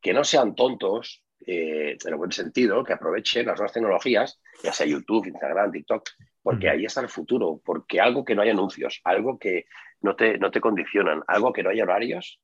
Que 0.00 0.12
no 0.12 0.24
sean 0.24 0.54
tontos, 0.54 1.22
eh, 1.46 1.96
en 2.04 2.08
el 2.12 2.16
buen 2.16 2.32
sentido, 2.32 2.84
que 2.84 2.92
aprovechen 2.92 3.46
las 3.46 3.58
nuevas 3.58 3.72
tecnologías, 3.72 4.40
ya 4.62 4.72
sea 4.72 4.86
YouTube, 4.86 5.26
Instagram, 5.26 5.72
TikTok, 5.72 6.08
porque 6.42 6.66
ahí 6.70 6.84
está 6.84 7.00
el 7.00 7.08
futuro, 7.08 7.60
porque 7.64 8.00
algo 8.00 8.24
que 8.24 8.34
no 8.34 8.42
haya 8.42 8.52
anuncios, 8.52 9.00
algo 9.04 9.38
que 9.38 9.64
no 10.02 10.16
te, 10.16 10.38
no 10.38 10.50
te 10.50 10.60
condicionan, 10.60 11.22
algo 11.26 11.52
que 11.52 11.62
no 11.62 11.70
haya 11.70 11.82
horarios, 11.84 12.40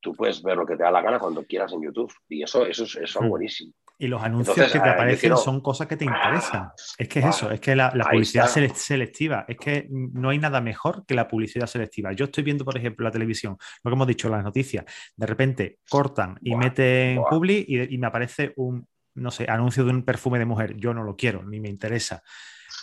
tú 0.00 0.14
puedes 0.14 0.42
ver 0.42 0.56
lo 0.56 0.66
que 0.66 0.76
te 0.76 0.82
da 0.82 0.90
la 0.90 1.00
gana 1.02 1.18
cuando 1.18 1.44
quieras 1.44 1.72
en 1.72 1.82
YouTube. 1.82 2.12
Y 2.28 2.42
eso, 2.42 2.66
eso, 2.66 2.84
es- 2.84 2.96
eso 2.96 3.20
es 3.20 3.28
buenísimo. 3.28 3.72
Y 3.98 4.08
los 4.08 4.22
anuncios 4.22 4.56
Entonces, 4.56 4.72
que 4.72 4.80
te 4.80 4.86
yo 4.86 4.92
aparecen 4.92 5.20
quiero- 5.20 5.36
son 5.36 5.60
cosas 5.60 5.86
que 5.86 5.96
te 5.96 6.04
interesan. 6.04 6.70
Es 6.98 7.08
que 7.08 7.20
es 7.20 7.26
eso, 7.26 7.50
es 7.50 7.60
que 7.60 7.76
la, 7.76 7.90
publicidad 8.10 8.48
selectiva, 8.48 9.44
es 9.46 9.56
que 9.56 9.86
no 9.90 10.30
hay 10.30 10.38
nada 10.38 10.60
mejor 10.60 11.04
que 11.06 11.14
la 11.14 11.28
publicidad 11.28 11.66
selectiva. 11.66 12.12
Yo 12.12 12.24
estoy 12.24 12.42
viendo, 12.42 12.64
por 12.64 12.76
ejemplo, 12.76 13.04
la 13.04 13.10
televisión, 13.10 13.56
lo 13.84 13.90
que 13.90 13.94
hemos 13.94 14.06
dicho, 14.06 14.28
las 14.28 14.42
noticias, 14.42 14.84
de 15.16 15.26
repente 15.26 15.78
cortan 15.88 16.38
y 16.42 16.56
meten 16.56 17.16
buah. 17.16 17.30
publi 17.30 17.64
y, 17.68 17.94
y 17.94 17.98
me 17.98 18.06
aparece 18.08 18.52
un, 18.56 18.86
no 19.14 19.30
sé, 19.30 19.46
anuncio 19.48 19.84
de 19.84 19.90
un 19.90 20.04
perfume 20.04 20.38
de 20.38 20.46
mujer. 20.46 20.76
Yo 20.76 20.92
no 20.94 21.04
lo 21.04 21.14
quiero, 21.14 21.44
ni 21.44 21.60
me 21.60 21.68
interesa. 21.68 22.22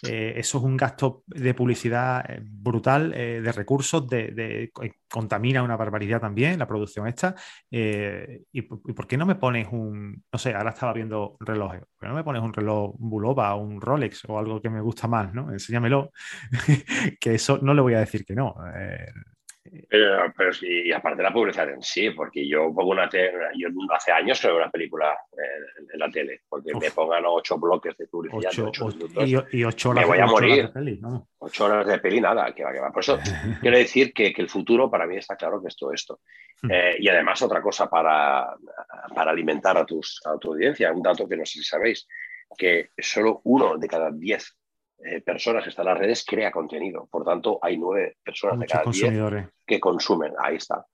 Eh, 0.07 0.33
eso 0.37 0.59
es 0.59 0.63
un 0.63 0.77
gasto 0.77 1.23
de 1.27 1.53
publicidad 1.53 2.23
eh, 2.29 2.39
brutal, 2.41 3.13
eh, 3.13 3.41
de 3.41 3.51
recursos, 3.51 4.07
de, 4.07 4.71
contamina 5.09 5.63
una 5.63 5.75
barbaridad 5.75 6.21
también 6.21 6.59
la 6.59 6.67
producción 6.67 7.07
esta. 7.07 7.35
Y, 7.69 8.61
por 8.61 9.07
qué 9.07 9.17
no 9.17 9.25
me 9.25 9.35
pones 9.35 9.67
un, 9.71 10.23
no 10.31 10.39
sé, 10.39 10.53
ahora 10.53 10.71
estaba 10.71 10.93
viendo 10.93 11.37
relojes, 11.39 11.81
¿por 11.81 11.99
qué 11.99 12.07
no 12.07 12.15
me 12.15 12.23
pones 12.23 12.41
un 12.41 12.53
reloj 12.53 12.95
Bulova 12.97 13.55
o 13.55 13.61
un 13.61 13.81
Rolex 13.81 14.23
o 14.27 14.39
algo 14.39 14.61
que 14.61 14.69
me 14.69 14.81
gusta 14.81 15.07
más, 15.07 15.33
¿no? 15.33 15.51
Enséñamelo, 15.51 16.11
que 17.19 17.35
eso 17.35 17.59
no 17.61 17.73
le 17.73 17.81
voy 17.81 17.93
a 17.95 17.99
decir 17.99 18.25
que 18.25 18.35
no. 18.35 18.55
Eh, 19.71 19.85
Pero, 19.89 20.33
pero 20.35 20.53
sí, 20.53 20.67
y 20.85 20.91
aparte 20.91 21.17
de 21.17 21.23
la 21.23 21.33
publicidad 21.33 21.69
en 21.69 21.81
sí, 21.81 22.09
porque 22.11 22.47
yo 22.47 22.73
pongo 22.73 22.91
una 22.91 23.09
yo 23.09 23.67
hace 23.93 24.11
años 24.11 24.41
veo 24.43 24.57
una 24.57 24.69
película 24.71 25.17
en, 25.33 25.85
en 25.93 25.99
la 25.99 26.09
tele, 26.09 26.41
porque 26.49 26.73
Uf. 26.73 26.81
me 26.81 26.91
pongan 26.91 27.23
ocho 27.27 27.57
bloques 27.57 27.95
de 27.97 28.07
publicidad, 28.07 28.49
ocho, 28.51 28.67
ocho 28.69 28.85
ocho- 28.85 28.97
minutos, 28.97 29.27
y, 29.53 29.57
y 29.59 29.63
ocho 29.63 29.89
Me 29.93 29.99
horas, 29.99 30.07
voy 30.07 30.17
a 30.17 30.21
horas 30.23 30.31
morir. 30.31 30.61
de 30.63 30.69
peli, 30.69 30.99
¿no? 30.99 31.27
ocho 31.39 31.65
horas 31.65 31.87
de 31.87 31.99
peli, 31.99 32.19
nada, 32.21 32.53
que 32.53 32.63
va, 32.63 32.71
que 32.73 32.79
va. 32.79 32.91
Por 32.91 33.01
eso 33.03 33.19
quiero 33.61 33.77
decir 33.77 34.13
que, 34.13 34.33
que 34.33 34.41
el 34.41 34.49
futuro 34.49 34.89
para 34.89 35.05
mí 35.07 35.17
está 35.17 35.35
claro 35.35 35.61
que 35.61 35.67
es 35.69 35.75
todo 35.77 35.93
esto. 35.93 36.19
Hmm. 36.61 36.71
Eh, 36.71 36.95
y 36.99 37.07
además 37.09 37.41
otra 37.41 37.61
cosa 37.61 37.89
para, 37.89 38.55
para 39.15 39.31
alimentar 39.31 39.77
a, 39.77 39.85
tus, 39.85 40.21
a 40.25 40.37
tu 40.37 40.53
audiencia, 40.53 40.91
un 40.91 41.01
dato 41.01 41.27
que 41.27 41.37
no 41.37 41.45
sé 41.45 41.59
si 41.59 41.63
sabéis, 41.63 42.07
que 42.57 42.89
solo 42.97 43.41
uno 43.43 43.77
de 43.77 43.87
cada 43.87 44.11
diez 44.11 44.55
eh, 45.03 45.21
personas 45.21 45.63
que 45.63 45.69
están 45.69 45.87
en 45.87 45.93
las 45.93 45.99
redes 45.99 46.25
crea 46.25 46.51
contenido. 46.51 47.07
Por 47.09 47.23
tanto, 47.23 47.59
hay 47.61 47.77
nueve 47.77 48.17
personas 48.23 48.59
de 48.59 48.65
cada 48.65 48.83
diez 48.83 49.01
consumidores. 49.01 49.47
que 49.65 49.79
consumen. 49.79 50.33
Ahí 50.39 50.57
está. 50.57 50.85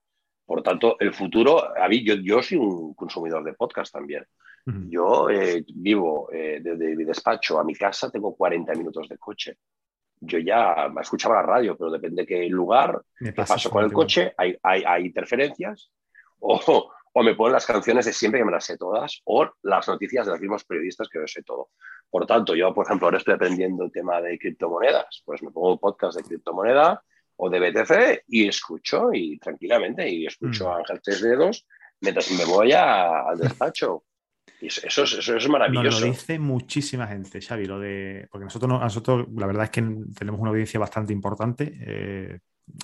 Por 0.46 0.62
tanto, 0.62 0.98
el 1.00 1.14
futuro, 1.14 1.76
a 1.76 1.88
mí, 1.88 2.04
yo, 2.04 2.16
yo 2.16 2.42
soy 2.44 2.58
un 2.58 2.94
consumidor 2.94 3.44
de 3.44 3.54
podcast 3.54 3.92
también. 3.92 4.26
Yo 4.90 5.30
eh, 5.30 5.64
vivo 5.76 6.28
eh, 6.34 6.60
desde 6.60 6.96
mi 6.96 7.04
despacho 7.04 7.60
a 7.60 7.64
mi 7.64 7.76
casa, 7.76 8.10
tengo 8.10 8.36
40 8.36 8.74
minutos 8.74 9.08
de 9.08 9.18
coche. 9.20 9.60
Yo 10.20 10.40
ya 10.40 10.92
escuchaba 11.00 11.36
la 11.36 11.44
radio, 11.44 11.78
pero 11.78 11.92
depende 11.92 12.24
de 12.24 12.28
qué 12.28 12.50
lugar, 12.50 13.00
Me 13.20 13.32
qué 13.32 13.44
paso 13.44 13.70
con 13.70 13.86
el 13.86 13.94
coche, 13.94 14.34
hay, 14.36 14.58
hay, 14.64 14.84
hay 14.84 15.06
interferencias, 15.06 15.92
o, 16.40 16.92
o 17.18 17.24
me 17.24 17.34
ponen 17.34 17.54
las 17.54 17.66
canciones 17.66 18.06
de 18.06 18.12
siempre 18.14 18.42
que 18.42 18.46
me 18.46 18.52
las 18.52 18.66
sé 18.66 18.78
todas, 18.78 19.22
o 19.24 19.50
las 19.64 19.88
noticias 19.88 20.26
de 20.26 20.34
los 20.34 20.42
mismos 20.42 20.66
periodistas 20.66 21.08
que 21.08 21.20
yo 21.20 21.28
sé 21.28 21.44
todo. 21.44 21.70
Por 22.10 22.26
tanto, 22.26 22.56
yo, 22.56 22.74
por 22.74 22.86
ejemplo, 22.86 23.08
ahora 23.08 23.20
estoy 23.20 23.36
aprendiendo 23.36 23.86
el 23.86 23.92
tema 23.92 24.22
de 24.22 24.38
criptomonedas, 24.38 25.22
pues 25.26 25.42
me 25.42 25.50
pongo 25.52 25.72
un 25.74 25.80
podcast 25.80 26.18
de 26.18 26.24
criptomoneda 26.24 27.02
o 27.38 27.50
de 27.50 27.60
BTC 27.60 28.24
y 28.28 28.48
escucho 28.50 29.10
y 29.14 29.38
tranquilamente, 29.40 30.10
y 30.10 30.26
escucho 30.26 30.66
Mm. 30.66 30.72
a 30.72 30.78
Ángel 30.80 31.00
Tres 31.02 31.22
Dedos 31.22 31.66
mientras 32.02 32.30
me 32.32 32.44
voy 32.46 32.74
a- 32.74 33.22
al 33.30 33.38
despacho. 33.38 34.04
Y 34.60 34.68
eso, 34.68 34.86
es- 35.04 35.14
eso 35.14 35.36
es 35.38 35.44
Nos 35.44 35.50
maravilloso. 35.50 36.00
lo 36.02 36.06
dice 36.08 36.38
muchísima 36.38 37.08
gente, 37.08 37.40
Xavi, 37.42 37.66
lo 37.66 37.80
de. 37.80 38.28
Porque 38.30 38.44
nosotros, 38.46 38.70
no- 38.70 38.80
nosotros 38.80 39.26
la 39.36 39.48
verdad 39.48 39.64
es 39.66 39.70
que 39.70 39.82
tenemos 40.18 40.40
una 40.42 40.50
audiencia 40.50 40.80
bastante 40.80 41.14
importante. 41.14 41.78
eh, 41.80 42.40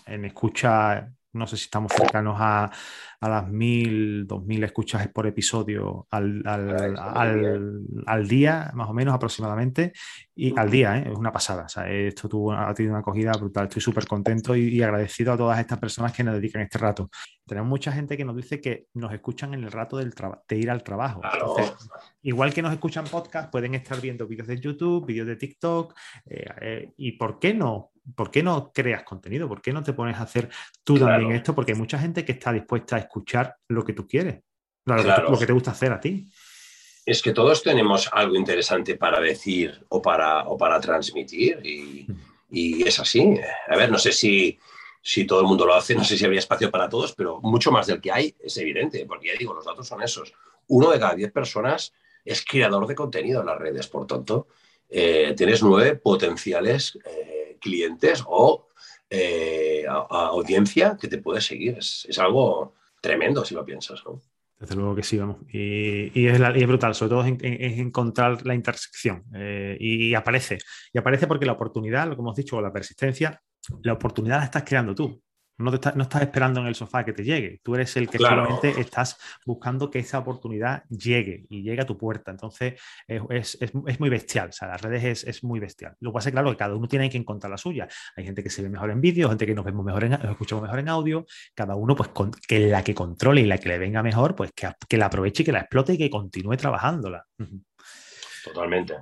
en 0.06 0.26
escucha, 0.26 1.12
no 1.34 1.48
sé 1.48 1.58
si 1.58 1.64
estamos 1.66 1.92
cercanos 1.94 2.36
a, 2.40 2.72
a 3.20 3.30
las 3.30 3.48
mil, 3.48 4.26
dos 4.28 4.44
mil 4.46 4.64
escuchas 4.64 5.08
por 5.10 5.28
episodio 5.28 6.08
al, 6.12 6.42
al- 6.46 6.98
al- 6.98 7.82
al 8.06 8.28
día, 8.28 8.72
más 8.74 8.90
o 8.90 8.94
menos 8.94 9.14
aproximadamente. 9.14 9.94
Y 10.36 10.58
al 10.58 10.72
día, 10.72 10.98
¿eh? 10.98 11.10
es 11.12 11.18
una 11.18 11.32
pasada. 11.32 11.66
O 11.66 11.70
sea, 11.70 11.90
esto 11.90 12.28
tuvo, 12.28 12.52
ha 12.54 12.74
tenido 12.74 12.94
una 12.94 13.02
acogida 13.02 13.32
brutal. 13.34 13.68
Estoy 13.68 13.82
súper 13.82 14.08
contento 14.08 14.56
y, 14.56 14.70
y 14.70 14.82
agradecido 14.82 15.34
a 15.34 15.38
todas 15.38 15.60
estas 15.60 15.78
personas 15.78 16.14
que 16.14 16.24
nos 16.24 16.34
dedican 16.34 16.64
este 16.64 16.80
rato. 16.80 17.10
Tenemos 17.46 17.70
mucha 17.70 17.92
gente 17.92 18.18
que 18.18 18.26
nos 18.26 18.36
dice 18.36 18.60
que 18.60 18.88
nos 18.96 19.14
escuchan 19.14 19.54
en 19.54 19.64
el 19.64 19.72
rato 19.72 19.98
del 19.98 20.14
de 20.48 20.58
ir 20.58 20.72
al 20.72 20.84
trabajo. 20.84 21.22
Entonces, 21.32 21.90
Igual 22.24 22.54
que 22.54 22.62
nos 22.62 22.72
escuchan 22.74 23.06
podcast, 23.06 23.52
pueden 23.52 23.76
estar 23.76 24.00
viendo 24.00 24.28
vídeos 24.28 24.48
de 24.48 24.60
YouTube, 24.60 25.06
vídeos 25.06 25.28
de 25.28 25.36
TikTok. 25.36 25.94
eh, 26.26 26.46
eh, 26.62 26.94
¿Y 26.98 27.14
por 27.14 27.38
qué 27.40 27.54
no? 27.54 27.91
¿Por 28.16 28.32
qué 28.32 28.42
no 28.44 28.72
creas 28.74 29.04
contenido? 29.04 29.48
¿Por 29.48 29.62
qué 29.62 29.72
no 29.74 29.84
te 29.84 29.94
pones 29.94 30.18
a 30.18 30.24
hacer 30.24 30.50
tú 30.84 30.96
Claro. 30.96 31.12
también 31.14 31.34
esto? 31.34 31.54
Porque 31.54 31.74
hay 31.74 31.78
mucha 31.78 32.00
gente 32.00 32.26
que 32.26 32.32
está 32.32 32.52
dispuesta 32.52 32.96
a 32.96 33.00
escuchar 33.00 33.56
lo 33.68 33.84
que 33.84 33.94
tú 33.94 34.08
quieres, 34.08 34.42
lo, 34.86 34.96
que 34.96 35.02
tú- 35.02 35.06
Claro. 35.06 35.30
lo 35.32 35.38
que 35.40 35.46
te 35.46 35.54
gusta 35.54 35.72
hacer 35.72 35.92
a 35.92 36.00
ti. 36.00 36.26
Es 37.06 37.22
que 37.22 37.32
todos 37.32 37.62
tenemos 37.64 38.10
algo 38.12 38.36
interesante 38.36 38.96
para 38.96 39.20
decir 39.20 39.86
o 39.90 40.02
para, 40.02 40.48
o 40.48 40.58
para 40.58 40.80
transmitir 40.80 41.60
y, 41.66 42.08
y 42.50 42.88
es 42.88 43.00
así. 43.00 43.40
A 43.68 43.76
ver, 43.76 43.92
no 43.92 43.98
sé 43.98 44.12
si, 44.12 44.58
si 45.02 45.26
todo 45.26 45.42
el 45.42 45.48
mundo 45.48 45.66
lo 45.66 45.74
hace, 45.74 45.96
no 45.96 46.04
sé 46.04 46.18
si 46.18 46.26
habría 46.26 46.40
espacio 46.40 46.70
para 46.70 46.90
todos, 46.90 47.14
pero 47.14 47.40
mucho 47.42 47.72
más 47.72 47.88
del 47.88 48.02
que 48.02 48.12
hay 48.12 48.36
es 48.40 48.56
evidente, 48.58 49.06
porque 49.08 49.28
ya 49.28 49.34
digo, 49.38 49.54
los 49.54 49.66
datos 49.66 49.88
son 49.88 50.02
esos. 50.04 50.34
Uno 50.68 50.92
de 50.92 51.00
cada 51.00 51.16
diez 51.16 51.32
personas 51.32 51.92
es 52.24 52.46
creador 52.46 52.86
de 52.86 52.94
contenido 52.96 53.42
en 53.42 53.48
las 53.48 53.58
redes, 53.58 53.88
por 53.88 54.06
tanto, 54.06 54.48
eh, 54.88 55.34
tienes 55.36 55.64
nueve 55.64 55.96
potenciales 55.96 57.00
eh, 57.06 57.41
clientes 57.62 58.24
o 58.28 58.68
eh, 59.10 59.86
audiencia 59.88 60.98
que 61.00 61.08
te 61.08 61.20
puede 61.20 61.40
seguir. 61.42 61.78
Es, 61.78 62.08
algo 62.20 62.74
tremendo 63.02 63.46
si 63.46 63.54
lo 63.56 63.64
piensas, 63.66 64.02
¿no? 64.06 64.22
Desde 64.60 64.76
luego 64.76 64.96
que 64.96 65.02
sí, 65.04 65.18
vamos. 65.18 65.38
Y, 65.52 66.28
es, 66.28 66.40
la- 66.40 66.56
y 66.56 66.62
es 66.62 66.68
brutal, 66.68 66.94
sobre 66.94 67.10
todo 67.10 67.22
es, 67.22 67.28
en- 67.30 67.40
es 67.64 67.80
encontrar 67.80 68.46
la 68.46 68.54
intersección. 68.54 69.24
eh, 69.34 69.76
y, 69.80 70.14
aparece. 70.14 70.60
Y 70.94 71.00
aparece 71.00 71.26
porque 71.28 71.46
la 71.46 71.54
oportunidad, 71.54 72.08
que 72.10 72.14
hemos 72.20 72.36
dicho, 72.36 72.58
o 72.58 72.62
la 72.62 72.72
persistencia, 72.72 73.42
la 73.84 73.94
oportunidad 73.94 74.38
la 74.40 74.46
estás 74.46 74.64
creando 74.64 74.94
tú. 74.94 75.22
No, 75.62 75.70
te 75.72 75.76
estás, 75.76 75.96
no 75.96 76.04
estás 76.04 76.22
esperando 76.24 76.60
en 76.62 76.68
el 76.68 76.76
sofá 76.76 77.04
que 77.06 77.14
te 77.14 77.24
llegue. 77.24 77.60
Tú 77.64 77.76
eres 77.76 77.96
el 77.98 78.10
que 78.10 78.18
Claro. 78.18 78.46
solamente 78.46 78.80
estás 78.82 79.18
buscando 79.46 79.90
que 79.90 80.00
esa 80.00 80.20
oportunidad 80.20 80.84
llegue 80.90 81.46
y 81.50 81.62
llegue 81.64 81.82
a 81.82 81.86
tu 81.86 81.98
puerta. 81.98 82.32
Entonces, 82.32 82.80
es, 83.08 83.22
es- 83.30 83.58
es- 83.62 84.00
muy 84.00 84.10
bestial. 84.10 84.50
O 84.50 84.52
sea, 84.52 84.68
las 84.70 84.82
redes 84.82 85.04
es, 85.04 85.24
es 85.24 85.44
muy 85.44 85.60
bestial. 85.60 85.96
Lo 86.00 86.12
que 86.12 86.16
pasa 86.16 86.30
es 86.30 86.34
claro 86.34 86.50
que 86.52 86.58
cada 86.58 86.76
uno 86.76 86.88
tiene 86.88 87.10
que 87.10 87.18
encontrar 87.18 87.52
la 87.52 87.58
suya. 87.58 87.88
Hay 88.16 88.24
gente 88.26 88.42
que 88.44 88.50
se 88.50 88.62
ve 88.62 88.70
mejor 88.70 88.90
en 88.92 89.00
vídeo, 89.02 89.30
gente 89.30 89.46
que 89.46 89.54
nos 89.56 89.64
vemos 89.66 89.86
mejor 89.86 90.04
en, 90.04 90.12
nos 90.12 90.24
escuchamos 90.26 90.64
mejor 90.64 90.80
en 90.80 90.90
audio. 90.90 91.26
Cada 91.54 91.76
uno, 91.76 91.96
pues, 91.96 92.10
con- 92.10 92.32
que 92.32 92.68
la 92.68 92.84
que 92.84 92.96
controle 92.96 93.42
y 93.42 93.46
la 93.46 93.58
que 93.58 93.70
le 93.70 93.78
venga 93.78 94.02
mejor, 94.04 94.36
pues 94.36 94.52
que, 94.54 94.70
que 94.90 94.98
la 94.98 95.06
aproveche 95.08 95.44
y 95.44 95.46
que 95.46 95.52
la 95.52 95.60
explote 95.60 95.94
y 95.94 95.98
que 95.98 96.10
continúe 96.10 96.56
trabajándola. 96.58 97.26
Totalmente. 98.44 98.96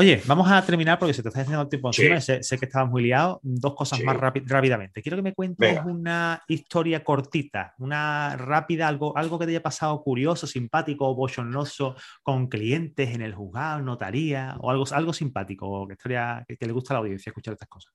Oye, 0.00 0.22
vamos 0.26 0.48
a 0.48 0.64
terminar 0.64 0.96
porque 0.96 1.12
se 1.12 1.24
te 1.24 1.28
está 1.28 1.40
haciendo 1.40 1.60
el 1.60 1.68
tiempo 1.68 1.92
Sí. 1.92 2.02
encima. 2.02 2.18
y 2.18 2.22
Sé, 2.22 2.40
sé 2.44 2.56
que 2.56 2.66
estabas 2.66 2.88
muy 2.88 3.02
liado. 3.02 3.40
Dos 3.42 3.74
cosas 3.74 3.98
Sí. 3.98 4.04
más 4.04 4.16
rápi- 4.16 4.44
rápidamente. 4.46 5.02
Quiero 5.02 5.16
que 5.16 5.22
me 5.24 5.34
cuentes 5.34 5.58
Venga. 5.74 5.84
una 5.84 6.44
historia 6.46 7.02
cortita, 7.02 7.74
una 7.78 8.36
rápida, 8.36 8.86
algo, 8.86 9.16
algo 9.18 9.40
que 9.40 9.46
te 9.46 9.50
haya 9.50 9.62
pasado 9.62 10.00
curioso, 10.00 10.46
simpático 10.46 11.12
bochornoso 11.16 11.96
con 12.22 12.46
clientes 12.46 13.12
en 13.12 13.22
el 13.22 13.34
juzgado, 13.34 13.80
notaría 13.82 14.54
o 14.60 14.70
algo, 14.70 14.84
algo 14.92 15.12
simpático 15.12 15.88
que, 15.88 15.94
historia, 15.94 16.44
que, 16.46 16.56
que 16.56 16.66
le 16.66 16.72
gusta 16.72 16.92
a 16.92 16.94
la 16.94 16.98
audiencia 17.00 17.30
escuchar 17.30 17.54
estas 17.54 17.68
cosas. 17.68 17.92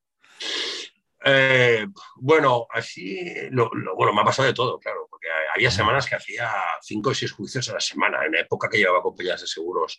Eh, 1.24 1.88
bueno, 2.18 2.68
así, 2.70 3.18
lo, 3.52 3.70
lo- 3.74 3.96
bueno, 3.96 4.12
me 4.14 4.20
ha 4.20 4.26
pasado 4.26 4.46
de 4.50 4.54
todo, 4.54 4.78
claro, 4.78 5.08
porque 5.10 5.28
había 5.56 5.72
semanas 5.72 6.06
que 6.06 6.16
hacía 6.16 6.52
cinco 6.82 7.12
o 7.12 7.14
seis 7.14 7.32
juicios 7.32 7.70
a 7.70 7.76
la 7.76 7.80
semana, 7.80 8.26
en 8.26 8.34
la 8.34 8.42
época 8.42 8.68
que 8.70 8.78
llevaba 8.80 9.02
compañías 9.02 9.40
de 9.40 9.48
seguros 9.48 9.98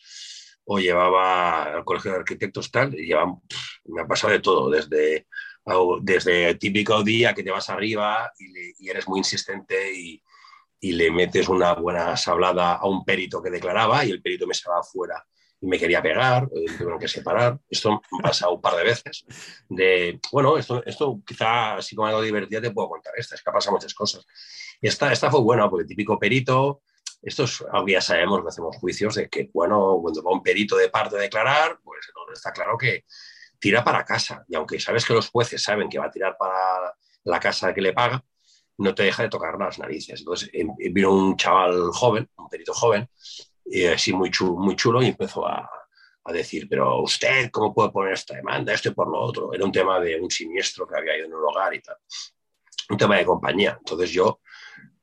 o 0.67 0.79
llevaba 0.79 1.65
al 1.65 1.85
colegio 1.85 2.13
de 2.13 2.19
arquitectos 2.19 2.71
tal, 2.71 2.99
y 2.99 3.13
me 3.87 4.03
ha 4.03 4.07
pasado 4.07 4.33
de 4.33 4.41
todo, 4.41 4.71
desde, 4.71 5.27
desde 6.03 6.51
el 6.51 6.59
típico 6.59 7.03
día 7.03 7.35
que 7.35 7.43
te 7.43 7.51
vas 7.51 7.69
arriba 7.71 8.33
y, 8.39 8.89
eres 8.89 9.09
muy 9.09 9.19
insistente 9.19 9.93
y, 9.95 10.23
y, 10.81 10.93
le 10.93 11.11
metes 11.11 11.49
una 11.49 11.75
buena 11.75 12.17
sablada 12.17 12.75
a 12.75 12.87
un 12.87 13.05
perito 13.05 13.43
que 13.43 13.51
declaraba 13.51 14.05
y 14.05 14.11
el 14.11 14.23
perito 14.23 14.47
me 14.47 14.55
se 14.55 14.69
va 14.69 14.81
afuera 14.81 15.25
y 15.65 15.67
me 15.67 15.79
quería 15.79 16.03
pegar, 16.03 16.49
eh, 16.55 16.67
tuvieron 16.77 16.99
que 16.99 17.09
separar. 17.09 17.59
Esto 17.71 17.91
me 18.13 18.19
ha 18.19 18.23
pasado 18.23 18.53
un 18.53 18.61
par 18.61 18.77
de 18.77 18.85
veces. 18.85 19.25
De, 19.69 20.21
bueno, 20.31 20.59
esto, 20.59 20.85
esto 20.85 21.21
quizá 21.27 21.77
así 21.77 21.97
como 21.97 22.07
algo 22.07 22.21
divertido 22.21 22.61
te 22.61 22.71
puedo 22.71 22.91
contar 22.91 23.15
esta, 23.17 23.35
es 23.35 23.43
que 23.43 23.51
ha 23.51 23.53
pasado 23.53 23.77
muchas 23.77 23.95
cosas. 23.95 24.27
Esta, 24.81 25.11
esta 25.11 25.31
fue 25.31 25.41
buena, 25.41 25.71
porque 25.71 25.83
el 25.83 25.89
típico 25.89 26.19
perito 26.19 26.83
esto 27.25 27.45
es 27.45 27.65
algo 27.73 27.87
que 27.87 27.93
ya 27.93 28.01
sabemos 28.01 28.43
que 28.43 28.49
hacemos 28.49 28.77
juicios 28.77 29.15
de 29.15 29.29
que, 29.29 29.51
bueno, 29.53 29.99
cuando 30.03 30.23
va 30.23 30.33
un 30.33 30.43
perito 30.43 30.77
de 30.77 30.89
parte 30.89 31.17
a 31.17 31.21
declarar, 31.21 31.79
pues 31.83 32.01
está 32.33 32.53
claro 32.53 32.77
que 32.77 33.05
tira 33.59 33.83
para 33.83 34.05
casa. 34.05 34.45
Y 34.49 34.57
aunque 34.57 34.79
sabes 34.79 35.05
que 35.05 35.15
los 35.15 35.31
jueces 35.31 35.63
saben 35.63 35.89
que 35.89 35.99
va 35.99 36.07
a 36.07 36.11
tirar 36.11 36.37
para 36.39 36.95
la 37.25 37.41
casa 37.41 37.73
que 37.73 37.81
le 37.81 37.93
paga, 37.93 38.23
no 38.79 38.95
te 38.95 39.05
deja 39.05 39.23
de 39.23 39.29
tocar 39.29 39.59
las 39.59 39.79
narices. 39.79 40.21
Entonces 40.21 40.51
vino 40.91 41.13
un 41.13 41.37
chaval 41.37 41.91
joven, 41.93 42.29
un 42.37 42.49
perito 42.49 42.75
joven, 42.75 43.09
y 43.65 43.87
así 43.87 44.13
muy 44.13 44.31
chulo, 44.31 44.57
muy 44.57 44.77
chulo 44.77 45.03
y 45.03 45.07
empezó 45.07 45.47
a, 45.47 45.71
a 46.25 46.33
decir, 46.33 46.67
pero 46.69 47.01
usted, 47.03 47.51
¿cómo 47.51 47.73
puede 47.75 47.91
poner 47.91 48.13
esta 48.15 48.35
demanda? 48.35 48.73
Esto 48.73 48.91
y 48.91 48.95
por 48.95 49.09
lo 49.09 49.21
otro. 49.21 49.53
Era 49.53 49.65
un 49.65 49.73
tema 49.73 50.01
de 50.01 50.21
un 50.21 50.31
siniestro 50.31 50.87
que 50.87 50.99
había 50.99 51.17
ido 51.17 51.27
en 51.27 51.35
un 51.35 51.45
hogar 51.45 51.75
y 51.75 51.81
tal. 51.81 51.97
Un 52.91 52.97
tema 52.97 53.17
de 53.17 53.25
compañía. 53.25 53.77
Entonces 53.79 54.11
yo 54.11 54.41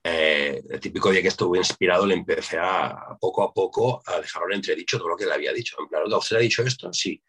eh, 0.04 0.62
el 0.70 0.80
típico 0.80 1.12
día 1.12 1.22
que 1.22 1.28
estuve 1.28 1.58
inspirado 1.60 2.06
le 2.06 2.16
empecé 2.16 2.58
a 2.60 3.16
poco 3.20 3.43
a 3.43 3.54
poco 3.54 4.02
a 4.06 4.20
dejarlo 4.20 4.49
en 4.49 4.56
entredicho 4.56 4.97
todo 4.97 5.10
lo 5.10 5.18
que 5.18 5.26
le 5.26 5.34
había 5.34 5.54
dicho. 5.54 5.76
En 5.80 5.88
plan, 5.88 6.12
¿usted 6.12 6.38
ha 6.38 6.39
dicho 6.39 6.64
esto? 6.64 6.91
Sí. 6.91 7.22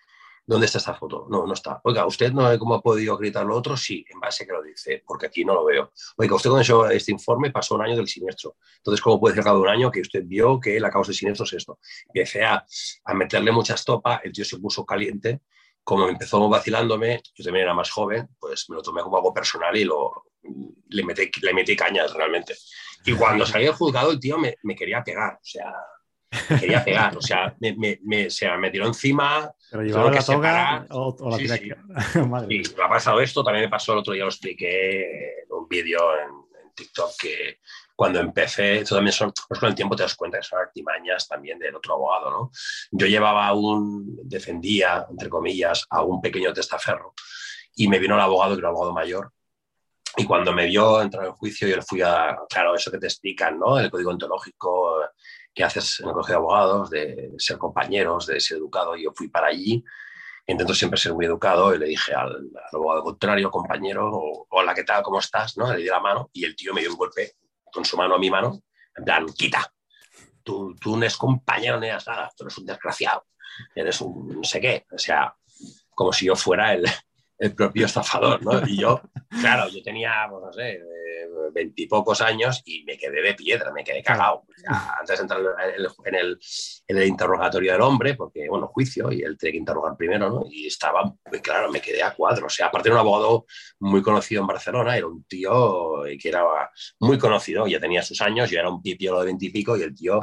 ¿Dónde 0.45 0.67
está 0.67 0.79
esta 0.79 0.95
foto? 0.95 1.27
No, 1.31 1.47
no 1.47 1.53
está. 1.53 1.81
Oiga, 1.85 2.05
¿usted 2.05 2.33
no 2.33 2.59
cómo 2.59 2.75
ha 2.75 2.83
podido 2.83 3.17
gritar 3.17 3.47
lo 3.47 3.57
otro? 3.57 3.77
Sí, 3.77 4.05
en 4.09 4.19
base 4.19 4.43
a 4.43 4.47
que 4.47 4.53
lo 4.53 4.63
dice, 4.63 5.03
porque 5.07 5.27
aquí 5.27 5.45
no 5.45 5.55
lo 5.55 5.65
veo. 5.65 5.93
Oiga, 6.17 6.35
usted 6.35 6.51
con 6.51 6.91
este 6.91 7.13
informe 7.13 7.53
pasó 7.53 7.77
un 7.77 7.83
año 7.83 7.97
del 7.97 8.09
siniestro. 8.09 8.57
Entonces, 8.79 9.01
¿cómo 9.01 9.21
puede 9.21 9.37
ser 9.37 9.45
cada 9.45 9.57
un 9.57 9.69
año 9.69 9.91
que 9.91 10.01
usted 10.01 10.25
vio 10.25 10.59
que 10.59 10.81
la 10.81 10.91
causa 10.91 11.11
del 11.11 11.17
siniestro 11.17 11.45
es 11.45 11.53
esto? 11.53 11.79
Empecé 12.07 12.43
a, 12.43 12.67
a 13.05 13.15
meterle 13.15 13.53
mucha 13.53 13.75
estopa, 13.75 14.21
el 14.25 14.33
tío 14.33 14.45
se 14.45 14.59
puso 14.59 14.85
caliente 14.85 15.43
como 15.85 16.09
empezó 16.09 16.49
vacilándome, 16.49 17.21
yo 17.35 17.45
también 17.45 17.65
era 17.65 17.75
más 17.75 17.91
joven, 17.91 18.29
pues 18.39 18.69
me 18.71 18.77
lo 18.77 18.83
tomé 18.83 19.03
como 19.03 19.17
algo 19.17 19.35
personal 19.35 19.77
y 19.77 19.85
lo, 19.85 20.27
le, 20.89 21.05
metí, 21.05 21.31
le 21.41 21.53
metí 21.53 21.77
cañas 21.77 22.13
realmente. 22.15 22.55
Y 23.05 23.15
cuando 23.15 23.45
salí 23.45 23.65
del 23.65 23.75
juzgado, 23.75 24.13
el 24.13 24.21
tío 24.21 24.39
me, 24.39 24.57
me 24.63 24.77
quería 24.77 25.03
pegar, 25.03 25.35
o 25.35 25.45
sea, 25.45 25.75
me 26.49 26.61
quería 26.61 26.85
pegar, 26.85 27.17
o 27.17 27.21
sea, 27.21 27.55
me, 27.61 27.75
me, 27.75 27.99
me, 28.03 28.29
me 28.59 28.71
tiró 28.71 28.87
encima. 28.87 29.53
Pero 29.71 29.83
llevaba 29.83 30.11
la 30.11 30.23
toga 30.23 30.87
o, 30.91 31.17
o, 31.19 31.31
la 31.31 31.37
sí, 31.37 31.49
sí. 31.49 32.19
Madre. 32.29 32.63
me 32.77 32.85
ha 32.85 32.89
pasado 32.89 33.21
esto, 33.21 33.43
también 33.43 33.65
me 33.65 33.71
pasó 33.71 33.93
el 33.93 33.99
otro 33.99 34.13
día, 34.13 34.23
lo 34.23 34.31
expliqué 34.31 35.43
en 35.43 35.47
un 35.51 35.69
vídeo 35.69 35.99
en, 36.15 36.63
en 36.63 36.75
TikTok 36.75 37.11
que 37.19 37.59
cuando 38.03 38.19
empecé, 38.19 38.79
esto 38.79 38.97
también 38.97 39.13
son, 39.13 39.33
pues 39.47 39.61
con 39.61 39.69
el 39.69 39.77
tiempo 39.77 39.95
te 39.95 40.03
das 40.03 40.17
cuenta 40.17 40.37
que 40.37 40.43
son 40.43 40.59
artimañas 40.59 41.29
también 41.29 41.57
del 41.61 41.77
otro 41.77 41.95
abogado, 41.95 42.31
¿no? 42.33 42.51
Yo 42.91 43.07
llevaba 43.07 43.53
un, 43.53 44.19
defendía, 44.25 45.07
entre 45.09 45.29
comillas, 45.29 45.87
a 45.89 46.03
un 46.03 46.21
pequeño 46.21 46.53
testaferro 46.53 47.15
y 47.77 47.87
me 47.87 48.01
vino 48.01 48.17
el 48.17 48.21
abogado, 48.21 48.55
que 48.55 48.59
era 48.59 48.71
un 48.71 48.75
abogado 48.75 48.93
mayor, 48.93 49.33
y 50.17 50.25
cuando 50.25 50.53
me 50.53 50.67
vio 50.67 51.01
entrar 51.01 51.27
en 51.27 51.33
juicio, 51.35 51.69
yo 51.69 51.77
le 51.77 51.83
fui 51.83 52.03
a, 52.03 52.37
claro, 52.51 52.75
eso 52.75 52.91
que 52.91 52.99
te 52.99 53.07
explican, 53.07 53.57
¿no? 53.57 53.79
El 53.79 53.89
código 53.89 54.11
ontológico 54.11 54.97
que 55.55 55.63
haces 55.63 56.01
en 56.01 56.09
el 56.09 56.13
colegio 56.13 56.33
de 56.33 56.39
abogados, 56.39 56.91
de 56.91 57.31
ser 57.39 57.57
compañeros, 57.57 58.27
de 58.27 58.41
ser 58.41 58.57
educado, 58.57 58.97
y 58.97 59.05
yo 59.05 59.13
fui 59.15 59.29
para 59.29 59.47
allí. 59.47 59.85
Intento 60.49 60.75
siempre 60.75 60.99
ser 60.99 61.15
muy 61.15 61.27
educado 61.27 61.73
y 61.73 61.79
le 61.79 61.87
dije 61.87 62.13
al, 62.15 62.33
al 62.33 62.73
abogado 62.73 63.05
contrario, 63.05 63.49
compañero, 63.49 64.11
hola, 64.49 64.75
¿qué 64.75 64.83
tal? 64.83 65.05
¿Cómo 65.05 65.21
estás? 65.21 65.57
¿no? 65.57 65.73
Le 65.73 65.79
di 65.79 65.85
la 65.87 66.01
mano 66.01 66.31
y 66.33 66.45
el 66.45 66.57
tío 66.57 66.75
me 66.75 66.81
dio 66.81 66.91
un 66.91 66.97
golpe 66.97 67.37
con 67.73 67.85
su 67.85 67.97
mano 67.97 68.15
a 68.15 68.19
mi 68.19 68.31
mano, 68.31 68.61
en 68.97 69.05
plan, 69.05 69.27
quita. 69.27 69.73
Tú, 70.43 70.75
tú 70.81 70.97
no 70.97 71.03
eres 71.03 71.17
compañero 71.17 71.79
ni 71.81 71.89
nada, 71.89 72.31
tú 72.37 72.45
eres 72.45 72.59
un 72.59 72.67
desgraciado, 72.67 73.27
eres 73.75 74.01
un 74.01 74.29
no 74.29 74.45
sé 74.45 74.61
qué. 74.61 74.87
O 74.93 74.99
sea, 74.99 75.35
como 75.91 76.13
si 76.13 76.27
yo 76.27 76.37
fuera 76.37 76.73
el, 76.75 76.85
el 77.39 77.55
propio 77.55 77.87
estafador, 77.87 78.43
¿no? 78.43 78.67
Y 78.67 78.81
yo, 78.81 79.01
claro, 79.41 79.69
yo 79.69 79.83
tenía, 79.83 80.27
pues 80.31 80.43
no 80.45 80.53
sé, 80.53 80.81
veintipocos 81.53 82.21
años 82.21 82.63
y 82.65 82.85
me 82.85 82.97
quedé 82.97 83.23
de 83.23 83.35
piedra, 83.35 83.73
me 83.73 83.85
quedé 83.85 84.03
cagado. 84.03 84.45
O 84.47 84.55
sea, 84.57 84.97
antes 85.01 85.19
de 85.19 85.23
entrar 85.23 85.41
en 86.05 86.15
el, 86.15 86.39
en 86.87 86.97
el, 86.97 87.07
interrogatorio 87.07 87.73
del 87.73 87.81
hombre, 87.81 88.15
porque, 88.15 88.49
bueno, 88.49 88.69
juicio, 88.69 89.11
y 89.13 89.23
él 89.23 89.37
tiene 89.37 89.53
que 89.53 89.59
interrogar 89.59 89.97
primero, 89.97 90.31
¿no? 90.31 90.45
Y 90.51 90.67
estaba, 90.67 91.13
claro, 91.43 91.71
me 91.71 91.81
quedé 91.81 92.03
a 92.03 92.15
cuadro. 92.15 92.47
O 92.47 92.51
sea, 92.51 92.67
aparte 92.67 92.89
de 92.89 92.95
un 92.95 93.01
abogado 93.01 93.47
muy 93.81 94.03
conocido 94.03 94.41
en 94.43 94.47
Barcelona, 94.47 94.97
era 94.97 95.07
un 95.07 95.25
tío 95.25 96.03
que 96.21 96.29
era 96.29 96.45
muy 97.01 97.19
conocido, 97.19 97.67
ya 97.67 97.81
tenía 97.81 98.03
sus 98.03 98.21
años, 98.21 98.51
yo 98.51 98.59
era 98.59 98.71
un 98.71 98.83
pipiolo 98.83 99.21
de 99.21 99.27
veintipico 99.27 99.77
y 99.77 99.83
el 99.83 99.95
tío 99.95 100.21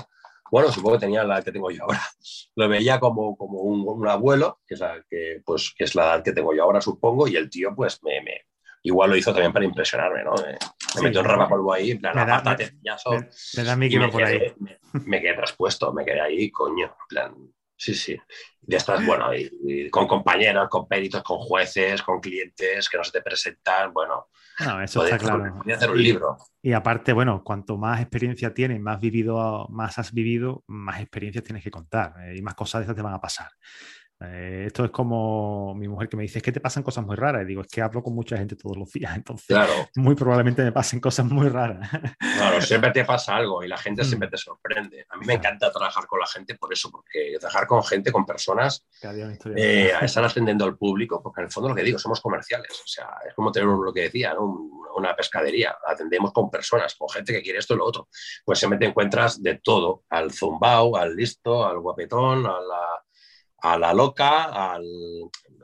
bueno, 0.52 0.72
supongo 0.72 0.98
que 0.98 1.06
tenía 1.06 1.24
la 1.24 1.36
edad 1.36 1.44
que 1.46 1.52
tengo 1.52 1.72
yo 1.72 1.84
ahora. 1.84 2.02
Lo 2.56 2.68
veía 2.70 3.00
como, 3.00 3.36
como 3.38 3.60
un, 3.62 3.84
un 3.88 4.08
abuelo, 4.08 4.60
que 4.68 4.76
es, 4.76 4.80
la, 4.80 5.04
que, 5.10 5.42
pues, 5.46 5.74
que 5.78 5.84
es 5.84 5.96
la 5.96 6.06
edad 6.06 6.24
que 6.24 6.32
tengo 6.32 6.54
yo 6.54 6.64
ahora, 6.64 6.82
supongo, 6.82 7.28
y 7.28 7.36
el 7.36 7.50
tío, 7.50 7.74
pues, 7.76 8.04
me, 8.04 8.22
me 8.22 8.42
igual 8.84 9.10
lo 9.10 9.16
hizo 9.16 9.34
también 9.34 9.54
para 9.54 9.66
impresionarme, 9.66 10.24
¿no? 10.24 10.34
Me, 10.34 10.58
sí, 10.78 11.02
metió 11.02 11.22
el 11.22 11.48
polvo 11.48 11.74
ahí, 11.74 11.92
en 11.92 12.00
plan, 12.00 12.16
me 12.16 12.26
da, 12.26 12.38
apártate, 12.38 12.74
me, 12.82 12.92
me, 13.18 13.30
me 13.58 13.64
da 13.64 13.76
mi 13.76 13.90
me 13.90 14.08
por 14.10 14.22
quedé, 14.22 14.46
ahí. 14.46 14.54
Me, 14.60 14.80
me, 15.06 15.22
quedé 15.22 15.34
traspuesto, 15.36 15.94
me 15.94 16.06
quedé 16.06 16.22
ahí, 16.22 16.50
coño, 16.50 16.86
en 16.86 17.08
plan, 17.08 17.36
sí, 17.80 17.96
sí. 17.96 18.18
Y 18.68 18.76
estás, 18.76 19.04
bueno, 19.06 19.34
y, 19.34 19.50
y 19.64 19.90
con 19.90 20.08
compañeros, 20.08 20.68
con 20.70 20.88
peritos, 20.88 21.24
con 21.24 21.38
jueces, 21.40 22.04
con 22.04 22.20
clientes 22.20 22.88
que 22.90 22.98
no 22.98 23.04
se 23.04 23.12
te 23.12 23.22
presentan, 23.22 23.94
bueno. 23.94 24.28
No, 24.60 24.82
eso 24.82 25.04
está 25.04 25.18
claro. 25.18 25.62
Hacer 25.74 25.90
un 25.90 26.04
libro. 26.04 26.38
Y 26.62 26.74
aparte, 26.74 27.14
bueno, 27.14 27.42
cuanto 27.44 27.78
más 27.78 28.02
experiencia 28.02 28.54
tienes, 28.54 28.82
más 28.82 29.00
vivido, 29.00 29.68
más 29.70 29.98
has 29.98 30.14
vivido, 30.14 30.64
más 30.68 31.00
experiencias 31.00 31.46
tienes 31.46 31.64
que 31.64 31.72
contar 31.72 32.14
eh, 32.22 32.36
y 32.38 32.42
más 32.42 32.56
cosas 32.56 32.82
de 32.82 32.84
esas 32.84 32.96
te 32.96 33.02
van 33.02 33.14
a 33.14 33.22
pasar. 33.22 33.50
Eh, 34.22 34.66
esto 34.68 34.84
es 34.84 34.92
como 34.92 35.74
mi 35.76 35.88
mujer 35.88 36.10
que 36.10 36.18
me 36.18 36.24
dice, 36.24 36.40
es 36.40 36.44
que 36.44 36.52
te 36.52 36.60
pasan 36.60 36.84
cosas 36.84 37.06
muy 37.06 37.16
raras. 37.16 37.44
Y 37.44 37.46
digo, 37.46 37.62
es 37.62 37.68
que 37.68 37.82
hablo 37.82 38.04
con 38.04 38.14
mucha 38.14 38.38
gente 38.38 38.56
todos 38.56 38.78
los 38.78 38.92
días, 38.92 39.16
entonces 39.16 39.48
claro. 39.48 39.74
muy 39.96 40.16
probablemente 40.16 40.64
me 40.64 40.72
pasen 40.72 41.00
cosas 41.00 41.26
muy 41.26 41.48
raras. 41.48 41.90
Claro, 42.20 42.62
siempre 42.62 42.92
te 42.92 43.06
pasa 43.06 43.36
algo 43.36 43.64
y 43.64 43.68
la 43.68 43.78
gente 43.78 44.04
siempre 44.04 44.30
te 44.30 44.38
sorprende. 44.38 45.06
A 45.10 45.18
mí 45.18 45.26
me 45.26 45.34
encanta 45.34 45.72
trabajar 45.72 46.06
con 46.06 46.20
la 46.20 46.28
gente 46.28 46.56
por 46.56 46.74
eso, 46.74 46.92
porque 46.92 47.38
trabajar 47.40 47.68
con 47.68 47.84
gente, 47.84 48.12
con 48.12 48.26
personas, 48.26 48.86
eh, 49.56 49.92
están 50.02 50.26
atendiendo 50.26 50.66
al 50.66 50.78
público, 50.78 51.22
porque 51.24 51.42
en 51.42 51.46
el 51.46 51.52
fondo 51.52 51.70
lo 51.70 51.76
que 51.76 51.84
digo, 51.84 51.98
somos 51.98 52.20
comerciales. 52.20 52.72
O 52.72 52.88
sea, 52.88 53.10
es 53.28 53.34
como 53.34 53.52
tener 53.52 53.70
lo 53.70 53.94
que 53.94 54.02
decía, 54.02 54.34
¿no? 54.34 54.80
una 54.96 55.16
pescadería. 55.16 55.78
Atendemos 55.86 56.34
con 56.34 56.50
personas, 56.50 56.96
con 56.96 57.10
gente 57.10 57.32
que 57.32 57.42
quiere 57.42 57.60
esto 57.60 57.74
y 57.74 57.78
lo 57.78 57.86
otro. 57.86 58.10
Pues 58.44 58.60
siempre 58.60 58.80
te 58.80 58.86
encuentras 58.86 59.42
de 59.42 59.60
todo, 59.64 60.04
al 60.10 60.32
zumbao, 60.32 60.98
al 60.98 61.16
listo, 61.16 61.66
al 61.66 61.80
guapetón, 61.80 62.46
a 62.46 62.60
la 62.60 63.04
a 63.62 63.78
la 63.78 63.94
loca, 63.94 64.44
al, 64.46 64.84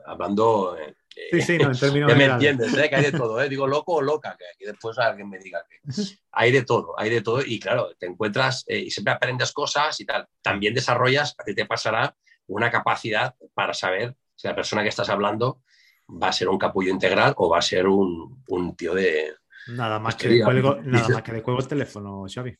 hablando... 0.06 0.76
Eh, 0.78 0.94
sí, 1.32 1.42
sí, 1.42 1.58
no, 1.58 1.70
en 1.70 1.78
términos 1.78 2.14
me 2.16 2.24
entiendes, 2.24 2.74
¿eh? 2.74 2.88
que 2.88 2.96
hay 2.96 3.04
de 3.04 3.12
todo, 3.12 3.40
¿eh? 3.40 3.48
digo 3.48 3.66
loco 3.66 3.94
o 3.94 4.02
loca, 4.02 4.36
que 4.38 4.44
aquí 4.54 4.64
después 4.64 4.98
alguien 4.98 5.28
me 5.28 5.38
diga 5.38 5.64
que 5.68 5.80
hay 6.32 6.52
de 6.52 6.62
todo, 6.62 6.98
hay 6.98 7.10
de 7.10 7.22
todo 7.22 7.42
y 7.44 7.58
claro, 7.58 7.90
te 7.98 8.06
encuentras 8.06 8.64
eh, 8.68 8.78
y 8.78 8.90
siempre 8.90 9.14
aprendes 9.14 9.52
cosas 9.52 9.98
y 10.00 10.04
tal. 10.04 10.26
También 10.42 10.74
desarrollas, 10.74 11.34
a 11.38 11.44
ti 11.44 11.54
te 11.54 11.66
pasará 11.66 12.16
una 12.48 12.70
capacidad 12.70 13.34
para 13.54 13.74
saber 13.74 14.14
si 14.34 14.46
la 14.46 14.54
persona 14.54 14.82
que 14.82 14.88
estás 14.88 15.08
hablando 15.08 15.62
va 16.08 16.28
a 16.28 16.32
ser 16.32 16.48
un 16.48 16.58
capullo 16.58 16.90
integral 16.90 17.34
o 17.36 17.48
va 17.48 17.58
a 17.58 17.62
ser 17.62 17.86
un, 17.86 18.42
un 18.48 18.76
tío 18.76 18.94
de... 18.94 19.34
Nada 19.68 19.98
más, 19.98 20.14
que 20.14 20.28
de 20.28 20.44
cuelgo, 20.44 20.76
nada 20.82 21.08
más 21.08 21.22
que 21.22 21.32
de 21.32 21.42
cuelgo 21.42 21.60
el 21.60 21.68
teléfono, 21.68 22.24
Xavi. 22.32 22.56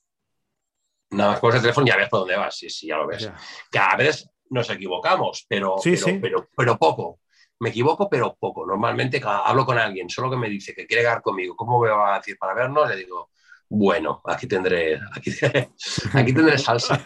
Nada 1.11 1.33
más 1.33 1.41
que 1.41 1.47
el 1.47 1.63
teléfono 1.63 1.87
y 1.87 1.91
ya 1.91 1.97
ves 1.97 2.09
por 2.09 2.21
dónde 2.21 2.37
vas, 2.37 2.57
sí, 2.57 2.69
sí, 2.69 2.89
ya 2.89 2.97
lo 2.97 3.07
ves. 3.07 3.23
Ya. 3.23 3.37
Cada 3.71 3.97
vez 3.97 4.29
nos 4.51 4.71
equivocamos, 4.71 5.47
pero, 5.49 5.77
sí, 5.79 5.91
pero, 5.91 6.05
sí. 6.05 6.19
pero, 6.21 6.49
pero, 6.57 6.79
poco. 6.79 7.21
Me 7.59 7.71
equivoco, 7.71 8.09
pero 8.09 8.37
poco. 8.39 8.67
Normalmente 8.67 9.21
hablo 9.25 9.65
con 9.65 9.79
alguien, 9.79 10.11
solo 10.11 10.31
que 10.31 10.37
me 10.37 10.49
dice 10.49 10.75
que 10.75 10.87
quiere 10.87 11.03
quedar 11.03 11.23
conmigo, 11.23 11.57
¿cómo 11.57 11.81
me 11.81 11.89
va 11.89 12.15
a 12.15 12.19
decir 12.19 12.37
para 12.39 12.55
vernos? 12.55 12.89
Le 12.89 12.97
digo, 12.97 13.31
bueno, 13.69 14.23
aquí 14.27 14.47
tendré, 14.47 15.01
aquí, 15.15 15.31
aquí 16.15 16.33
tendré 16.33 16.59
salsa. 16.59 17.03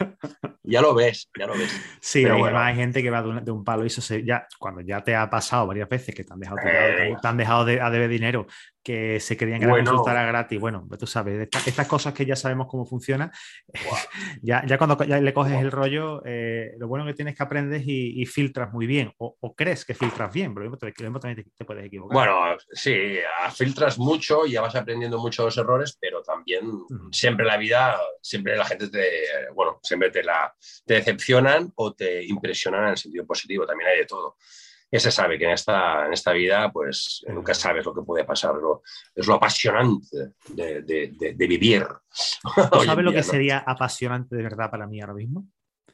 Ya 0.62 0.80
lo 0.80 0.94
ves, 0.94 1.28
ya 1.38 1.46
lo 1.46 1.54
ves. 1.54 1.74
Sí, 2.00 2.24
hay, 2.24 2.38
bueno. 2.38 2.58
hay, 2.58 2.76
gente 2.76 3.02
que 3.02 3.10
va 3.10 3.22
de 3.22 3.28
un, 3.28 3.44
de 3.44 3.50
un, 3.50 3.64
palo 3.64 3.82
y 3.82 3.88
eso 3.88 4.00
se, 4.00 4.24
ya, 4.24 4.46
cuando 4.58 4.82
ya 4.82 5.02
te 5.02 5.16
ha 5.16 5.28
pasado 5.28 5.66
varias 5.66 5.88
veces 5.88 6.14
que 6.14 6.22
te 6.22 6.32
han 6.32 6.38
dejado, 6.38 6.58
te 6.62 7.28
han 7.28 7.36
dejado 7.36 7.64
de, 7.64 7.80
a 7.80 7.90
deber 7.90 8.08
dinero, 8.08 8.46
que 8.82 9.20
se 9.20 9.36
creían 9.36 9.60
que 9.60 9.66
la 9.66 9.76
consulta 9.76 10.12
era 10.12 10.24
gratis. 10.24 10.58
Bueno, 10.58 10.88
tú 10.98 11.06
sabes, 11.06 11.48
estas, 11.66 11.86
cosas 11.86 12.14
que 12.14 12.24
ya 12.24 12.36
sabemos 12.36 12.66
cómo 12.68 12.86
funciona, 12.86 13.30
ya, 14.42 14.64
ya 14.66 14.78
cuando 14.78 15.02
ya 15.04 15.20
le 15.20 15.34
coges 15.34 15.60
el 15.60 15.70
rollo, 15.70 16.22
eh, 16.24 16.72
lo 16.78 16.88
bueno 16.88 17.04
que 17.04 17.14
tienes 17.14 17.36
que 17.36 17.42
aprendes 17.42 17.82
y, 17.86 18.24
filtras 18.26 18.72
muy 18.72 18.86
bien, 18.86 19.12
o, 19.18 19.54
crees 19.54 19.84
que 19.84 19.94
filtras 19.94 20.32
bien, 20.32 20.54
pero 20.54 20.70
también 20.76 21.44
te, 21.56 21.64
puedes 21.64 21.84
equivocar. 21.84 22.14
Bueno, 22.14 22.56
sí, 22.72 23.18
filtras 23.54 23.98
mucho 23.98 24.46
y 24.46 24.52
ya 24.52 24.62
vas 24.62 24.74
aprendiendo 24.76 25.18
mucho 25.18 25.44
los 25.44 25.58
errores, 25.58 25.96
pero 26.00 26.22
también 26.22 26.70
siempre 27.10 27.44
en 27.44 27.48
la 27.48 27.56
vida, 27.56 28.00
siempre 28.22 28.56
la 28.56 28.64
gente 28.64 28.88
te, 28.88 29.08
bueno, 29.54 29.78
siempre 29.82 30.10
te, 30.10 30.22
la, 30.22 30.54
te 30.86 30.94
decepcionan 30.94 31.72
o 31.76 31.92
te 31.94 32.24
impresionan 32.24 32.84
en 32.84 32.90
el 32.90 32.96
sentido 32.96 33.26
positivo, 33.26 33.66
también 33.66 33.90
hay 33.90 33.98
de 33.98 34.06
todo 34.06 34.36
ya 34.90 35.00
se 35.00 35.10
sabe 35.10 35.38
que 35.38 35.44
en 35.44 35.52
esta, 35.52 36.06
en 36.06 36.12
esta 36.12 36.32
vida 36.32 36.70
pues 36.72 37.24
nunca 37.28 37.54
sabes 37.54 37.84
lo 37.84 37.94
que 37.94 38.02
puede 38.02 38.24
pasar. 38.24 38.54
es 39.14 39.26
lo 39.26 39.34
apasionante 39.34 40.34
de, 40.48 40.82
de, 40.82 41.46
vivir. 41.46 41.86
¿Sabes 42.84 43.04
lo 43.04 43.12
que 43.12 43.22
sería 43.22 43.58
apasionante 43.58 44.36
de 44.36 44.42
verdad 44.42 44.70
para 44.70 44.86
mí 44.86 45.00
ahora 45.00 45.14
mismo? 45.14 45.46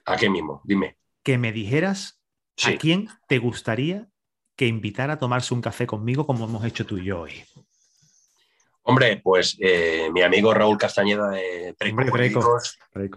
¿A 0.06 0.16
qué 0.16 0.30
mismo? 0.30 0.62
Dime. 0.64 0.96
Que 1.22 1.36
me 1.36 1.52
dijeras 1.52 2.20
a 2.64 2.72
quién 2.78 3.08
te 3.28 3.38
gustaría 3.38 4.08
que 4.56 4.66
invitara 4.66 5.14
a 5.14 5.18
tomarse 5.18 5.52
un 5.52 5.60
café 5.60 5.86
conmigo 5.86 6.26
como 6.26 6.46
hemos 6.46 6.64
hecho 6.64 6.86
tú 6.86 6.96
y 6.96 7.04
yo 7.04 7.20
hoy. 7.20 7.44
Hombre, 8.88 9.20
pues 9.22 9.56
eh, 9.60 10.08
mi 10.12 10.22
amigo 10.22 10.54
Raúl 10.54 10.78
Castañeda 10.78 11.28
de 11.30 11.74
Preco, 11.76 12.58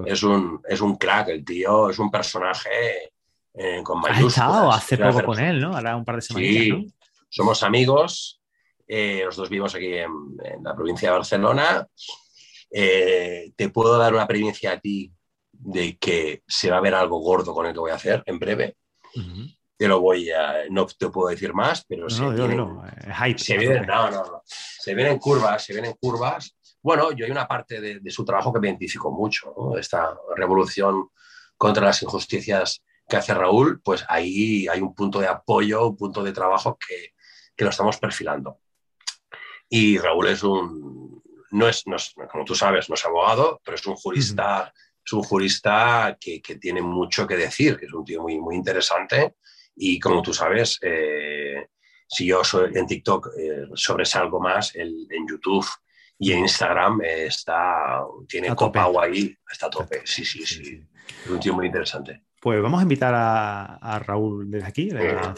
Es, 0.06 0.24
un, 0.24 0.62
es 0.68 0.82
un 0.82 0.98
crack, 0.98 1.30
el 1.30 1.46
tío 1.46 1.92
es 1.92 2.00
un 2.00 2.10
personaje 2.10 3.12
eh, 3.54 3.82
con 3.84 4.00
mayúsculas. 4.00 4.38
Has 4.38 4.38
estado 4.38 4.72
hace 4.72 4.98
poco 4.98 5.24
con 5.24 5.40
él, 5.40 5.60
¿no? 5.60 5.76
Ahora 5.76 5.96
un 5.96 6.06
par 6.06 6.16
de 6.16 6.22
semanas. 6.22 6.50
Sí, 6.50 6.94
somos 7.30 7.64
amigos. 7.64 8.42
Eh, 8.88 9.22
los 9.26 9.36
dos 9.36 9.50
vivimos 9.50 9.76
aquí 9.76 9.94
en, 9.94 10.12
la 10.64 10.76
provincia 10.76 11.10
de 11.10 11.18
Barcelona. 11.18 11.88
Eh, 12.72 13.52
te 13.56 13.70
puedo 13.70 13.98
dar 13.98 14.14
una 14.14 14.28
primicia 14.28 14.74
a 14.74 14.80
ti 14.80 15.12
de 15.52 15.98
que 15.98 16.44
se 16.48 16.70
va 16.72 16.78
a 16.78 16.82
ver 16.82 16.96
algo 16.96 17.20
gordo 17.20 17.54
con 17.54 17.66
el 17.66 17.74
que 17.74 17.80
voy 17.80 17.92
a 17.92 17.96
hacer 17.96 18.24
en 18.26 18.40
breve. 18.40 18.78
Te 19.78 19.88
lo 19.88 20.02
voy 20.02 20.30
a. 20.32 20.66
No 20.70 20.86
te 20.86 21.10
puedo 21.10 21.30
decir 21.30 21.54
más, 21.54 21.86
pero 21.86 22.10
se, 22.10 22.22
vienen, 22.30 22.68
se, 23.38 23.58
vienen, 23.58 23.86
no, 23.86 24.12
no, 24.12 24.42
se 24.46 24.94
vienen 24.94 25.18
curvas, 25.20 25.64
se 25.64 25.74
vienen 25.74 25.94
curvas. 26.00 26.56
Bueno, 26.82 27.12
yo 27.12 27.26
hay 27.26 27.32
una 27.32 27.48
parte 27.48 27.82
de, 27.82 28.12
su 28.12 28.24
trabajo 28.24 28.54
que 28.54 28.60
me 28.60 28.70
identifico 28.70 29.12
mucho, 29.12 29.78
esta 29.78 30.18
revolución 30.36 31.10
contra 31.58 31.86
las 31.86 32.02
injusticias 32.04 32.82
que 33.10 33.18
hace 33.18 33.34
Raúl, 33.34 33.82
pues 33.82 34.06
ahí 34.08 34.68
hay 34.68 34.80
un 34.80 34.94
punto 34.94 35.20
de 35.20 35.28
apoyo, 35.28 35.88
un 35.88 35.98
punto 35.98 36.24
de 36.24 36.32
trabajo 36.32 36.78
que, 36.78 37.14
que 37.56 37.64
lo 37.64 37.72
estamos 37.72 37.98
perfilando. 37.98 38.60
Y 39.68 39.98
Raúl 39.98 40.28
es 40.28 40.44
un, 40.44 41.22
no 41.52 41.68
es, 41.68 41.84
como 42.32 42.46
tú 42.46 42.56
sabes, 42.56 42.90
no 42.90 42.96
es 42.96 43.06
abogado, 43.06 43.62
pero 43.64 43.76
es 43.76 43.86
un 43.86 43.96
jurista, 43.96 44.74
es 45.04 45.14
un 45.14 45.24
jurista 45.24 46.18
que, 46.20 46.42
que, 46.42 46.56
tiene 46.56 46.82
mucho 46.82 47.28
que 47.28 47.36
decir, 47.36 47.78
que 47.78 47.86
es 47.86 47.94
un 47.94 48.06
tío 48.06 48.22
muy, 48.22 48.40
muy 48.40 48.56
interesante. 48.56 49.36
Y 49.76 50.00
como 50.00 50.22
tú 50.22 50.34
sabes, 50.34 50.78
eh, 50.82 51.68
si 52.08 52.26
yo 52.26 52.44
soy 52.44 52.72
en 52.76 52.86
TikTok 52.86 53.30
eh, 53.38 53.68
sobresalgo 53.74 54.40
más, 54.40 54.76
el, 54.76 55.08
en 55.10 55.28
YouTube 55.28 55.68
y 56.18 56.34
en 56.34 56.40
Instagram 56.40 57.02
está, 57.02 58.04
tiene 58.28 58.56
copa 58.56 58.92
ahí, 59.02 59.36
está 59.50 59.68
a 59.68 59.70
tope. 59.70 60.02
Sí, 60.06 60.26
sí, 60.26 60.46
sí. 60.46 60.84
Es 61.24 61.30
un 61.30 61.40
tío 61.40 61.54
muy 61.54 61.68
interesante. 61.68 62.24
Pues 62.42 62.62
vamos 62.62 62.80
a 62.80 62.84
invitar 62.84 63.14
a, 63.16 64.00
Raúl 64.06 64.50
desde 64.50 64.68
aquí. 64.68 64.90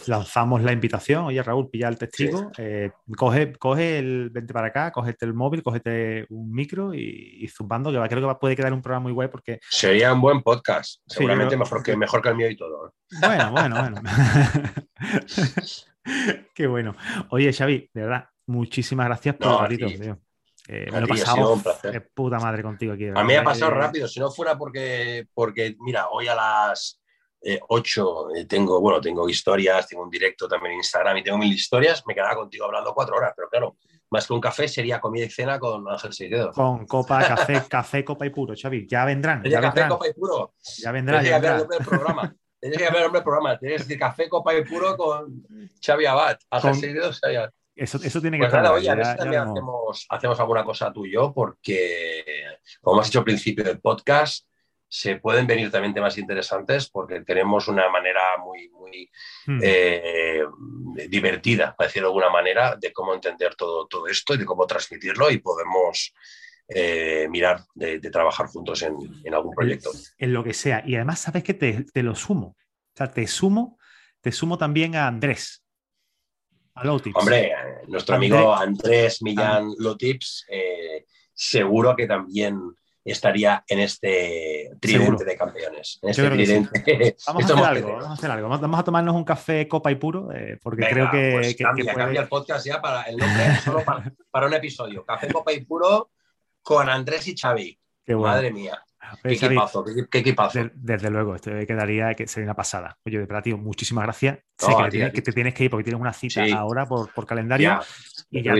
lanzamos 0.07 0.61
la 0.61 0.71
invitación. 0.71 1.25
Oye, 1.25 1.41
Raúl, 1.41 1.69
pilla 1.69 1.87
el 1.87 1.97
testigo. 1.97 2.51
Eh, 2.57 2.91
coge, 3.17 3.53
coge 3.53 3.99
el. 3.99 4.29
Vente 4.29 4.53
para 4.53 4.67
acá, 4.67 4.91
cógete 4.91 5.25
el 5.25 5.33
móvil, 5.33 5.63
cógete 5.63 6.25
un 6.29 6.51
micro 6.51 6.93
y, 6.93 7.47
zumbando, 7.47 7.91
que 7.91 7.97
va, 7.97 8.07
creo 8.07 8.27
que 8.27 8.35
puede 8.35 8.55
quedar 8.55 8.73
un 8.73 8.81
programa 8.81 9.03
muy 9.03 9.13
guay 9.13 9.29
porque. 9.29 9.59
Sería 9.69 10.13
un 10.13 10.21
buen 10.21 10.41
podcast. 10.41 11.01
Seguramente 11.07 11.57
mejor, 11.57 11.81
que, 11.81 11.97
mejor 11.97 12.21
que 12.21 12.29
el 12.29 12.35
mío 12.35 12.49
y 12.49 12.55
todo. 12.55 12.87
¿eh? 12.87 12.91
Bueno, 13.19 13.51
bueno, 13.51 13.75
bueno. 13.79 14.01
Qué 16.53 16.67
bueno. 16.67 16.95
Oye, 17.29 17.51
Xavi, 17.53 17.89
de 17.93 18.01
verdad, 18.01 18.25
muchísimas 18.47 19.07
gracias 19.07 19.35
por 19.35 19.51
el 19.51 19.59
ratito, 19.59 19.87
tío. 19.87 20.19
Eh, 20.73 20.89
me 20.89 21.01
lo 21.01 21.05
he 21.05 21.09
pasado 21.09 21.61
de 21.83 21.99
puta 21.99 22.39
madre 22.39 22.63
contigo 22.63 22.93
aquí. 22.93 23.09
A 23.13 23.23
mí 23.25 23.35
ha 23.35 23.43
pasado 23.43 23.71
rápido, 23.71 24.07
si 24.07 24.21
no 24.21 24.31
fuera 24.31 24.57
porque, 24.57 25.27
porque 25.33 25.75
mira, 25.79 26.07
hoy 26.07 26.29
a 26.29 26.35
las 26.35 27.01
8 27.67 28.29
eh, 28.29 28.39
eh, 28.39 28.45
tengo, 28.45 28.79
bueno, 28.79 29.01
tengo 29.01 29.27
historias, 29.27 29.85
tengo 29.85 30.03
un 30.03 30.09
directo 30.09 30.47
también 30.47 30.73
en 30.73 30.77
Instagram 30.77 31.17
y 31.17 31.23
tengo 31.23 31.37
mil 31.37 31.51
historias, 31.51 32.03
me 32.07 32.15
quedaba 32.15 32.35
contigo 32.35 32.63
hablando 32.63 32.93
cuatro 32.93 33.17
horas, 33.17 33.33
pero 33.35 33.49
claro, 33.49 33.75
más 34.11 34.25
que 34.25 34.31
un 34.31 34.39
café 34.39 34.69
sería 34.69 35.01
comida 35.01 35.25
y 35.25 35.29
cena 35.29 35.59
con 35.59 35.89
Ángel 35.89 36.13
Seguido. 36.13 36.53
Con 36.53 36.85
copa, 36.85 37.27
café, 37.27 37.63
café, 37.67 38.05
copa 38.05 38.25
y 38.25 38.29
puro, 38.29 38.53
Xavi, 38.55 38.87
ya 38.87 39.03
vendrán. 39.03 39.43
Ya 39.43 39.59
café, 39.59 39.89
copa 39.89 40.07
y 40.07 40.13
puro. 40.13 40.53
Ya 40.77 40.93
vendrán. 40.93 41.25
Ya 41.25 41.39
vendrán. 41.39 41.67
el 41.77 41.85
programa. 41.85 42.33
Tienes 42.61 42.77
que 42.77 42.85
ver 42.85 42.95
el 42.95 43.01
nombre 43.03 43.19
del 43.19 43.23
programa. 43.23 43.59
Tienes 43.59 43.77
que 43.79 43.83
decir 43.83 43.99
café, 43.99 44.29
copa 44.29 44.55
y 44.55 44.63
puro 44.63 44.95
con 44.95 45.43
Xavi 45.85 46.05
Abad. 46.05 46.37
Ángel 46.49 47.01
Xavi 47.11 47.35
Abad. 47.35 47.51
Eso, 47.75 47.99
eso 48.03 48.21
tiene 48.21 48.37
que 48.37 48.43
pues 48.43 48.53
nada, 48.53 48.73
oye, 48.73 48.89
a 48.89 48.95
ver 48.95 49.05
si 49.05 49.15
también 49.15 49.41
hacemos, 49.43 50.05
hacemos, 50.09 50.39
alguna 50.39 50.63
cosa 50.63 50.91
tú 50.91 51.05
y 51.05 51.13
yo, 51.13 51.33
porque, 51.33 52.57
como 52.81 52.99
has 52.99 53.07
dicho 53.07 53.19
al 53.19 53.25
principio 53.25 53.63
del 53.63 53.79
podcast, 53.79 54.45
se 54.87 55.15
pueden 55.15 55.47
venir 55.47 55.71
también 55.71 55.93
temas 55.93 56.17
interesantes 56.17 56.89
porque 56.89 57.21
tenemos 57.21 57.69
una 57.69 57.89
manera 57.89 58.21
muy, 58.43 58.67
muy 58.69 59.09
hmm. 59.47 59.59
eh, 59.63 60.43
divertida, 61.07 61.73
para 61.77 61.87
decirlo 61.87 62.09
de 62.09 62.11
alguna 62.11 62.29
manera, 62.29 62.75
de 62.75 62.91
cómo 62.91 63.13
entender 63.13 63.55
todo, 63.55 63.87
todo 63.87 64.07
esto 64.07 64.33
y 64.33 64.37
de 64.37 64.45
cómo 64.45 64.67
transmitirlo 64.67 65.31
y 65.31 65.37
podemos 65.37 66.13
eh, 66.67 67.27
mirar 67.29 67.61
de, 67.73 67.99
trabajar 67.99 68.47
juntos 68.47 68.81
en, 68.81 68.97
en, 69.23 69.33
algún 69.33 69.55
proyecto. 69.55 69.91
En 70.17 70.33
lo 70.33 70.43
que 70.43 70.53
sea. 70.53 70.83
Y 70.85 70.95
además, 70.95 71.19
sabes 71.19 71.43
que 71.43 71.53
te, 71.53 71.85
te, 71.85 72.03
lo 72.03 72.13
sumo. 72.13 72.47
O 72.47 72.95
sea, 72.97 73.11
te 73.11 73.27
sumo, 73.27 73.77
te 74.19 74.33
sumo 74.33 74.57
también 74.57 74.95
a 74.97 75.07
Andrés. 75.07 75.60
Hombre, 77.15 77.53
nuestro 77.87 78.15
amigo 78.15 78.53
Andrés 78.53 79.21
Millán 79.21 79.69
ah. 79.69 79.75
Lotips 79.77 80.45
eh, 80.49 81.05
seguro 81.33 81.95
que 81.95 82.07
también 82.07 82.59
estaría 83.03 83.63
en 83.67 83.79
este 83.79 84.71
tridente 84.79 85.25
de 85.25 85.35
campeones. 85.35 85.99
Este 86.01 86.21
vamos, 87.27 87.43
a 87.43 87.53
hacer 87.53 87.65
algo, 87.65 87.93
vamos, 87.93 88.05
a 88.05 88.13
hacer 88.13 88.31
algo, 88.31 88.49
vamos 88.49 88.79
a 88.79 88.83
tomarnos 88.83 89.15
un 89.15 89.23
café 89.23 89.67
copa 89.67 89.91
y 89.91 89.95
puro, 89.95 90.31
eh, 90.31 90.59
porque 90.61 90.87
creo 90.87 91.09
que, 91.09 91.31
pues 91.33 91.55
cambia, 91.55 92.21
el 92.21 92.27
podcast 92.27 92.65
ya 92.65 92.81
para 92.81 93.03
el 93.03 93.17
nombre, 93.17 93.55
solo 93.63 93.83
para, 93.83 94.47
un 94.47 94.53
episodio. 94.53 95.03
Café 95.03 95.31
copa 95.31 95.51
y 95.51 95.61
puro 95.61 96.11
con 96.61 96.89
Andrés 96.89 97.27
y 97.27 97.35
Xavi. 97.35 97.77
Madre 98.07 98.51
mía. 98.51 98.83
Qué 99.23 99.33
equipazo, 99.33 99.83
qué, 100.09 100.19
equipazo. 100.19 100.59
desde 100.73 101.09
luego, 101.09 101.35
esto 101.35 101.51
quedaría 101.67 102.13
que 102.13 102.27
sería 102.27 102.45
una 102.45 102.55
pasada. 102.55 102.97
Oye, 103.05 103.25
de 103.25 103.41
tío, 103.41 103.57
muchísimas 103.57 104.03
gracias. 104.03 104.39
sé 104.57 104.71
que, 105.13 105.21
te 105.21 105.31
tienes 105.31 105.53
que 105.53 105.65
ir 105.65 105.69
porque 105.69 105.83
tienes 105.83 105.99
una 105.99 106.13
cita 106.13 106.43
ahora 106.55 106.85
por, 106.85 107.11
por 107.13 107.25
calendario. 107.25 107.79
y 108.29 108.43
ya 108.43 108.53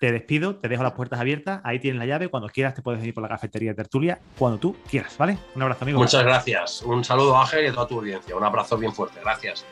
te, 0.00 0.12
despido, 0.12 0.56
te 0.56 0.68
dejo 0.68 0.82
las 0.82 0.92
puertas 0.92 1.20
abiertas. 1.20 1.60
Ahí 1.64 1.78
tienes 1.78 1.98
la 1.98 2.06
llave. 2.06 2.28
Cuando 2.28 2.48
quieras, 2.48 2.74
te 2.74 2.82
puedes 2.82 3.00
venir 3.00 3.14
por 3.14 3.22
la 3.22 3.28
cafetería 3.28 3.70
de 3.70 3.76
tertulia. 3.76 4.18
Cuando 4.38 4.58
tú 4.58 4.76
quieras, 4.88 5.16
¿vale? 5.18 5.38
Un 5.54 5.62
abrazo, 5.62 5.84
amigo. 5.84 5.98
Muchas 5.98 6.24
gracias. 6.24 6.82
Un 6.82 7.04
saludo, 7.04 7.38
Ángel, 7.38 7.64
y 7.64 7.68
a 7.68 7.72
toda 7.72 7.86
tu 7.86 7.98
audiencia. 7.98 8.36
Un 8.36 8.44
abrazo 8.44 8.76
bien 8.76 8.92
fuerte. 8.92 9.20
Gracias. 9.22 9.64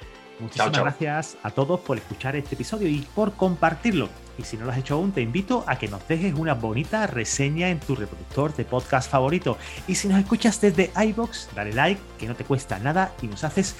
Muchísimas 0.43 0.73
gracias 0.73 1.37
a 1.43 1.51
todos 1.51 1.81
por 1.81 1.97
escuchar 1.97 2.35
este 2.35 2.57
episodio 2.57 2.89
y 2.89 3.07
por 3.15 3.35
compartirlo. 3.35 4.09
Y 4.39 4.43
si 4.43 4.57
no 4.57 4.65
lo 4.65 4.73
has 4.73 4.79
hecho 4.79 4.95
aún, 4.95 5.13
te 5.13 5.21
invito 5.21 5.63
a 5.67 5.79
que 5.79 5.89
nos 5.89 6.07
dejes 6.09 6.35
una 6.35 6.55
bonita 6.55 7.07
reseña 7.07 7.69
en 7.69 7.79
tu 7.79 7.95
reproductor 7.95 8.55
de 8.55 8.65
podcast 8.65 9.11
favorito. 9.11 9.57
Y 9.87 9.95
si 9.95 10.09
nos 10.09 10.19
escuchas 10.19 10.61
desde 10.61 10.91
iBox, 10.97 11.51
dale 11.55 11.73
like, 11.73 12.01
que 12.19 12.27
no 12.27 12.35
te 12.35 12.45
cuesta 12.45 12.79
nada 12.79 13.13
y 13.23 13.29
nos 13.29 13.45
haces 13.45 13.77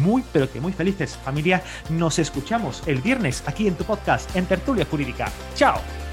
muy, 0.00 0.24
pero 0.32 0.50
que 0.50 0.60
muy 0.60 0.72
felices. 0.72 1.18
Familia, 1.22 1.62
nos 1.90 2.18
escuchamos 2.18 2.82
el 2.86 3.02
viernes 3.02 3.42
aquí 3.46 3.66
en 3.66 3.74
tu 3.74 3.84
podcast, 3.84 4.34
en 4.36 4.46
Tertulia 4.46 4.86
Jurídica. 4.88 5.30
¡Chao! 5.54 6.05